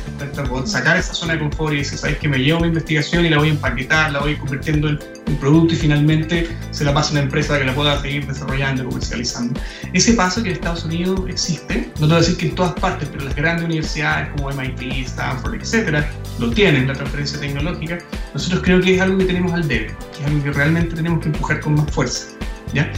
sacar 0.65 0.97
esa 0.97 1.15
zona 1.15 1.35
de 1.35 1.39
confort 1.39 1.73
y 1.73 1.77
decir, 1.77 1.99
sabes 1.99 2.19
que 2.19 2.29
me 2.29 2.39
llevo 2.39 2.61
mi 2.61 2.67
investigación 2.67 3.25
y 3.25 3.29
la 3.29 3.39
voy 3.39 3.51
a 3.51 3.53
empaquetar, 3.53 4.11
la 4.11 4.19
voy 4.19 4.37
convirtiendo 4.37 4.89
en 4.89 4.99
un 5.29 5.37
producto 5.37 5.75
y 5.75 5.77
finalmente 5.77 6.49
se 6.73 6.85
la 6.85 6.93
pasa 6.93 7.11
a 7.11 7.13
una 7.13 7.21
empresa 7.21 7.57
que 7.57 7.65
la 7.65 7.75
pueda 7.77 8.01
seguir 8.03 8.27
desarrollando 8.27 8.85
comercializando. 8.85 9.61
Ese 9.93 10.15
paso 10.15 10.43
que 10.43 10.49
en 10.49 10.57
Estados 10.57 10.85
Unidos 10.85 11.21
existe, 11.29 11.93
no 12.01 12.01
te 12.01 12.07
voy 12.07 12.15
a 12.15 12.19
decir 12.19 12.37
que 12.37 12.49
en 12.49 12.55
todas 12.57 12.73
partes, 12.73 13.09
pero 13.09 13.25
las 13.25 13.37
grandes 13.37 13.67
universidades 13.67 14.31
como 14.31 14.51
MIT, 14.51 15.07
Stanford, 15.07 15.55
etcétera, 15.55 16.11
lo 16.41 16.51
tienen, 16.51 16.89
la 16.89 16.95
transferencia 16.95 17.39
tecnológica, 17.39 17.99
nosotros 18.35 18.63
creo 18.65 18.81
que 18.81 18.97
es 18.97 19.01
algo 19.01 19.19
que 19.19 19.27
tenemos 19.27 19.53
al 19.53 19.69
debe, 19.69 19.95
que 20.17 20.23
es 20.23 20.27
algo 20.27 20.43
que 20.43 20.51
realmente 20.51 20.97
tenemos 20.97 21.21
que 21.21 21.27
empujar 21.27 21.61
con 21.61 21.75
más 21.75 21.89
fuerza. 21.93 22.27
¿ya? 22.75 22.91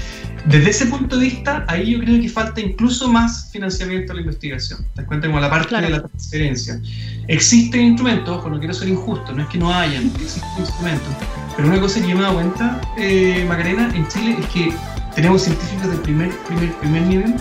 Desde 0.46 0.70
ese 0.70 0.86
punto 0.86 1.16
de 1.16 1.26
vista, 1.26 1.64
ahí 1.68 1.92
yo 1.92 2.00
creo 2.00 2.20
que 2.20 2.28
falta 2.28 2.60
incluso 2.60 3.08
más 3.08 3.50
financiamiento 3.52 4.12
a 4.12 4.16
la 4.16 4.22
investigación. 4.22 4.80
Te 4.94 5.02
das 5.02 5.06
cuenta 5.06 5.26
como 5.26 5.40
la 5.40 5.50
parte 5.50 5.76
de 5.76 5.90
la 5.90 6.02
transferencia. 6.02 6.80
Existen 7.28 7.82
instrumentos, 7.82 8.38
ojo, 8.38 8.48
no 8.48 8.58
quiero 8.58 8.72
ser 8.74 8.88
injusto, 8.88 9.32
no 9.32 9.42
es 9.42 9.48
que 9.48 9.58
no 9.58 9.72
hayan, 9.72 10.06
existen 10.06 10.42
instrumentos. 10.58 11.08
Pero 11.56 11.68
una 11.68 11.80
cosa 11.80 12.00
que 12.00 12.08
yo 12.08 12.14
me 12.14 12.20
he 12.20 12.22
dado 12.22 12.34
cuenta, 12.34 12.80
eh, 12.96 13.44
Macarena, 13.48 13.92
en 13.94 14.08
Chile 14.08 14.36
es 14.40 14.46
que 14.46 14.72
tenemos 15.14 15.42
científicos 15.42 15.90
de 15.90 15.96
primer, 15.98 16.30
primer, 16.46 16.72
primer 16.76 17.02
nivel 17.02 17.34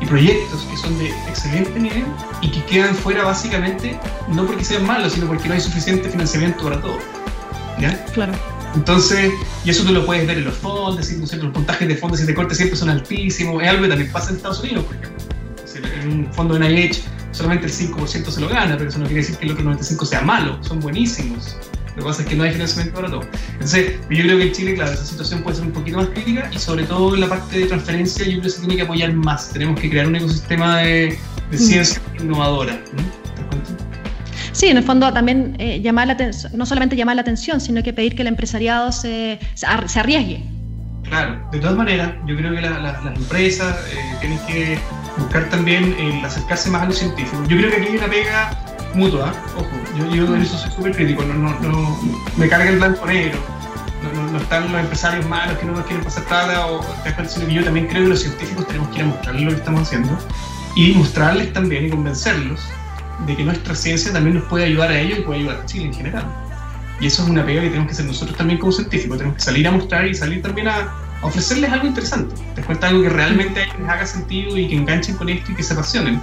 y 0.00 0.06
proyectos 0.06 0.60
que 0.70 0.76
son 0.76 0.98
de 0.98 1.08
excelente 1.28 1.78
nivel 1.78 2.04
y 2.40 2.50
que 2.50 2.62
quedan 2.64 2.94
fuera 2.94 3.24
básicamente 3.24 3.98
no 4.28 4.46
porque 4.46 4.64
sean 4.64 4.84
malos, 4.84 5.14
sino 5.14 5.26
porque 5.26 5.48
no 5.48 5.54
hay 5.54 5.60
suficiente 5.60 6.08
financiamiento 6.08 6.62
para 6.64 6.80
todo. 6.80 6.98
¿Ya? 7.78 8.04
Claro. 8.12 8.51
Entonces, 8.74 9.32
y 9.64 9.70
eso 9.70 9.84
tú 9.84 9.92
lo 9.92 10.06
puedes 10.06 10.26
ver 10.26 10.38
en 10.38 10.44
los 10.44 10.54
fondos, 10.54 11.10
¿no 11.12 11.42
los 11.42 11.52
puntajes 11.52 11.88
de 11.88 11.96
fondos 11.96 12.20
y 12.20 12.24
de 12.24 12.34
corte 12.34 12.54
siempre 12.54 12.76
son 12.76 12.88
altísimos. 12.88 13.62
Es 13.62 13.68
algo 13.68 13.82
que 13.82 13.88
también 13.88 14.12
pasa 14.12 14.30
en 14.30 14.36
Estados 14.36 14.60
Unidos, 14.60 14.84
por 14.84 14.96
ejemplo. 14.96 15.22
En 16.02 16.08
un 16.08 16.32
fondo 16.32 16.58
de 16.58 16.68
NIH 16.68 17.02
solamente 17.32 17.66
el 17.66 17.72
5% 17.72 18.30
se 18.30 18.40
lo 18.40 18.48
gana, 18.48 18.76
pero 18.76 18.88
eso 18.88 18.98
no 18.98 19.06
quiere 19.06 19.20
decir 19.20 19.36
que 19.36 19.46
el 19.46 19.52
otro 19.52 19.64
95% 19.64 20.04
sea 20.04 20.20
malo, 20.20 20.62
son 20.62 20.80
buenísimos. 20.80 21.56
Lo 21.96 21.96
que 21.96 22.02
pasa 22.08 22.22
es 22.22 22.28
que 22.28 22.36
no 22.36 22.44
hay 22.44 22.52
financiamiento 22.52 22.94
para 22.94 23.10
todo. 23.10 23.22
Entonces, 23.52 23.96
yo 24.08 24.22
creo 24.22 24.38
que 24.38 24.44
en 24.44 24.52
Chile, 24.52 24.74
claro, 24.74 24.92
esa 24.92 25.04
situación 25.04 25.42
puede 25.42 25.56
ser 25.56 25.66
un 25.66 25.72
poquito 25.72 25.98
más 25.98 26.08
crítica 26.08 26.50
y 26.50 26.58
sobre 26.58 26.84
todo 26.84 27.14
en 27.14 27.20
la 27.20 27.28
parte 27.28 27.58
de 27.58 27.66
transferencia 27.66 28.24
yo 28.24 28.32
creo 28.32 28.42
que 28.44 28.50
se 28.50 28.60
tiene 28.60 28.76
que 28.76 28.82
apoyar 28.82 29.12
más. 29.12 29.50
Tenemos 29.50 29.78
que 29.78 29.90
crear 29.90 30.06
un 30.06 30.16
ecosistema 30.16 30.78
de, 30.78 31.18
mm. 31.50 31.54
ciencia 31.54 32.00
innovadora. 32.18 32.82
¿Te 32.84 33.21
Sí, 34.52 34.66
en 34.66 34.76
el 34.76 34.84
fondo 34.84 35.12
también 35.12 35.56
eh, 35.58 35.80
llamar 35.80 36.06
la 36.06 36.16
no 36.52 36.66
solamente 36.66 36.94
llamar 36.94 37.16
la 37.16 37.22
atención, 37.22 37.60
sino 37.60 37.82
que 37.82 37.92
pedir 37.92 38.14
que 38.14 38.22
el 38.22 38.28
empresariado 38.28 38.92
se, 38.92 39.38
se, 39.54 39.66
arriesgue. 39.66 40.42
Claro, 41.04 41.42
de 41.50 41.58
todas 41.58 41.76
maneras, 41.76 42.12
yo 42.26 42.36
creo 42.36 42.54
que 42.54 42.60
las 42.60 43.04
empresas 43.16 43.76
eh, 43.90 44.16
tienen 44.20 44.38
que 44.46 44.78
buscar 45.16 45.48
también 45.48 45.94
el 45.98 46.24
acercarse 46.24 46.70
más 46.70 46.82
a 46.82 46.86
los 46.86 46.98
científicos. 46.98 47.48
Yo 47.48 47.56
creo 47.56 47.70
que 47.70 47.76
aquí 47.76 47.86
hay 47.88 47.96
una 47.96 48.08
pega 48.08 48.50
mutua, 48.94 49.32
ojo, 49.56 49.70
yo, 49.98 50.14
yo 50.14 50.36
en 50.36 50.42
eso 50.42 50.56
soy 50.56 50.70
súper 50.70 50.92
crítico, 50.92 51.22
no, 51.24 51.34
no, 51.34 51.58
no, 51.60 52.00
me 52.36 52.46
carga 52.46 52.68
el 52.68 52.76
blanco 52.76 53.06
negro, 53.06 53.38
no, 54.14 54.38
están 54.38 54.70
los 54.70 54.80
empresarios 54.80 55.26
malos 55.26 55.56
que 55.58 55.64
no 55.64 55.72
nos 55.72 55.86
quieren 55.86 56.04
pasar 56.04 56.24
plata, 56.24 56.66
o 56.66 56.84
sino 57.26 57.46
que 57.46 57.54
yo 57.54 57.64
también 57.64 57.86
creo 57.86 58.02
que 58.02 58.08
los 58.08 58.20
científicos 58.20 58.66
tenemos 58.66 58.88
que 58.90 58.96
ir 58.96 59.02
a 59.02 59.06
mostrarles 59.06 59.42
lo 59.44 59.50
que 59.50 59.56
estamos 59.56 59.82
haciendo 59.82 60.18
y 60.76 60.92
mostrarles 60.92 61.52
también 61.54 61.86
y 61.86 61.90
convencerlos 61.90 62.60
de 63.26 63.36
que 63.36 63.44
nuestra 63.44 63.74
ciencia 63.74 64.12
también 64.12 64.36
nos 64.36 64.44
puede 64.44 64.64
ayudar 64.64 64.90
a 64.90 64.98
ellos 64.98 65.18
y 65.18 65.22
puede 65.22 65.40
ayudar 65.40 65.60
a 65.60 65.66
Chile 65.66 65.86
en 65.86 65.94
general. 65.94 66.24
Y 67.00 67.06
eso 67.06 67.24
es 67.24 67.28
una 67.28 67.44
pega 67.44 67.62
que 67.62 67.68
tenemos 67.68 67.88
que 67.88 67.94
hacer 67.94 68.06
nosotros 68.06 68.36
también 68.36 68.60
como 68.60 68.72
científicos. 68.72 69.18
Tenemos 69.18 69.36
que 69.36 69.42
salir 69.42 69.66
a 69.66 69.72
mostrar 69.72 70.06
y 70.06 70.14
salir 70.14 70.40
también 70.40 70.68
a, 70.68 70.92
ofrecerles 71.22 71.70
algo 71.72 71.86
interesante. 71.86 72.34
Te 72.54 72.62
cuenta 72.62 72.88
algo 72.88 73.02
que 73.02 73.08
realmente 73.08 73.62
a 73.62 73.66
les 73.66 73.88
haga 73.88 74.06
sentido 74.06 74.56
y 74.56 74.68
que 74.68 74.76
enganchen 74.76 75.16
con 75.16 75.28
esto 75.28 75.52
y 75.52 75.54
que 75.54 75.62
se 75.62 75.72
apasionen. 75.72 76.20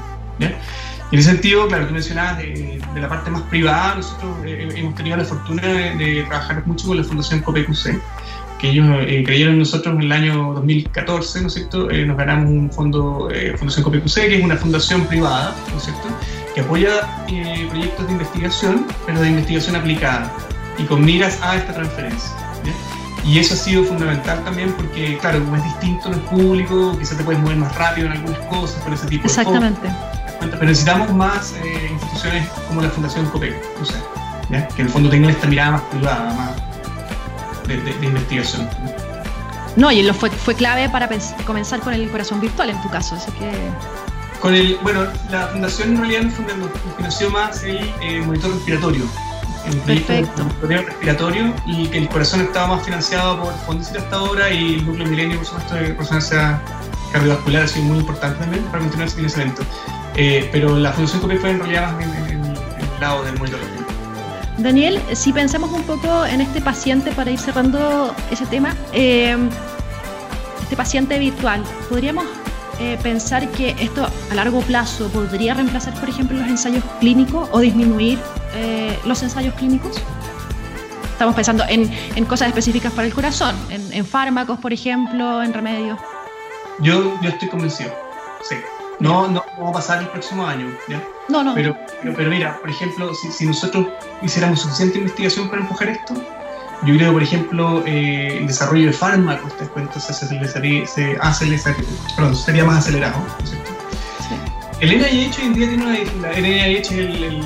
Y 1.11 1.15
en 1.15 1.19
ese 1.19 1.31
sentido, 1.31 1.67
claro, 1.67 1.87
tú 1.87 1.93
mencionabas 1.93 2.37
de, 2.37 2.79
la 2.95 3.09
parte 3.09 3.31
más 3.31 3.41
privada, 3.43 3.95
nosotros 3.95 4.37
eh, 4.45 4.69
hemos 4.75 4.95
tenido 4.95 5.17
la 5.17 5.25
fortuna 5.25 5.61
de, 5.63 6.23
trabajar 6.27 6.65
mucho 6.67 6.87
con 6.87 6.97
la 6.97 7.03
Fundación 7.03 7.41
COPEQC, 7.41 7.99
que 8.59 8.69
ellos 8.69 8.85
eh, 9.01 9.23
creyeron 9.25 9.53
en 9.53 9.59
nosotros 9.59 9.95
en 9.95 10.03
el 10.03 10.11
año 10.11 10.53
2014, 10.53 11.41
¿no 11.41 11.47
es 11.47 11.53
cierto? 11.53 11.89
Eh, 11.89 12.05
nos 12.05 12.15
ganamos 12.15 12.49
un 12.49 12.71
fondo, 12.71 13.29
Fundación 13.57 13.83
COPEQC, 13.83 14.13
que 14.13 14.37
es 14.37 14.43
una 14.43 14.57
fundación 14.57 15.05
privada, 15.07 15.55
¿no 15.71 15.77
es 15.77 15.83
cierto? 15.83 16.07
Que 16.53 16.61
apoya 16.61 17.25
eh, 17.27 17.67
proyectos 17.69 18.07
de 18.07 18.13
investigación, 18.13 18.87
pero 19.05 19.21
de 19.21 19.29
investigación 19.29 19.75
aplicada 19.75 20.31
y 20.77 20.83
con 20.83 21.03
miras 21.03 21.39
a 21.41 21.57
esta 21.57 21.73
transferencia. 21.73 22.31
Y 23.25 23.37
eso 23.37 23.53
ha 23.53 23.57
sido 23.57 23.83
fundamental 23.83 24.43
también 24.43 24.71
porque, 24.73 25.17
claro, 25.17 25.43
como 25.43 25.57
es 25.57 25.63
distinto, 25.63 26.09
no 26.09 26.15
es 26.15 26.23
público, 26.23 26.97
quizás 26.97 27.17
te 27.17 27.23
puedes 27.23 27.41
mover 27.41 27.57
más 27.57 27.75
rápido 27.75 28.07
en 28.07 28.13
algunas 28.13 28.39
cosas 28.47 28.81
por 28.81 28.93
ese 28.93 29.07
tipo 29.07 29.27
Exactamente. 29.27 29.81
de 29.81 29.93
cosas. 29.93 30.19
Pero 30.39 30.65
necesitamos 30.65 31.13
más 31.13 31.53
eh, 31.63 31.89
instituciones 31.91 32.47
como 32.67 32.81
la 32.81 32.89
Fundación 32.89 33.25
COPEC, 33.27 33.55
o 33.81 33.85
sea, 33.85 34.67
que 34.69 34.81
en 34.81 34.87
el 34.87 34.89
fondo 34.89 35.09
tengan 35.09 35.31
esta 35.31 35.47
mirada 35.47 35.71
más 35.71 35.81
privada, 35.81 36.33
más 36.33 37.67
de, 37.67 37.77
de, 37.77 38.05
investigación. 38.05 38.67
No, 39.75 39.91
y 39.91 40.01
lo 40.01 40.13
fue, 40.13 40.29
fue 40.29 40.55
clave 40.55 40.89
para 40.89 41.09
comenzar 41.45 41.81
con 41.81 41.93
el 41.93 42.09
corazón 42.09 42.39
virtual 42.39 42.69
en 42.69 42.81
tu 42.81 42.89
caso, 42.89 43.15
así 43.15 43.31
que 43.33 43.51
con 44.41 44.53
el, 44.53 44.77
bueno, 44.81 45.05
la 45.29 45.47
fundación 45.47 45.89
en 45.91 45.97
realidad 45.97 46.21
nos 46.23 46.69
financió 46.95 47.29
más 47.29 47.63
el 47.63 47.77
eh, 48.01 48.21
monitor 48.25 48.51
respiratorio. 48.51 49.03
El 49.65 49.77
Perfecto. 49.79 50.43
monitor 50.43 50.85
respiratorio 50.85 51.53
y 51.65 51.87
que 51.87 51.97
el 51.99 52.09
corazón 52.09 52.41
estaba 52.41 52.75
más 52.75 52.85
financiado 52.85 53.41
por 53.41 53.53
Fondicit 53.65 53.97
hasta 53.97 54.15
ahora 54.15 54.49
y 54.49 54.75
el 54.75 54.85
núcleo 54.85 55.07
milenio, 55.07 55.37
por 55.37 55.45
supuesto, 55.45 55.75
de 55.75 55.93
resonancia 55.93 56.61
cardiovascular 57.11 57.63
ha 57.63 57.67
sido 57.67 57.85
muy 57.85 57.97
importante 57.99 58.39
también 58.39 58.63
para 58.65 58.79
continuar 58.79 59.07
ese 59.07 59.17
financiamiento. 59.17 59.63
Eh, 60.15 60.49
pero 60.51 60.77
la 60.77 60.91
Fundación 60.93 61.21
COPE 61.21 61.37
fue 61.37 61.49
en 61.51 61.59
realidad 61.59 61.91
más 61.93 62.03
en, 62.03 62.39
el 62.45 62.99
lado 62.99 63.23
del 63.23 63.37
monitor 63.37 63.59
respiratorio. 63.59 63.99
Daniel, 64.57 65.01
si 65.13 65.31
pensamos 65.31 65.71
un 65.71 65.83
poco 65.83 66.25
en 66.25 66.41
este 66.41 66.61
paciente 66.61 67.11
para 67.11 67.31
ir 67.31 67.39
cerrando 67.39 68.13
ese 68.29 68.45
tema, 68.45 68.75
eh, 68.93 69.37
este 70.61 70.75
paciente 70.75 71.17
virtual, 71.17 71.63
¿podríamos 71.89 72.25
eh, 72.79 72.97
pensar 73.01 73.47
que 73.49 73.75
esto 73.79 74.07
a 74.31 74.35
largo 74.35 74.61
plazo 74.61 75.09
podría 75.09 75.53
reemplazar, 75.53 75.93
por 75.99 76.09
ejemplo, 76.09 76.37
los 76.37 76.47
ensayos 76.47 76.83
clínicos 76.99 77.49
o 77.51 77.59
disminuir 77.59 78.19
eh, 78.55 78.97
los 79.05 79.21
ensayos 79.21 79.53
clínicos? 79.55 80.01
Estamos 81.11 81.35
pensando 81.35 81.65
en, 81.67 81.91
en, 82.15 82.25
cosas 82.25 82.47
específicas 82.47 82.93
para 82.93 83.05
el 83.05 83.13
corazón, 83.13 83.53
en, 83.69 84.05
fármacos, 84.05 84.57
por 84.59 84.71
ejemplo, 84.71 85.43
en 85.43 85.53
remedios. 85.53 85.99
Yo, 86.79 87.19
yo 87.21 87.29
estoy 87.29 87.49
convencido, 87.49 87.93
sí. 88.47 88.55
No, 89.01 89.27
no, 89.27 89.43
va 89.61 89.69
a 89.69 89.73
pasar 89.73 90.01
el 90.01 90.07
próximo 90.09 90.45
año, 90.45 90.73
¿ya? 90.87 91.03
No, 91.27 91.43
no. 91.43 91.53
Pero, 91.55 91.75
pero, 92.01 92.29
mira, 92.29 92.57
por 92.59 92.69
ejemplo, 92.69 93.13
si, 93.13 93.31
si 93.31 93.45
nosotros 93.45 93.87
hiciéramos 94.21 94.61
suficiente 94.61 94.97
investigación 94.97 95.49
para 95.49 95.61
empujar 95.61 95.89
esto, 95.89 96.13
yo 96.85 96.95
creo, 96.95 97.11
por 97.11 97.21
ejemplo, 97.21 97.83
eh, 97.85 98.37
el 98.37 98.47
desarrollo 98.47 98.87
de 98.87 98.93
fármacos, 98.93 99.55
te 99.57 99.65
cuento, 99.65 99.99
se, 99.99 100.13
se, 100.13 100.27
se 100.87 101.17
hace, 101.19 101.75
perdón, 102.15 102.35
sería 102.35 102.63
más 102.63 102.79
acelerado, 102.79 103.19
¿no 103.19 103.43
es 103.43 103.49
cierto? 103.49 103.71
Sí. 104.27 104.35
El 104.79 104.97
NIH 104.97 105.41
hoy 105.41 105.47
en 105.47 105.53
día 105.53 105.67
tiene 105.67 105.83
una. 105.83 106.29
La 106.29 106.39
NIH 106.39 106.79
es 106.79 106.91
el, 106.91 107.23
el, 107.23 107.43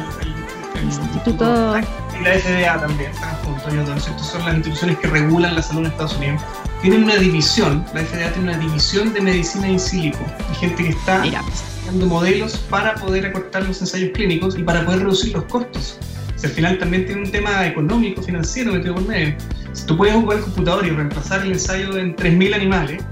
Instituto. 0.83 1.77
Y 2.19 2.23
la 2.23 2.37
FDA 2.37 2.79
también, 2.79 3.11
están 3.11 3.35
juntos, 3.37 3.73
¿no 3.73 3.95
es 3.95 4.03
cierto? 4.03 4.23
Son 4.23 4.45
las 4.45 4.55
instituciones 4.55 4.99
que 4.99 5.07
regulan 5.07 5.55
la 5.55 5.61
salud 5.61 5.81
en 5.81 5.87
Estados 5.87 6.17
Unidos. 6.17 6.41
Tienen 6.81 7.05
una 7.05 7.15
división, 7.15 7.85
la 7.93 8.01
FDA 8.01 8.29
tiene 8.33 8.49
una 8.49 8.57
división 8.57 9.13
de 9.13 9.21
medicina 9.21 9.69
in 9.69 9.79
silico. 9.79 10.19
Hay 10.49 10.55
gente 10.55 10.83
que 10.83 10.89
está 10.89 11.23
modelos 11.91 12.57
para 12.69 12.95
poder 12.95 13.25
acortar 13.25 13.63
los 13.63 13.79
ensayos 13.79 14.11
clínicos 14.13 14.57
y 14.57 14.63
para 14.63 14.83
poder 14.85 14.99
reducir 14.99 15.33
los 15.33 15.45
costos 15.45 15.97
al 16.47 16.51
final 16.51 16.77
también 16.77 17.05
tiene 17.05 17.21
un 17.21 17.31
tema 17.31 17.65
económico, 17.65 18.21
financiero 18.21 18.73
metido 18.73 18.95
por 18.95 19.07
medio. 19.07 19.35
Si 19.73 19.85
tú 19.85 19.97
puedes 19.97 20.15
jugar 20.15 20.39
el 20.39 20.43
computador 20.43 20.85
y 20.85 20.89
reemplazar 20.89 21.41
el 21.41 21.53
ensayo 21.53 21.97
en 21.97 22.15
3.000 22.15 22.53
animales, 22.53 23.03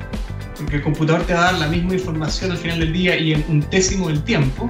porque 0.57 0.77
el 0.77 0.81
computador 0.83 1.23
te 1.23 1.33
va 1.33 1.49
a 1.49 1.51
dar 1.51 1.59
la 1.59 1.67
misma 1.67 1.93
información 1.93 2.51
al 2.51 2.57
final 2.57 2.79
del 2.79 2.93
día 2.93 3.17
y 3.17 3.33
en 3.33 3.43
un 3.47 3.65
décimo 3.71 4.09
del 4.09 4.21
tiempo, 4.23 4.69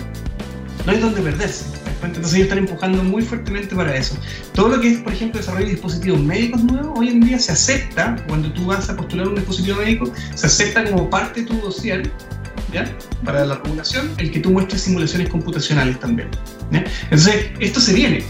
no 0.86 0.92
hay 0.92 1.00
donde 1.00 1.22
perderse. 1.22 1.66
Entonces 2.04 2.34
ellos 2.34 2.46
están 2.46 2.60
empujando 2.60 3.04
muy 3.04 3.22
fuertemente 3.22 3.76
para 3.76 3.96
eso. 3.96 4.18
Todo 4.54 4.70
lo 4.70 4.80
que 4.82 4.90
es, 4.90 4.98
por 5.00 5.14
ejemplo, 5.14 5.40
desarrollo 5.40 5.66
de 5.66 5.72
dispositivos 5.74 6.20
médicos 6.20 6.64
nuevos, 6.64 6.98
hoy 6.98 7.10
en 7.10 7.22
día 7.22 7.38
se 7.38 7.52
acepta, 7.52 8.16
cuando 8.28 8.52
tú 8.54 8.66
vas 8.66 8.90
a 8.90 8.96
postular 8.96 9.28
un 9.28 9.36
dispositivo 9.36 9.78
médico, 9.78 10.12
se 10.34 10.48
acepta 10.48 10.84
como 10.84 11.10
parte 11.10 11.42
de 11.42 11.48
tu 11.48 11.62
dossier, 11.62 12.10
¿ya? 12.74 12.86
Para 13.24 13.46
la 13.46 13.56
regulación, 13.56 14.10
el 14.18 14.32
que 14.32 14.40
tú 14.40 14.52
muestres 14.52 14.82
simulaciones 14.82 15.30
computacionales 15.30 16.00
también. 16.00 16.30
Entonces, 16.72 17.52
esto 17.60 17.80
se 17.80 17.94
viene 17.94 18.24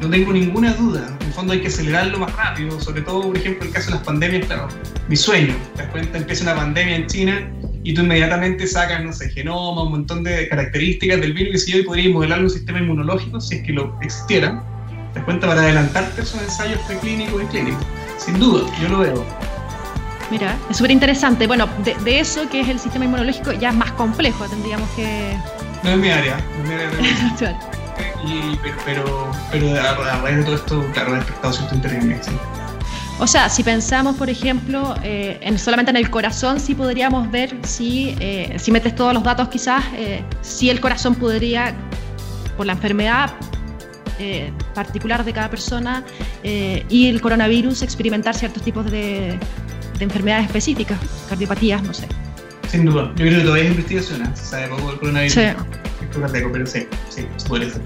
no 0.00 0.10
tengo 0.10 0.32
ninguna 0.32 0.72
duda. 0.74 1.06
En 1.20 1.26
el 1.26 1.32
fondo 1.32 1.52
hay 1.52 1.60
que 1.60 1.68
acelerarlo 1.68 2.18
más 2.18 2.34
rápido, 2.36 2.80
sobre 2.80 3.02
todo, 3.02 3.22
por 3.22 3.36
ejemplo, 3.36 3.66
el 3.66 3.72
caso 3.72 3.90
de 3.90 3.96
las 3.96 4.04
pandemias, 4.04 4.46
claro, 4.46 4.68
mi 5.08 5.16
sueño. 5.16 5.54
Te 5.74 5.82
das 5.82 5.90
cuenta, 5.92 6.18
empieza 6.18 6.44
una 6.44 6.54
pandemia 6.54 6.96
en 6.96 7.06
China 7.06 7.50
y 7.82 7.94
tú 7.94 8.02
inmediatamente 8.02 8.66
sacas, 8.66 9.04
no 9.04 9.12
sé, 9.12 9.30
genoma, 9.30 9.82
un 9.82 9.90
montón 9.90 10.24
de 10.24 10.48
características 10.48 11.20
del 11.20 11.32
virus 11.32 11.54
y 11.54 11.58
si 11.58 11.78
yo 11.78 11.84
podría 11.84 12.12
modelar 12.12 12.42
un 12.42 12.50
sistema 12.50 12.78
inmunológico 12.78 13.40
si 13.40 13.56
es 13.56 13.62
que 13.62 13.72
lo 13.72 13.96
existiera. 14.00 14.64
Te 15.12 15.20
das 15.20 15.24
cuenta 15.24 15.46
para 15.46 15.60
adelantarte 15.60 16.22
esos 16.22 16.42
ensayos 16.42 16.80
preclínicos 16.86 17.42
y 17.42 17.46
clínicos. 17.46 17.86
Sin 18.18 18.38
duda, 18.38 18.64
yo 18.80 18.88
lo 18.88 18.98
veo. 19.00 19.24
Mira, 20.30 20.56
es 20.70 20.78
súper 20.78 20.90
interesante. 20.90 21.46
Bueno, 21.46 21.68
de, 21.84 22.18
eso 22.18 22.48
que 22.48 22.60
es 22.60 22.68
el 22.68 22.78
sistema 22.78 23.04
inmunológico 23.04 23.52
ya 23.52 23.68
es 23.70 23.76
más 23.76 23.92
complejo, 23.92 24.46
tendríamos 24.46 24.88
que... 24.90 25.36
No 25.82 25.90
es 25.90 25.98
mi 25.98 26.08
área, 26.08 26.38
no 26.56 26.62
es 26.62 26.68
mi 26.68 26.74
área. 26.74 27.60
pero, 28.84 29.30
pero, 29.50 29.80
a, 29.80 30.20
raíz 30.20 30.38
de 30.38 30.44
todo 30.44 30.54
esto, 30.54 30.84
claro, 30.92 31.14
ha 31.14 31.16
despertado 31.16 31.52
cierto 31.52 31.74
interés 31.74 32.28
O 33.18 33.26
sea, 33.26 33.48
si 33.48 33.62
pensamos, 33.62 34.16
por 34.16 34.30
ejemplo, 34.30 34.94
eh, 35.02 35.38
en, 35.42 35.58
solamente 35.58 35.90
en 35.90 35.96
el 35.96 36.10
corazón, 36.10 36.60
sí 36.60 36.74
podríamos 36.74 37.30
ver 37.30 37.56
si, 37.62 38.16
eh, 38.20 38.56
si 38.58 38.70
metes 38.70 38.94
todos 38.94 39.14
los 39.14 39.22
datos, 39.22 39.48
quizás, 39.48 39.84
eh, 39.96 40.22
si 40.42 40.70
el 40.70 40.80
corazón 40.80 41.14
podría, 41.14 41.74
por 42.56 42.66
la 42.66 42.72
enfermedad 42.72 43.32
particular 44.74 45.24
de 45.24 45.32
cada 45.32 45.50
persona 45.50 46.04
y 46.44 47.08
el 47.08 47.20
coronavirus, 47.20 47.82
experimentar 47.82 48.32
ciertos 48.36 48.62
tipos 48.62 48.88
de, 48.88 49.36
de 49.98 50.04
enfermedades 50.04 50.46
específicas, 50.46 51.00
cardiopatías, 51.28 51.82
no 51.82 51.92
sé. 51.92 52.06
Sin 52.68 52.84
duda, 52.84 53.10
yo 53.16 53.26
creo 53.26 53.38
que 53.38 53.44
todavía 53.44 53.64
es 53.64 53.70
investigación, 53.70 54.36
se 54.36 54.44
sabe 54.44 54.68
poco 54.68 54.90
del 54.90 54.98
coronavirus. 55.00 55.34
Sí 55.34 55.40
pero 56.52 56.66
sí, 56.66 56.86
sí, 57.08 57.26
ser. 57.38 57.82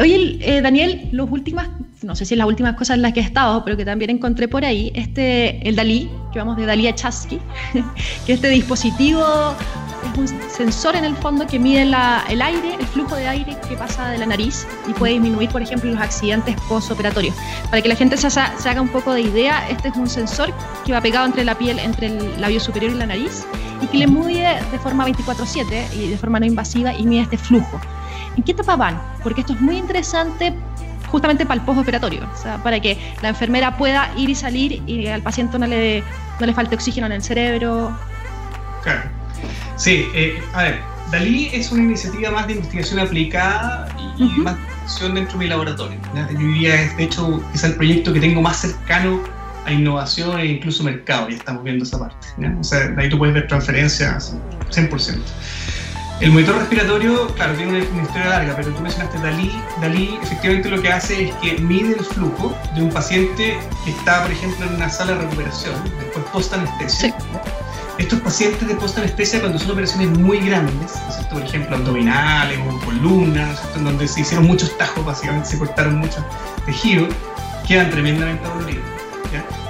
Oye, 0.00 0.38
eh, 0.40 0.60
Daniel, 0.62 1.08
los 1.12 1.30
últimas, 1.30 1.68
no 2.02 2.14
sé 2.14 2.24
si 2.24 2.36
las 2.36 2.46
últimas 2.46 2.76
cosas 2.76 2.96
en 2.96 3.02
las 3.02 3.12
que 3.12 3.20
he 3.20 3.24
estado, 3.24 3.64
pero 3.64 3.76
que 3.76 3.84
también 3.84 4.10
encontré 4.10 4.48
por 4.48 4.64
ahí, 4.64 4.92
este, 4.94 5.66
el 5.68 5.76
Dalí, 5.76 6.10
que 6.32 6.38
vamos 6.38 6.56
de 6.56 6.66
Dalí 6.66 6.86
a 6.86 6.94
Chasky, 6.94 7.40
que 8.26 8.32
este 8.32 8.48
dispositivo 8.48 9.24
un 10.16 10.28
sensor 10.28 10.96
en 10.96 11.04
el 11.04 11.16
fondo 11.16 11.46
que 11.46 11.58
mide 11.58 11.82
el 11.82 11.94
aire, 11.94 12.74
el 12.78 12.86
flujo 12.86 13.16
de 13.16 13.26
aire 13.26 13.56
que 13.68 13.76
pasa 13.76 14.08
de 14.08 14.18
la 14.18 14.26
nariz 14.26 14.66
y 14.88 14.92
puede 14.92 15.14
disminuir, 15.14 15.50
por 15.50 15.62
ejemplo, 15.62 15.90
los 15.90 16.00
accidentes 16.00 16.56
postoperatorios. 16.68 17.34
Para 17.70 17.82
que 17.82 17.88
la 17.88 17.96
gente 17.96 18.16
se, 18.16 18.30
se, 18.30 18.40
haga 18.40 18.80
un 18.80 18.88
poco 18.88 19.12
de 19.12 19.22
idea, 19.22 19.68
este 19.68 19.88
es 19.88 19.96
un 19.96 20.08
sensor 20.08 20.52
que 20.84 20.92
va 20.92 21.00
pegado 21.00 21.26
entre 21.26 21.44
la 21.44 21.56
piel, 21.56 21.78
entre 21.78 22.08
el 22.08 22.40
labio 22.40 22.60
superior 22.60 22.92
y 22.92 22.96
la 22.96 23.06
nariz 23.06 23.44
y 23.82 23.86
que 23.86 23.98
le 23.98 24.06
mide 24.06 24.60
de 24.70 24.78
forma 24.78 25.06
24/7 25.06 25.94
y 25.94 26.10
de 26.10 26.18
forma 26.18 26.40
no 26.40 26.46
invasiva 26.46 26.92
y 26.92 27.04
mide 27.04 27.22
este 27.22 27.38
flujo. 27.38 27.80
¿En 28.36 28.42
qué 28.42 28.52
etapa 28.52 28.76
van? 28.76 29.00
Porque 29.22 29.42
esto 29.42 29.52
es 29.52 29.60
muy 29.60 29.76
interesante 29.76 30.54
justamente 31.10 31.46
para 31.46 31.60
el 31.60 31.66
postoperatorio, 31.66 32.28
o 32.32 32.36
sea, 32.36 32.58
para 32.58 32.80
que 32.80 32.98
la 33.22 33.28
enfermera 33.28 33.76
pueda 33.76 34.10
ir 34.16 34.30
y 34.30 34.34
salir 34.34 34.82
y 34.88 35.06
al 35.06 35.22
paciente 35.22 35.58
no 35.58 35.66
le, 35.66 36.02
no 36.40 36.46
le 36.46 36.52
falte 36.52 36.74
oxígeno 36.74 37.06
en 37.06 37.12
el 37.12 37.22
cerebro. 37.22 37.96
Claro. 38.82 39.23
Sí, 39.76 40.08
eh, 40.14 40.42
a 40.52 40.62
ver, 40.62 40.80
Dalí 41.10 41.50
es 41.52 41.70
una 41.70 41.82
iniciativa 41.82 42.30
más 42.30 42.46
de 42.46 42.54
investigación 42.54 42.98
aplicada 42.98 43.88
y 44.18 44.24
más 44.40 44.56
de 44.56 44.62
investigación 44.62 45.14
dentro 45.14 45.38
de 45.38 45.44
mi 45.44 45.50
laboratorio. 45.50 45.98
Yo 46.14 46.38
diría, 46.38 46.94
de 46.96 47.04
hecho, 47.04 47.42
es 47.54 47.64
el 47.64 47.74
proyecto 47.74 48.12
que 48.12 48.20
tengo 48.20 48.40
más 48.40 48.58
cercano 48.58 49.20
a 49.64 49.72
innovación 49.72 50.38
e 50.38 50.46
incluso 50.46 50.82
mercado, 50.82 51.28
ya 51.28 51.36
estamos 51.36 51.64
viendo 51.64 51.84
esa 51.84 51.98
parte. 51.98 52.26
O 52.60 52.64
sea, 52.64 52.88
de 52.88 53.02
ahí 53.02 53.08
tú 53.08 53.18
puedes 53.18 53.34
ver 53.34 53.48
transferencias 53.48 54.36
100%. 54.70 55.18
El 56.20 56.30
monitor 56.30 56.56
respiratorio, 56.56 57.26
claro, 57.34 57.54
tiene 57.54 57.72
una, 57.72 58.02
historia 58.02 58.28
larga, 58.28 58.54
pero 58.56 58.70
tú 58.70 58.80
mencionaste 58.80 59.18
Dalí. 59.18 59.52
Dalí 59.80 60.18
efectivamente 60.22 60.70
lo 60.70 60.80
que 60.80 60.88
hace 60.92 61.28
es 61.28 61.34
que 61.36 61.58
mide 61.58 61.96
el 61.98 62.04
flujo 62.04 62.56
de 62.74 62.82
un 62.82 62.90
paciente 62.90 63.58
que 63.84 63.90
está, 63.90 64.22
por 64.22 64.30
ejemplo, 64.30 64.66
en 64.66 64.74
una 64.74 64.88
sala 64.88 65.12
de 65.12 65.22
recuperación, 65.22 65.74
después 65.98 66.24
post-anestesia. 66.32 67.14
Estos 67.98 68.20
pacientes 68.20 68.66
de 68.66 68.74
post-anestesia, 68.74 69.40
cuando 69.40 69.58
son 69.58 69.70
operaciones 69.70 70.18
muy 70.18 70.38
grandes, 70.38 70.92
por 71.30 71.42
ejemplo, 71.42 71.76
abdominales 71.76 72.58
o 72.68 72.84
columnas, 72.84 73.60
en 73.76 73.84
donde 73.84 74.08
se 74.08 74.22
hicieron 74.22 74.46
muchos 74.46 74.76
tajos, 74.76 75.04
básicamente 75.04 75.48
se 75.48 75.58
cortaron 75.58 75.98
muchos 75.98 76.22
tejidos, 76.66 77.14
quedan 77.66 77.90
tremendamente 77.90 78.46
doloridos. 78.48 78.84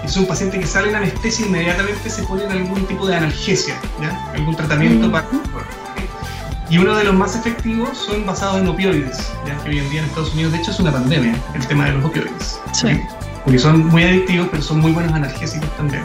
Y 0.05 0.09
son 0.09 0.27
pacientes 0.27 0.61
que 0.61 0.67
salen 0.67 0.95
anestesia 0.95 1.47
inmediatamente 1.47 2.11
se 2.11 2.23
ponen 2.25 2.51
algún 2.51 2.87
tipo 2.87 3.07
de 3.07 3.17
analgesia, 3.17 3.75
¿ya? 4.01 4.33
algún 4.35 4.55
tratamiento 4.55 5.11
para... 5.11 5.27
Y 6.69 6.79
uno 6.79 6.95
de 6.97 7.05
los 7.05 7.15
más 7.15 7.37
efectivos 7.37 7.97
son 7.97 8.27
basados 8.27 8.61
en 8.61 8.69
opioides, 8.69 9.33
¿ya? 9.47 9.57
que 9.63 9.71
hoy 9.71 9.79
en 9.79 9.91
día 9.91 10.01
en 10.01 10.07
Estados 10.07 10.33
Unidos 10.35 10.53
de 10.53 10.59
hecho 10.59 10.71
es 10.71 10.81
una 10.81 10.93
pandemia 10.93 11.35
el 11.55 11.67
tema 11.67 11.87
de 11.87 11.93
los 11.93 12.05
opioides. 12.05 12.59
Sí. 12.73 13.01
Porque 13.45 13.59
son 13.59 13.87
muy 13.89 14.03
adictivos, 14.03 14.49
pero 14.51 14.63
son 14.63 14.81
muy 14.81 14.93
buenos 14.93 15.13
analgésicos 15.13 15.75
también. 15.77 16.03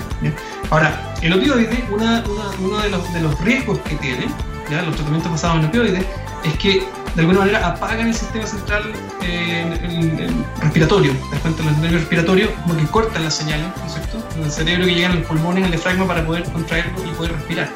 Ahora, 0.70 1.16
el 1.22 1.34
opioide, 1.34 1.84
una, 1.92 2.24
uno 2.60 2.78
de 2.80 2.90
los, 2.90 3.14
de 3.14 3.22
los 3.22 3.40
riesgos 3.42 3.80
que 3.80 3.96
tiene, 3.96 4.28
¿ya? 4.70 4.84
los 4.84 4.96
tratamientos 4.96 5.32
basados 5.32 5.60
en 5.60 5.66
opioides, 5.66 6.06
es 6.44 6.54
que 6.60 6.84
de 7.16 7.22
alguna 7.22 7.40
manera 7.40 7.68
apagan 7.68 8.08
el 8.08 8.14
sistema 8.14 8.46
central 8.46 8.84
eh, 9.22 10.30
respiratorio. 10.62 11.12
¿Te 11.32 11.38
cuenta? 11.40 11.64
El 11.64 11.82
nervio 11.82 11.98
respiratorio 12.00 12.54
como 12.64 12.78
que 12.78 12.86
cortan 12.86 13.24
las 13.24 13.36
señales, 13.36 13.68
¿no 13.78 13.86
es 13.86 13.94
cierto? 13.94 14.24
El 14.44 14.52
cerebro 14.52 14.86
que 14.86 14.94
llegan 14.94 15.14
a 15.14 15.16
los 15.16 15.26
pulmones, 15.26 15.66
al 15.66 15.72
diafragma 15.72 16.08
para 16.08 16.26
poder 16.26 16.44
contraerlo 16.52 17.04
y 17.04 17.10
poder 17.16 17.34
respirar. 17.34 17.70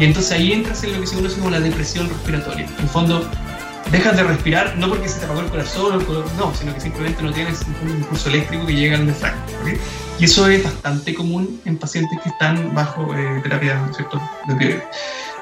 Y 0.00 0.04
entonces 0.04 0.32
ahí 0.32 0.52
entras 0.52 0.82
en 0.84 0.94
lo 0.94 1.00
que 1.00 1.06
se 1.06 1.16
conoce 1.16 1.38
como 1.38 1.50
la 1.50 1.60
depresión 1.60 2.08
respiratoria. 2.08 2.64
En 2.64 2.82
el 2.82 2.88
fondo, 2.88 3.28
dejas 3.90 4.16
de 4.16 4.22
respirar 4.22 4.76
no 4.76 4.88
porque 4.88 5.08
se 5.08 5.18
te 5.18 5.24
apagó 5.24 5.40
el 5.40 5.48
corazón, 5.48 6.06
no, 6.36 6.54
sino 6.54 6.74
que 6.74 6.80
simplemente 6.80 7.22
no 7.22 7.32
tienes 7.32 7.62
un 7.82 7.90
impulso 7.90 8.28
eléctrico 8.28 8.66
que 8.66 8.74
llega 8.74 8.96
al 8.96 9.06
diafragma. 9.06 9.42
Y 10.18 10.24
eso 10.24 10.48
es 10.48 10.64
bastante 10.64 11.14
común 11.14 11.60
en 11.64 11.76
pacientes 11.76 12.18
que 12.22 12.28
están 12.28 12.74
bajo 12.74 13.14
eh, 13.14 13.40
terapia 13.42 13.88
¿cierto? 13.94 14.20
de 14.48 14.82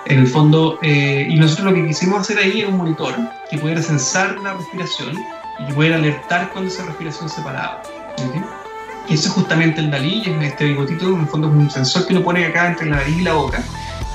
en 0.09 0.21
el 0.21 0.29
fondo, 0.29 0.79
eh, 0.83 1.27
y 1.29 1.35
nosotros 1.35 1.67
lo 1.67 1.75
que 1.75 1.89
quisimos 1.89 2.21
hacer 2.21 2.39
ahí 2.39 2.61
era 2.61 2.69
un 2.69 2.77
monitor 2.77 3.13
que 3.51 3.59
pudiera 3.59 3.83
sensar 3.83 4.39
la 4.39 4.55
respiración 4.55 5.19
y 5.69 5.73
pudiera 5.73 5.97
alertar 5.97 6.51
cuando 6.53 6.71
esa 6.71 6.85
respiración 6.85 7.29
se 7.29 7.43
paraba. 7.43 7.83
Y 9.09 9.15
eso 9.15 9.29
es 9.29 9.35
justamente 9.35 9.81
el 9.81 9.91
Dalí, 9.91 10.23
es 10.25 10.45
este 10.45 10.65
bigotito, 10.67 11.09
en 11.09 11.23
el 11.23 11.27
fondo 11.27 11.49
es 11.49 11.55
un 11.55 11.71
sensor 11.71 12.07
que 12.07 12.13
uno 12.13 12.23
pone 12.23 12.45
acá 12.45 12.69
entre 12.69 12.89
la 12.89 12.97
nariz 12.97 13.17
y 13.19 13.23
la 13.23 13.33
boca. 13.33 13.65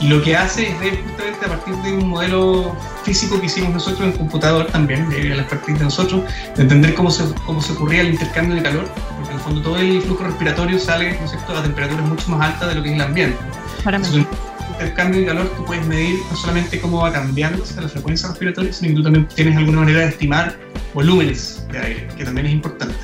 Y 0.02 0.08
lo 0.08 0.22
que 0.24 0.36
hace 0.36 0.68
es 0.68 0.80
ver 0.80 1.00
justamente 1.04 1.46
a 1.46 1.50
partir 1.50 1.76
de 1.76 1.94
un 1.94 2.10
modelo 2.10 2.76
físico 3.04 3.40
que 3.40 3.46
hicimos 3.46 3.72
nosotros 3.72 4.02
en 4.02 4.14
computador 4.14 4.66
también, 4.66 5.08
de 5.10 5.24
las 5.26 5.46
prácticas 5.46 5.78
de 5.78 5.86
nosotros, 5.86 6.24
de 6.56 6.64
entender 6.64 6.96
cómo 6.96 7.12
se, 7.12 7.24
cómo 7.46 7.62
se 7.62 7.74
ocurría 7.74 8.02
el 8.02 8.10
intercambio 8.10 8.56
de 8.56 8.64
calor, 8.64 8.86
porque 9.16 9.30
en 9.30 9.36
el 9.36 9.44
fondo 9.44 9.62
todo 9.62 9.78
el 9.78 10.02
flujo 10.02 10.24
respiratorio 10.24 10.80
sale 10.80 11.14
¿no 11.20 11.26
es 11.26 11.32
cierto? 11.32 11.56
a 11.56 11.62
temperaturas 11.62 12.04
mucho 12.08 12.32
más 12.32 12.50
altas 12.50 12.70
de 12.70 12.76
lo 12.76 12.84
que 12.84 12.90
es 12.90 12.96
el 12.96 13.02
ambiente. 13.02 13.38
Para 13.84 14.86
el 14.88 14.94
cambio 14.96 15.20
de 15.20 15.28
calor 15.28 15.54
tú 15.56 15.66
puedes 15.66 15.86
medir 15.86 16.20
no 16.32 16.36
solamente 16.36 16.82
cómo 16.82 17.02
va 17.02 17.12
cambiando 17.14 17.64
la 17.80 17.88
frecuencia 17.88 18.30
respiratoria, 18.30 18.74
sino 18.74 18.90
que 18.90 18.96
tú 18.96 19.04
también 19.04 19.28
tienes 19.28 19.56
alguna 19.56 19.82
manera 19.82 20.00
de 20.00 20.08
estimar 20.08 20.58
volúmenes 20.96 21.64
de 21.72 21.78
aire, 21.78 22.08
que 22.18 22.26
también 22.26 22.48
es 22.48 22.54
importante. 22.54 22.96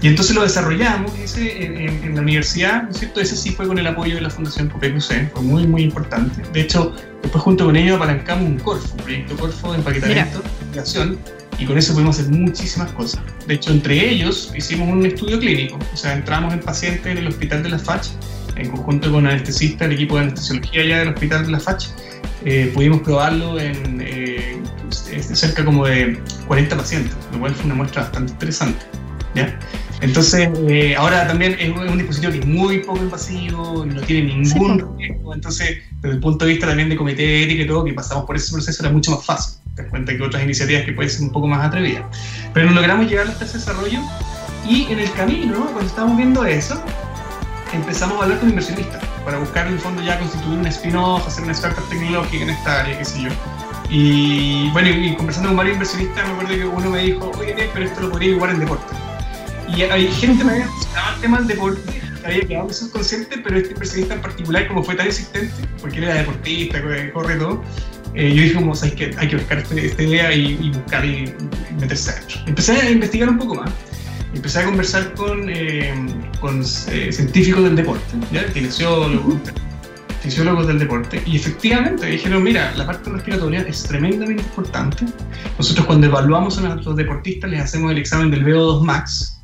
Y 0.00 0.06
entonces 0.06 0.34
lo 0.34 0.42
desarrollamos 0.42 1.12
ese, 1.18 1.64
en, 1.64 2.14
la 2.14 2.20
universidad, 2.20 2.84
¿no 2.84 2.90
es 2.90 2.98
cierto? 2.98 3.20
Ese 3.20 3.36
sí 3.36 3.50
fue 3.50 3.66
con 3.66 3.78
el 3.78 3.86
apoyo 3.86 4.14
de 4.14 4.20
la 4.20 4.30
Fundación 4.30 4.68
PPQC, 4.68 5.32
fue 5.32 5.42
muy, 5.42 5.66
muy 5.66 5.82
importante. 5.82 6.42
De 6.52 6.60
hecho, 6.60 6.94
después 7.22 7.42
junto 7.42 7.64
con 7.64 7.74
ellos 7.74 7.96
apalancamos 7.96 8.46
un 8.46 8.58
Corfo, 8.58 8.94
un 8.94 9.02
proyecto 9.02 9.36
Corfo 9.36 9.72
de 9.72 9.78
empaquetamiento, 9.78 10.42
creación, 10.72 11.18
y 11.58 11.66
con 11.66 11.76
eso 11.76 11.92
pudimos 11.94 12.18
hacer 12.18 12.30
muchísimas 12.32 12.92
cosas. 12.92 13.20
De 13.46 13.54
hecho, 13.54 13.72
entre 13.72 14.08
ellos 14.08 14.52
hicimos 14.56 14.88
un 14.88 15.04
estudio 15.04 15.40
clínico, 15.40 15.78
o 15.92 15.96
sea, 15.96 16.14
entramos 16.14 16.54
en 16.54 16.60
pacientes 16.60 17.06
en 17.06 17.18
el 17.18 17.26
hospital 17.26 17.64
de 17.64 17.70
la 17.70 17.78
FACH 17.78 18.10
en 18.58 18.70
conjunto 18.70 19.10
con 19.10 19.26
anestesista, 19.26 19.84
el 19.84 19.92
equipo 19.92 20.16
de 20.16 20.22
anestesiología 20.22 20.82
allá 20.82 20.98
del 21.00 21.08
hospital 21.08 21.46
de 21.46 21.52
la 21.52 21.60
FACH, 21.60 21.86
eh, 22.44 22.70
pudimos 22.74 23.00
probarlo 23.02 23.58
en 23.58 24.00
eh, 24.04 24.60
cerca 24.90 25.64
como 25.64 25.86
de 25.86 26.20
40 26.46 26.76
pacientes, 26.76 27.16
lo 27.32 27.40
cual 27.40 27.54
fue 27.54 27.66
una 27.66 27.74
muestra 27.74 28.02
bastante 28.02 28.32
interesante. 28.32 28.84
¿ya? 29.34 29.58
Entonces, 30.00 30.48
eh, 30.68 30.94
ahora 30.96 31.26
también 31.26 31.56
es 31.58 31.70
un 31.70 31.98
dispositivo 31.98 32.32
que 32.32 32.38
es 32.38 32.46
muy 32.46 32.78
poco 32.78 32.98
invasivo, 32.98 33.84
no 33.84 34.00
tiene 34.02 34.34
ningún 34.34 34.96
riesgo, 34.96 35.34
entonces, 35.34 35.78
desde 36.00 36.14
el 36.14 36.20
punto 36.20 36.44
de 36.44 36.52
vista 36.52 36.68
también 36.68 36.88
de 36.88 36.96
comité 36.96 37.22
de 37.22 37.42
ética 37.44 37.62
y 37.62 37.66
todo, 37.66 37.84
que 37.84 37.92
pasamos 37.92 38.24
por 38.24 38.36
ese 38.36 38.52
proceso, 38.52 38.82
era 38.82 38.92
mucho 38.92 39.10
más 39.10 39.24
fácil. 39.24 39.58
Te 39.74 39.82
das 39.82 39.90
cuenta 39.90 40.16
que 40.16 40.22
otras 40.22 40.42
iniciativas 40.42 40.84
que 40.84 40.92
pueden 40.92 41.10
ser 41.10 41.22
un 41.22 41.32
poco 41.32 41.48
más 41.48 41.66
atrevidas. 41.66 42.04
Pero 42.54 42.70
logramos 42.70 43.08
llegar 43.08 43.26
hasta 43.26 43.44
ese 43.44 43.58
desarrollo 43.58 44.00
y 44.68 44.84
en 44.90 45.00
el 45.00 45.10
camino, 45.12 45.66
cuando 45.72 45.86
estábamos 45.86 46.16
viendo 46.16 46.44
eso, 46.44 46.80
empezamos 47.72 48.20
a 48.20 48.24
hablar 48.24 48.38
con 48.38 48.50
inversionistas 48.50 49.02
para 49.24 49.38
buscar 49.38 49.66
en 49.66 49.74
el 49.74 49.78
fondo 49.80 50.02
ya 50.02 50.18
constituir 50.18 50.58
un 50.58 50.66
spin-off, 50.66 51.26
hacer 51.26 51.44
una 51.44 51.52
startup 51.52 51.88
tecnológica 51.88 52.44
en 52.44 52.50
esta 52.50 52.80
área, 52.80 52.98
qué 52.98 53.04
sé 53.04 53.22
yo. 53.22 53.30
Y 53.90 54.70
bueno, 54.70 54.88
y, 54.90 55.16
conversando 55.16 55.48
con 55.50 55.58
varios 55.58 55.74
inversionistas, 55.74 56.26
me 56.26 56.32
acuerdo 56.34 56.54
que 56.54 56.64
uno 56.64 56.90
me 56.90 57.02
dijo, 57.02 57.30
oye, 57.38 57.68
pero 57.72 57.84
esto 57.84 58.00
lo 58.02 58.10
podría 58.10 58.30
igual 58.30 58.50
en 58.50 58.60
deporte. 58.60 59.07
Y 59.76 59.82
hay 59.82 60.08
gente 60.08 60.38
que 60.38 60.44
me 60.44 60.52
había 60.52 60.66
gustado 60.66 61.14
el 61.14 61.20
tema 61.20 61.38
del 61.38 61.48
deporte, 61.48 62.02
había 62.24 62.46
quedado 62.46 62.72
subconsciente, 62.72 63.38
pero 63.38 63.56
este 63.58 63.72
inversionista 63.72 64.14
en 64.14 64.20
particular, 64.20 64.68
como 64.68 64.82
fue 64.82 64.94
tan 64.94 65.06
insistente, 65.06 65.54
porque 65.80 65.98
él 65.98 66.04
era 66.04 66.14
deportista, 66.14 66.82
corre 67.12 67.36
todo, 67.36 67.62
eh, 68.14 68.34
yo 68.34 68.42
dije 68.42 68.54
como, 68.54 68.74
¿sabes 68.74 68.94
qué? 68.94 69.10
Hay 69.18 69.28
que 69.28 69.36
buscar 69.36 69.58
este, 69.58 69.86
esta 69.86 70.02
idea 70.02 70.34
y, 70.34 70.70
buscar 70.70 71.04
y, 71.04 71.34
meterse 71.80 72.10
adentro. 72.10 72.38
Empecé 72.46 72.72
a 72.72 72.90
investigar 72.90 73.28
un 73.28 73.38
poco 73.38 73.56
más. 73.56 73.70
Empecé 74.34 74.60
a 74.60 74.64
conversar 74.64 75.14
con, 75.14 75.48
eh, 75.48 75.94
con 76.40 76.60
eh, 76.60 77.12
científicos 77.12 77.64
del 77.64 77.76
deporte, 77.76 78.16
¿ya? 78.32 78.46
kinesiólogos, 78.52 79.36
fisiólogos 80.20 80.66
del 80.66 80.78
deporte, 80.78 81.22
y 81.24 81.36
efectivamente 81.36 82.06
dijeron, 82.06 82.42
mira, 82.42 82.72
la 82.76 82.84
parte 82.84 83.08
respiratoria 83.10 83.60
es 83.62 83.84
tremendamente 83.84 84.42
importante. 84.42 85.06
Nosotros 85.56 85.86
cuando 85.86 86.08
evaluamos 86.08 86.58
a 86.58 86.62
nuestros 86.62 86.96
deportistas 86.96 87.50
les 87.50 87.60
hacemos 87.60 87.92
el 87.92 87.98
examen 87.98 88.30
del 88.30 88.44
VO2 88.44 88.82
max, 88.82 89.37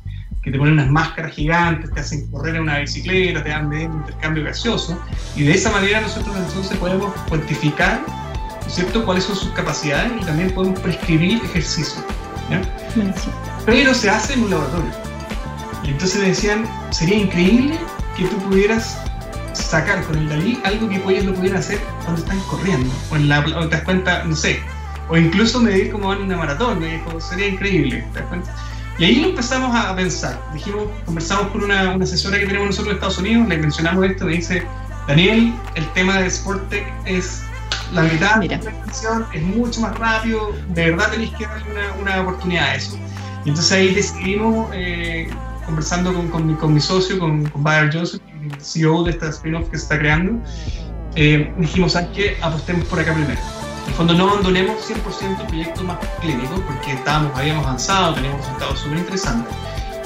que 0.45 0.51
te 0.51 0.59
ponen 0.59 0.75
unas 0.75 0.91
máscaras 0.91 1.33
gigantes, 1.33 1.91
te 1.91 1.99
hacen 1.99 2.29
correr 2.29 2.55
en 2.55 2.61
una 2.61 2.77
bicicleta, 2.77 3.43
te 3.43 3.49
dan 3.49 3.71
de 3.71 3.83
intercambio 3.83 4.43
gaseoso, 4.43 4.97
y 5.35 5.43
de 5.43 5.53
esa 5.55 5.71
manera 5.71 6.01
nosotros 6.01 6.35
entonces 6.37 6.77
podemos 6.77 7.11
cuantificar 7.27 8.05
¿cierto? 8.67 9.03
cuáles 9.05 9.23
son 9.23 9.35
sus 9.35 9.49
capacidades 9.49 10.11
y 10.21 10.23
también 10.23 10.51
podemos 10.51 10.79
prescribir 10.81 11.43
ejercicio. 11.43 11.99
Pero 13.65 13.93
se 13.95 14.07
hace 14.07 14.33
en 14.33 14.43
un 14.43 14.51
laboratorio. 14.51 14.91
Y 15.83 15.89
entonces 15.89 16.21
me 16.21 16.27
decían, 16.27 16.65
sería 16.91 17.17
increíble 17.17 17.79
que 18.15 18.25
tú 18.25 18.37
pudieras 18.43 18.99
sacar 19.53 20.03
con 20.03 20.15
el 20.15 20.29
Dalí 20.29 20.61
algo 20.63 20.87
que 20.87 20.97
ellos 20.97 21.25
lo 21.25 21.33
pudieran 21.33 21.59
hacer 21.59 21.79
cuando 22.03 22.21
están 22.21 22.39
corriendo. 22.41 22.93
O, 23.09 23.15
en 23.15 23.29
la, 23.29 23.43
te 23.43 23.67
das 23.67 23.81
cuenta, 23.81 24.23
no 24.25 24.35
sé, 24.35 24.59
o 25.09 25.17
incluso 25.17 25.59
medir 25.59 25.91
cómo 25.91 26.09
van 26.09 26.19
en 26.19 26.25
una 26.25 26.37
maratón. 26.37 26.79
Me 26.79 26.97
dijo, 26.97 27.19
sería 27.19 27.47
increíble. 27.47 28.05
¿te 28.13 28.19
das 28.19 28.27
cuenta? 28.29 28.53
Y 28.97 29.03
ahí 29.03 29.15
lo 29.17 29.29
empezamos 29.29 29.75
a 29.75 29.95
pensar. 29.95 30.41
Dijimos, 30.53 30.85
conversamos 31.05 31.47
con 31.47 31.63
una, 31.63 31.91
una 31.91 32.03
asesora 32.05 32.39
que 32.39 32.45
tenemos 32.45 32.67
nosotros 32.67 32.91
en 32.91 32.95
Estados 32.95 33.17
Unidos, 33.17 33.47
le 33.47 33.57
mencionamos 33.57 34.05
esto, 34.05 34.25
me 34.25 34.33
dice, 34.33 34.63
Daniel, 35.07 35.53
el 35.75 35.85
tema 35.93 36.19
de 36.19 36.29
Sportec 36.29 36.85
es 37.05 37.43
la 37.93 38.03
mitad 38.03 38.39
de 38.39 38.47
la 38.47 38.55
extensión 38.55 39.25
es 39.33 39.41
mucho 39.43 39.81
más 39.81 39.97
rápido, 39.97 40.53
de 40.69 40.91
verdad 40.91 41.11
tenéis 41.11 41.31
que 41.37 41.45
darle 41.45 41.81
una, 42.01 42.21
oportunidad 42.21 42.65
a 42.65 42.75
eso. 42.75 42.97
Y 43.45 43.49
entonces 43.49 43.71
ahí 43.71 43.93
decidimos, 43.93 44.69
eh, 44.73 45.29
conversando 45.65 46.13
con, 46.13 46.29
con, 46.29 46.47
mi, 46.47 46.55
con, 46.55 46.73
mi, 46.73 46.79
socio, 46.79 47.19
con, 47.19 47.47
con 47.49 47.63
Bayer 47.63 47.93
Joseph, 47.93 48.21
el 48.41 48.61
CEO 48.61 49.03
de 49.03 49.11
esta 49.11 49.29
spin-off 49.29 49.69
que 49.69 49.77
se 49.77 49.83
está 49.83 49.99
creando, 49.99 50.41
eh, 51.15 51.53
dijimos, 51.57 51.93
¿sabes 51.93 52.09
qué? 52.15 52.37
Apostemos 52.41 52.85
por 52.85 52.99
acá 52.99 53.13
primero. 53.13 53.39
En 53.85 53.91
el 53.91 53.95
fondo 53.95 54.13
no 54.15 54.29
abandonemos 54.29 54.75
100% 54.89 55.41
el 55.41 55.47
proyecto 55.47 55.83
más 55.83 55.97
clínico 56.19 56.55
porque 56.67 56.93
estábamos, 56.93 57.37
habíamos 57.37 57.65
avanzado, 57.65 58.15
teníamos 58.15 58.41
resultados 58.41 58.79
súper 58.79 58.97
interesantes, 58.97 59.55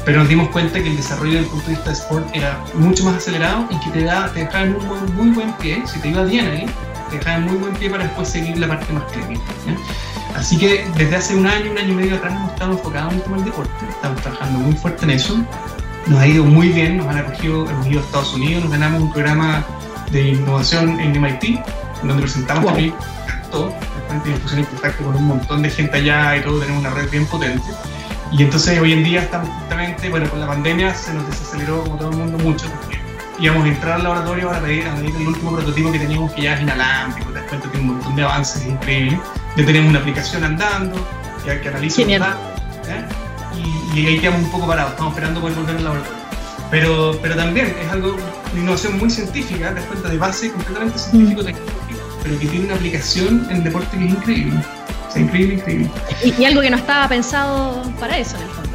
pero 0.06 0.20
nos 0.20 0.30
dimos 0.30 0.50
cuenta 0.50 0.82
que 0.84 0.90
el 0.90 0.98
desarrollo 0.98 1.32
desde 1.32 1.46
el 1.46 1.52
punto 1.52 1.66
de 1.68 1.72
vista 1.72 1.90
de 1.90 1.96
sport 1.96 2.36
era 2.36 2.64
mucho 2.76 3.06
más 3.06 3.16
acelerado 3.16 3.66
y 3.70 3.80
que 3.80 3.90
te, 3.92 4.04
da, 4.04 4.32
te 4.32 4.42
dejaba 4.42 4.66
en 4.66 4.76
un 4.76 4.86
muy, 4.86 5.00
muy 5.14 5.30
buen 5.30 5.54
pie, 5.54 5.82
si 5.86 6.00
te 6.00 6.10
iba 6.10 6.24
bien 6.24 6.46
ahí, 6.48 6.66
te 7.10 7.18
deja 7.18 7.40
muy 7.40 7.56
buen 7.56 7.74
pie 7.76 7.90
para 7.90 8.04
después 8.04 8.28
seguir 8.28 8.58
la 8.58 8.68
parte 8.68 8.92
más 8.94 9.04
clínica. 9.12 9.42
Así 10.36 10.58
que 10.58 10.86
desde 10.96 11.16
hace 11.16 11.36
un 11.36 11.48
año, 11.48 11.72
un 11.72 11.78
año 11.78 11.94
y 11.94 11.96
medio 11.96 12.16
atrás 12.18 12.34
hemos 12.34 12.52
estado 12.52 12.74
enfocados 12.74 13.14
en 13.14 13.18
el 13.20 13.24
tema 13.24 13.38
del 13.38 13.46
deporte, 13.46 13.86
estamos 13.90 14.22
trabajando 14.22 14.60
muy 14.60 14.76
fuerte 14.76 15.06
en 15.06 15.12
eso, 15.12 15.38
nos 16.06 16.20
ha 16.20 16.28
ido 16.28 16.44
muy 16.44 16.70
bien, 16.70 16.98
nos 16.98 17.08
han 17.08 17.18
acogido, 17.18 17.70
hemos 17.70 17.88
ido 17.88 18.02
a 18.02 18.04
Estados 18.04 18.34
Unidos, 18.34 18.64
nos 18.64 18.72
ganamos 18.72 19.02
un 19.02 19.12
programa 19.12 19.64
de 20.12 20.30
innovación 20.30 21.00
en 21.00 21.20
MIT, 21.20 21.60
donde 22.04 22.22
presentamos 22.22 22.64
wow. 22.64 22.74
también 22.74 22.94
todo, 23.50 23.74
nos 24.10 24.54
en 24.54 24.64
contacto 24.66 25.04
con 25.04 25.16
un 25.16 25.26
montón 25.26 25.62
de 25.62 25.70
gente 25.70 25.98
allá 25.98 26.38
y 26.38 26.42
todo, 26.42 26.60
tenemos 26.60 26.82
una 26.82 26.92
red 26.92 27.10
bien 27.10 27.26
potente. 27.26 27.64
Y 28.32 28.44
entonces 28.44 28.80
hoy 28.80 28.94
en 28.94 29.04
día 29.04 29.22
estamos 29.22 29.50
justamente, 29.50 30.10
bueno, 30.10 30.30
con 30.30 30.40
la 30.40 30.48
pandemia 30.48 30.94
se 30.94 31.14
nos 31.14 31.28
desaceleró 31.28 31.84
como 31.84 31.98
todo 31.98 32.12
el 32.12 32.18
mundo 32.18 32.38
mucho, 32.40 32.68
íbamos 33.40 33.66
a 33.66 33.68
entrar 33.70 33.94
al 33.94 34.04
laboratorio 34.04 34.50
para 34.50 34.60
medir, 34.62 34.88
a 34.88 34.96
medir 34.96 35.16
el 35.16 35.28
último 35.28 35.52
prototipo 35.54 35.92
que 35.92 36.00
teníamos, 36.00 36.32
que 36.34 36.44
ya 36.44 36.56
es 36.56 36.62
inalámbrico, 36.62 37.30
te 37.30 37.40
das 37.40 37.50
cuenta 37.50 37.68
que 37.68 37.72
tiene 37.72 37.90
un 37.90 37.96
montón 37.96 38.16
de 38.16 38.24
avances 38.24 38.66
increíbles. 38.66 39.20
Ya 39.56 39.66
tenemos 39.66 39.90
una 39.90 40.00
aplicación 40.00 40.44
andando, 40.44 40.96
ya 41.46 41.60
que 41.60 41.70
analiza 41.70 42.02
los 42.02 42.20
datos, 42.20 42.42
¿eh? 42.88 43.06
y, 43.94 44.00
y, 44.00 44.08
ahí 44.08 44.20
quedamos 44.20 44.44
un 44.44 44.52
poco 44.52 44.68
parados, 44.68 44.92
estamos 44.92 45.14
esperando 45.14 45.42
poder 45.42 45.56
volver 45.56 45.78
al 45.78 45.84
laboratorio. 45.84 46.20
Pero, 46.70 47.18
pero 47.22 47.36
también 47.36 47.76
es 47.82 47.92
algo, 47.92 48.16
una 48.52 48.62
innovación 48.62 48.98
muy 49.00 49.10
científica, 49.10 49.70
te 49.70 49.76
das 49.76 49.86
cuenta 49.86 50.10
de 50.10 50.18
base 50.18 50.52
completamente 50.52 51.00
científico-tecnológico, 51.00 51.89
pero 52.24 52.40
que 52.40 52.48
tiene 52.48 52.66
una 52.66 52.76
aplicación 52.76 53.48
en 53.50 53.58
el 53.58 53.64
deporte 53.64 53.98
que 53.98 54.06
es 54.06 54.12
increíble. 54.12 54.60
O 55.08 55.12
sea, 55.12 55.22
increíble, 55.22 55.56
increíble. 55.56 55.90
Y, 56.24 56.42
y 56.42 56.46
algo 56.46 56.62
que 56.62 56.70
no 56.70 56.78
estaba 56.78 57.08
pensado 57.08 57.82
para 58.00 58.18
eso, 58.18 58.38
en 58.38 58.44
el 58.44 58.50
fondo. 58.50 58.70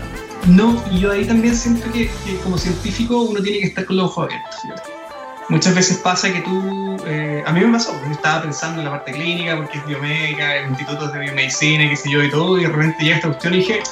No, 0.47 0.83
y 0.91 1.01
yo 1.01 1.13
ahí 1.13 1.25
también 1.25 1.57
siento 1.57 1.91
que, 1.91 2.11
como 2.43 2.59
científico 2.59 3.23
uno 3.23 3.41
tiene 3.41 3.61
que 3.61 3.67
estar 3.67 3.85
con 3.87 3.97
los 3.97 4.07
ojos 4.07 4.27
abiertos. 4.27 4.61
Muchas 5.49 5.75
veces 5.75 5.99
pasa 5.99 6.33
que 6.33 6.41
tú, 6.41 6.97
eh, 7.07 7.43
a 7.47 7.53
mí 7.53 7.61
me 7.61 7.73
pasó, 7.73 7.93
yo 8.05 8.13
estaba 8.13 8.43
pensando 8.43 8.81
en 8.81 8.87
la 8.87 8.91
parte 8.91 9.13
clínica 9.13 9.57
porque 9.57 9.79
es 9.79 9.87
biomédica, 9.87 10.57
el 10.57 10.71
instituto 10.71 11.09
de 11.09 11.19
biomedicina, 11.19 11.89
qué 11.89 11.97
sé 11.97 12.11
yo 12.11 12.23
y 12.23 12.31
todo, 12.31 12.59
y 12.59 12.63
de 12.63 12.69
repente 12.71 13.05
llega 13.05 13.17
esta 13.17 13.29
cuestión 13.29 13.55
y 13.55 13.59
dije, 13.59 13.83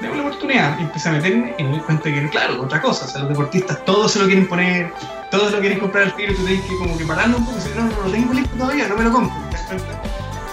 déme 0.00 0.16
la 0.16 0.22
oportunidad. 0.22 0.78
Y 0.78 0.82
empecé 0.82 1.08
a 1.08 1.12
meterme 1.12 1.54
y 1.58 1.64
me 1.64 1.76
di 1.76 1.78
cuenta 1.80 2.04
que, 2.04 2.28
claro, 2.28 2.62
otra 2.62 2.80
cosa, 2.80 3.06
o 3.06 3.08
sea, 3.08 3.20
los 3.20 3.30
deportistas 3.30 3.84
todos 3.84 4.12
se 4.12 4.18
lo 4.18 4.26
quieren 4.26 4.48
poner, 4.48 4.92
todos 5.30 5.52
lo 5.52 5.60
quieren 5.60 5.78
comprar 5.78 6.04
al 6.04 6.16
tiro, 6.16 6.34
tú 6.34 6.44
tienes 6.44 6.64
que 6.64 6.76
como 6.76 6.96
que 6.96 7.04
pararlo 7.04 7.38
un 7.38 7.44
poco 7.44 7.58
y 7.58 7.60
decir, 7.60 7.76
no, 7.76 7.84
no, 7.84 8.02
lo 8.04 8.10
tengo 8.10 8.32
listo 8.32 8.56
todavía, 8.56 8.88
no 8.88 8.96
me 8.96 9.04
lo 9.04 9.12
compro. 9.12 9.36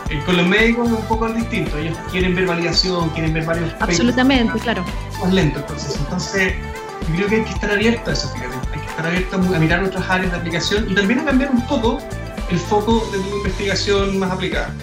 Eh, 0.10 0.22
con 0.26 0.38
los 0.38 0.48
médicos 0.48 0.88
es 0.88 0.94
un 0.94 1.06
poco 1.06 1.28
distinto, 1.34 1.78
ellos 1.78 1.98
quieren 2.12 2.34
ver 2.34 2.46
validación, 2.46 3.10
quieren 3.10 3.34
ver 3.34 3.46
varios... 3.46 3.74
Absolutamente, 3.80 4.58
claro. 4.60 4.86
Más 5.22 5.34
lento 5.34 5.60
el 5.60 5.66
proceso, 5.66 5.98
entonces 6.00 6.54
yo 7.10 7.16
creo 7.16 7.28
que 7.28 7.36
hay 7.36 7.44
que 7.44 7.50
estar 7.50 7.72
abierto 7.72 8.10
a 8.10 8.14
eso, 8.14 8.30
fíjate, 8.30 8.56
hay 8.74 8.80
que 8.80 8.88
estar 8.88 9.06
abierto 9.06 9.36
a 9.36 9.60
mirar 9.60 9.84
otras 9.84 10.10
áreas 10.10 10.32
de 10.32 10.38
aplicación 10.38 10.90
y 10.90 10.96
también 10.96 11.20
a 11.20 11.26
cambiar 11.26 11.52
un 11.52 11.66
poco 11.68 12.00
el 12.50 12.58
foco 12.58 13.06
de 13.12 13.20
tu 13.20 13.38
investigación 13.38 14.18
más 14.18 14.32
aplicada. 14.32 14.74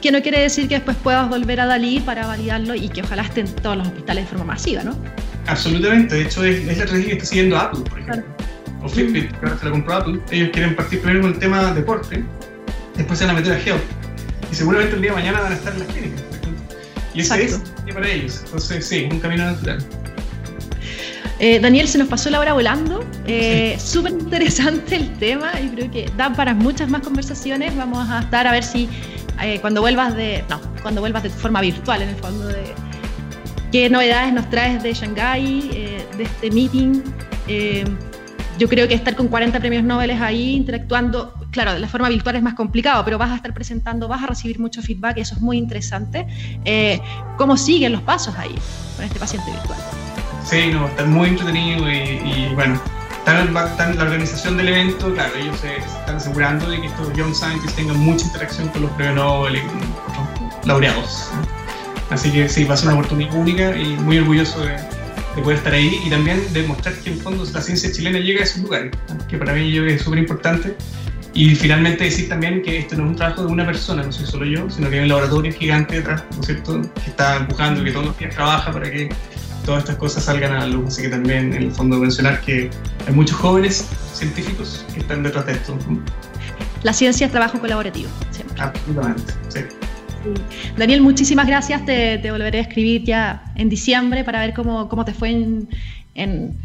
Que 0.00 0.10
no 0.10 0.22
quiere 0.22 0.40
decir 0.40 0.68
que 0.68 0.76
después 0.76 0.96
puedas 0.96 1.28
volver 1.28 1.60
a 1.60 1.66
Dalí 1.66 2.00
para 2.00 2.26
validarlo 2.26 2.74
y 2.74 2.88
que 2.88 3.02
ojalá 3.02 3.22
estén 3.22 3.46
todos 3.46 3.76
los 3.76 3.86
hospitales 3.88 4.24
de 4.24 4.30
forma 4.30 4.44
masiva, 4.44 4.82
¿no? 4.82 4.96
Absolutamente, 5.46 6.14
de 6.14 6.22
hecho 6.22 6.44
es, 6.44 6.64
la 6.64 6.72
estrategia 6.72 7.06
que 7.06 7.12
está 7.14 7.26
siguiendo 7.26 7.56
Apple, 7.56 7.80
por 7.88 8.00
ejemplo. 8.00 8.24
O 8.82 8.88
Fitbit, 8.88 9.30
que 9.30 9.46
ahora 9.46 9.58
se 9.58 9.64
la 9.66 9.70
compró 9.72 9.94
Apple. 9.94 10.20
Ellos 10.30 10.50
quieren 10.52 10.74
partir 10.74 11.00
primero 11.00 11.22
con 11.22 11.32
el 11.32 11.38
tema 11.38 11.72
deporte, 11.74 12.24
después 12.96 13.18
se 13.18 13.26
van 13.26 13.36
a 13.36 13.40
meter 13.40 13.52
a 13.52 13.58
health 13.58 13.82
y 14.50 14.54
seguramente 14.54 14.96
el 14.96 15.02
día 15.02 15.10
de 15.10 15.16
mañana 15.16 15.40
van 15.40 15.52
a 15.52 15.54
estar 15.54 15.72
en 15.72 15.80
las 15.80 15.88
clínicas. 15.88 16.24
Y 17.14 17.20
ese 17.20 17.44
es 17.44 17.60
para 17.92 18.08
ellos. 18.08 18.40
Entonces, 18.44 18.86
sí, 18.86 19.08
un 19.10 19.18
camino 19.20 19.44
natural. 19.44 19.84
Eh, 21.38 21.58
Daniel, 21.58 21.88
se 21.88 21.98
nos 21.98 22.08
pasó 22.08 22.30
la 22.30 22.38
hora 22.38 22.52
volando. 22.52 23.04
Eh, 23.26 23.76
Súper 23.82 24.12
interesante 24.12 24.96
el 24.96 25.12
tema 25.14 25.52
y 25.60 25.68
creo 25.68 25.90
que 25.90 26.10
da 26.16 26.32
para 26.32 26.54
muchas 26.54 26.88
más 26.90 27.00
conversaciones. 27.02 27.74
Vamos 27.76 28.08
a 28.10 28.20
estar 28.20 28.46
a 28.46 28.52
ver 28.52 28.62
si 28.62 28.88
eh, 29.44 29.60
cuando 29.60 29.80
vuelvas 29.80 30.14
de. 30.16 30.44
No, 30.48 30.60
cuando 30.82 31.00
vuelvas 31.00 31.22
de 31.22 31.30
forma 31.30 31.60
virtual, 31.60 32.02
en 32.02 32.10
el 32.10 32.16
fondo, 32.16 32.46
de 32.46 32.74
qué 33.72 33.88
novedades 33.90 34.32
nos 34.32 34.48
traes 34.50 34.82
de 34.82 34.92
Shanghái, 34.92 35.70
eh, 35.72 36.06
de 36.16 36.24
este 36.24 36.50
meeting. 36.50 37.02
yo 38.58 38.68
creo 38.68 38.86
que 38.86 38.94
estar 38.94 39.16
con 39.16 39.28
40 39.28 39.58
premios 39.58 39.84
Nobel 39.84 40.10
ahí 40.10 40.54
interactuando 40.54 41.40
claro, 41.50 41.72
de 41.74 41.78
la 41.78 41.88
forma 41.88 42.08
virtual 42.08 42.36
es 42.36 42.42
más 42.42 42.54
complicado, 42.54 43.04
pero 43.04 43.18
vas 43.18 43.30
a 43.30 43.36
estar 43.36 43.52
presentando, 43.52 44.08
vas 44.08 44.22
a 44.22 44.26
recibir 44.26 44.58
mucho 44.58 44.82
feedback, 44.82 45.18
y 45.18 45.20
eso 45.20 45.34
es 45.34 45.40
muy 45.40 45.58
interesante. 45.58 46.26
Eh, 46.64 47.00
¿Cómo 47.36 47.56
siguen 47.56 47.92
los 47.92 48.02
pasos 48.02 48.34
ahí 48.38 48.54
con 48.96 49.04
este 49.04 49.18
paciente 49.18 49.50
virtual? 49.50 49.78
Sí, 50.44 50.70
no, 50.72 50.86
está 50.86 51.04
muy 51.04 51.28
entretenido 51.28 51.90
y, 51.90 52.52
bueno, 52.54 52.80
están, 53.26 53.96
la 53.96 54.02
organización 54.02 54.56
del 54.56 54.68
evento, 54.68 55.12
claro, 55.12 55.34
ellos 55.36 55.58
se, 55.60 55.76
están 55.76 56.16
asegurando 56.16 56.68
de 56.68 56.80
que 56.80 56.86
estos 56.86 57.12
Young 57.14 57.34
Scientists 57.34 57.74
tengan 57.74 57.98
mucha 57.98 58.26
interacción 58.26 58.68
con 58.68 58.82
los 58.82 58.90
premios 58.92 59.16
Nobel 59.16 59.56
y 59.56 59.60
con 59.60 59.78
otros 59.78 60.66
laureados. 60.66 61.30
Así 62.10 62.30
que 62.32 62.48
sí, 62.48 62.64
va 62.64 62.74
a 62.74 62.76
ser 62.76 62.88
una 62.88 62.98
oportunidad 62.98 63.34
única 63.34 63.76
y 63.76 63.94
muy 63.96 64.18
orgulloso 64.18 64.60
de, 64.60 64.72
de 65.36 65.42
poder 65.42 65.58
estar 65.58 65.72
ahí 65.72 66.00
y 66.04 66.10
también 66.10 66.42
demostrar 66.52 66.94
que 66.96 67.10
en 67.10 67.18
fondo 67.18 67.44
la 67.52 67.62
ciencia 67.62 67.92
chilena 67.92 68.18
llega 68.18 68.40
a 68.40 68.44
esos 68.44 68.62
lugares, 68.62 68.92
que 69.28 69.38
para 69.38 69.52
mí 69.52 69.70
yo 69.70 69.84
es 69.84 70.02
súper 70.02 70.18
importante 70.18 70.76
y 71.32 71.54
finalmente 71.54 72.04
decir 72.04 72.28
también 72.28 72.62
que 72.62 72.78
esto 72.78 72.96
no 72.96 73.04
es 73.04 73.10
un 73.10 73.16
trabajo 73.16 73.44
de 73.44 73.52
una 73.52 73.64
persona, 73.64 74.02
no 74.02 74.10
soy 74.10 74.26
solo 74.26 74.44
yo, 74.44 74.68
sino 74.68 74.90
que 74.90 74.96
hay 74.96 75.02
un 75.02 75.08
laboratorio 75.08 75.52
gigante 75.52 75.96
detrás, 75.96 76.24
¿no 76.34 76.40
es 76.40 76.46
cierto?, 76.46 76.82
que 76.82 77.10
está 77.10 77.36
empujando, 77.36 77.84
que 77.84 77.92
todos 77.92 78.06
los 78.06 78.18
días 78.18 78.34
trabaja 78.34 78.72
para 78.72 78.90
que 78.90 79.08
todas 79.64 79.84
estas 79.84 79.96
cosas 79.96 80.24
salgan 80.24 80.52
a 80.52 80.60
la 80.60 80.66
luz. 80.66 80.88
Así 80.88 81.02
que 81.02 81.08
también, 81.08 81.52
en 81.52 81.62
el 81.62 81.72
fondo, 81.72 81.98
mencionar 81.98 82.40
que 82.40 82.70
hay 83.06 83.14
muchos 83.14 83.36
jóvenes 83.36 83.86
científicos 84.12 84.84
que 84.94 85.00
están 85.00 85.22
detrás 85.22 85.46
de 85.46 85.52
esto. 85.52 85.76
La 86.82 86.92
ciencia 86.92 87.26
es 87.26 87.32
trabajo 87.32 87.58
colaborativo, 87.58 88.08
siempre. 88.30 88.60
Absolutamente, 88.60 89.32
sí. 89.48 89.60
Daniel, 90.76 91.00
muchísimas 91.00 91.46
gracias. 91.46 91.84
Te, 91.84 92.18
te, 92.18 92.30
volveré 92.30 92.58
a 92.58 92.62
escribir 92.62 93.04
ya 93.04 93.42
en 93.56 93.68
diciembre 93.68 94.24
para 94.24 94.40
ver 94.40 94.54
cómo, 94.54 94.88
cómo 94.88 95.04
te 95.04 95.14
fue 95.14 95.30
en, 95.30 95.68
en, 96.14 96.58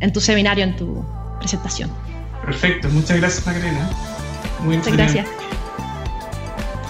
en 0.00 0.12
tu 0.12 0.20
seminario, 0.20 0.64
en 0.64 0.76
tu 0.76 1.04
presentación. 1.38 1.90
Perfecto, 2.44 2.88
muchas 2.90 3.18
gracias 3.18 3.46
Magdalena. 3.46 3.90
muchas 4.64 4.92
gracias. 4.92 5.26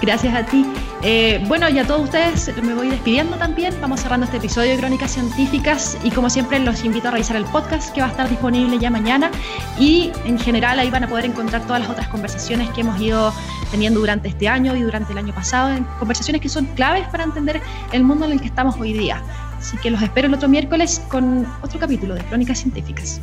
Gracias 0.04 0.34
a 0.34 0.44
ti. 0.44 0.66
Eh, 1.02 1.42
bueno, 1.48 1.66
y 1.70 1.78
a 1.78 1.86
todos 1.86 2.02
ustedes 2.02 2.54
me 2.62 2.74
voy 2.74 2.88
despidiendo 2.88 3.38
también. 3.38 3.72
Vamos 3.80 4.00
cerrando 4.00 4.26
este 4.26 4.36
episodio 4.36 4.72
de 4.72 4.76
Crónicas 4.76 5.12
Científicas 5.12 5.96
y 6.04 6.10
como 6.10 6.28
siempre 6.28 6.58
los 6.58 6.84
invito 6.84 7.08
a 7.08 7.12
revisar 7.12 7.36
el 7.36 7.46
podcast 7.46 7.90
que 7.94 8.02
va 8.02 8.08
a 8.08 8.10
estar 8.10 8.28
disponible 8.28 8.78
ya 8.78 8.90
mañana 8.90 9.30
y 9.78 10.12
en 10.26 10.38
general 10.38 10.78
ahí 10.78 10.90
van 10.90 11.04
a 11.04 11.08
poder 11.08 11.24
encontrar 11.24 11.62
todas 11.62 11.80
las 11.80 11.88
otras 11.88 12.08
conversaciones 12.08 12.68
que 12.70 12.82
hemos 12.82 13.00
ido 13.00 13.32
teniendo 13.70 13.98
durante 14.00 14.28
este 14.28 14.46
año 14.46 14.76
y 14.76 14.82
durante 14.82 15.12
el 15.12 15.18
año 15.18 15.34
pasado, 15.34 15.74
conversaciones 15.98 16.42
que 16.42 16.50
son 16.50 16.66
claves 16.74 17.08
para 17.08 17.24
entender 17.24 17.62
el 17.92 18.04
mundo 18.04 18.26
en 18.26 18.32
el 18.32 18.40
que 18.42 18.48
estamos 18.48 18.76
hoy 18.78 18.92
día. 18.92 19.22
Así 19.58 19.78
que 19.78 19.90
los 19.90 20.02
espero 20.02 20.28
el 20.28 20.34
otro 20.34 20.50
miércoles 20.50 21.00
con 21.08 21.46
otro 21.62 21.80
capítulo 21.80 22.14
de 22.14 22.20
Crónicas 22.24 22.58
Científicas. 22.58 23.22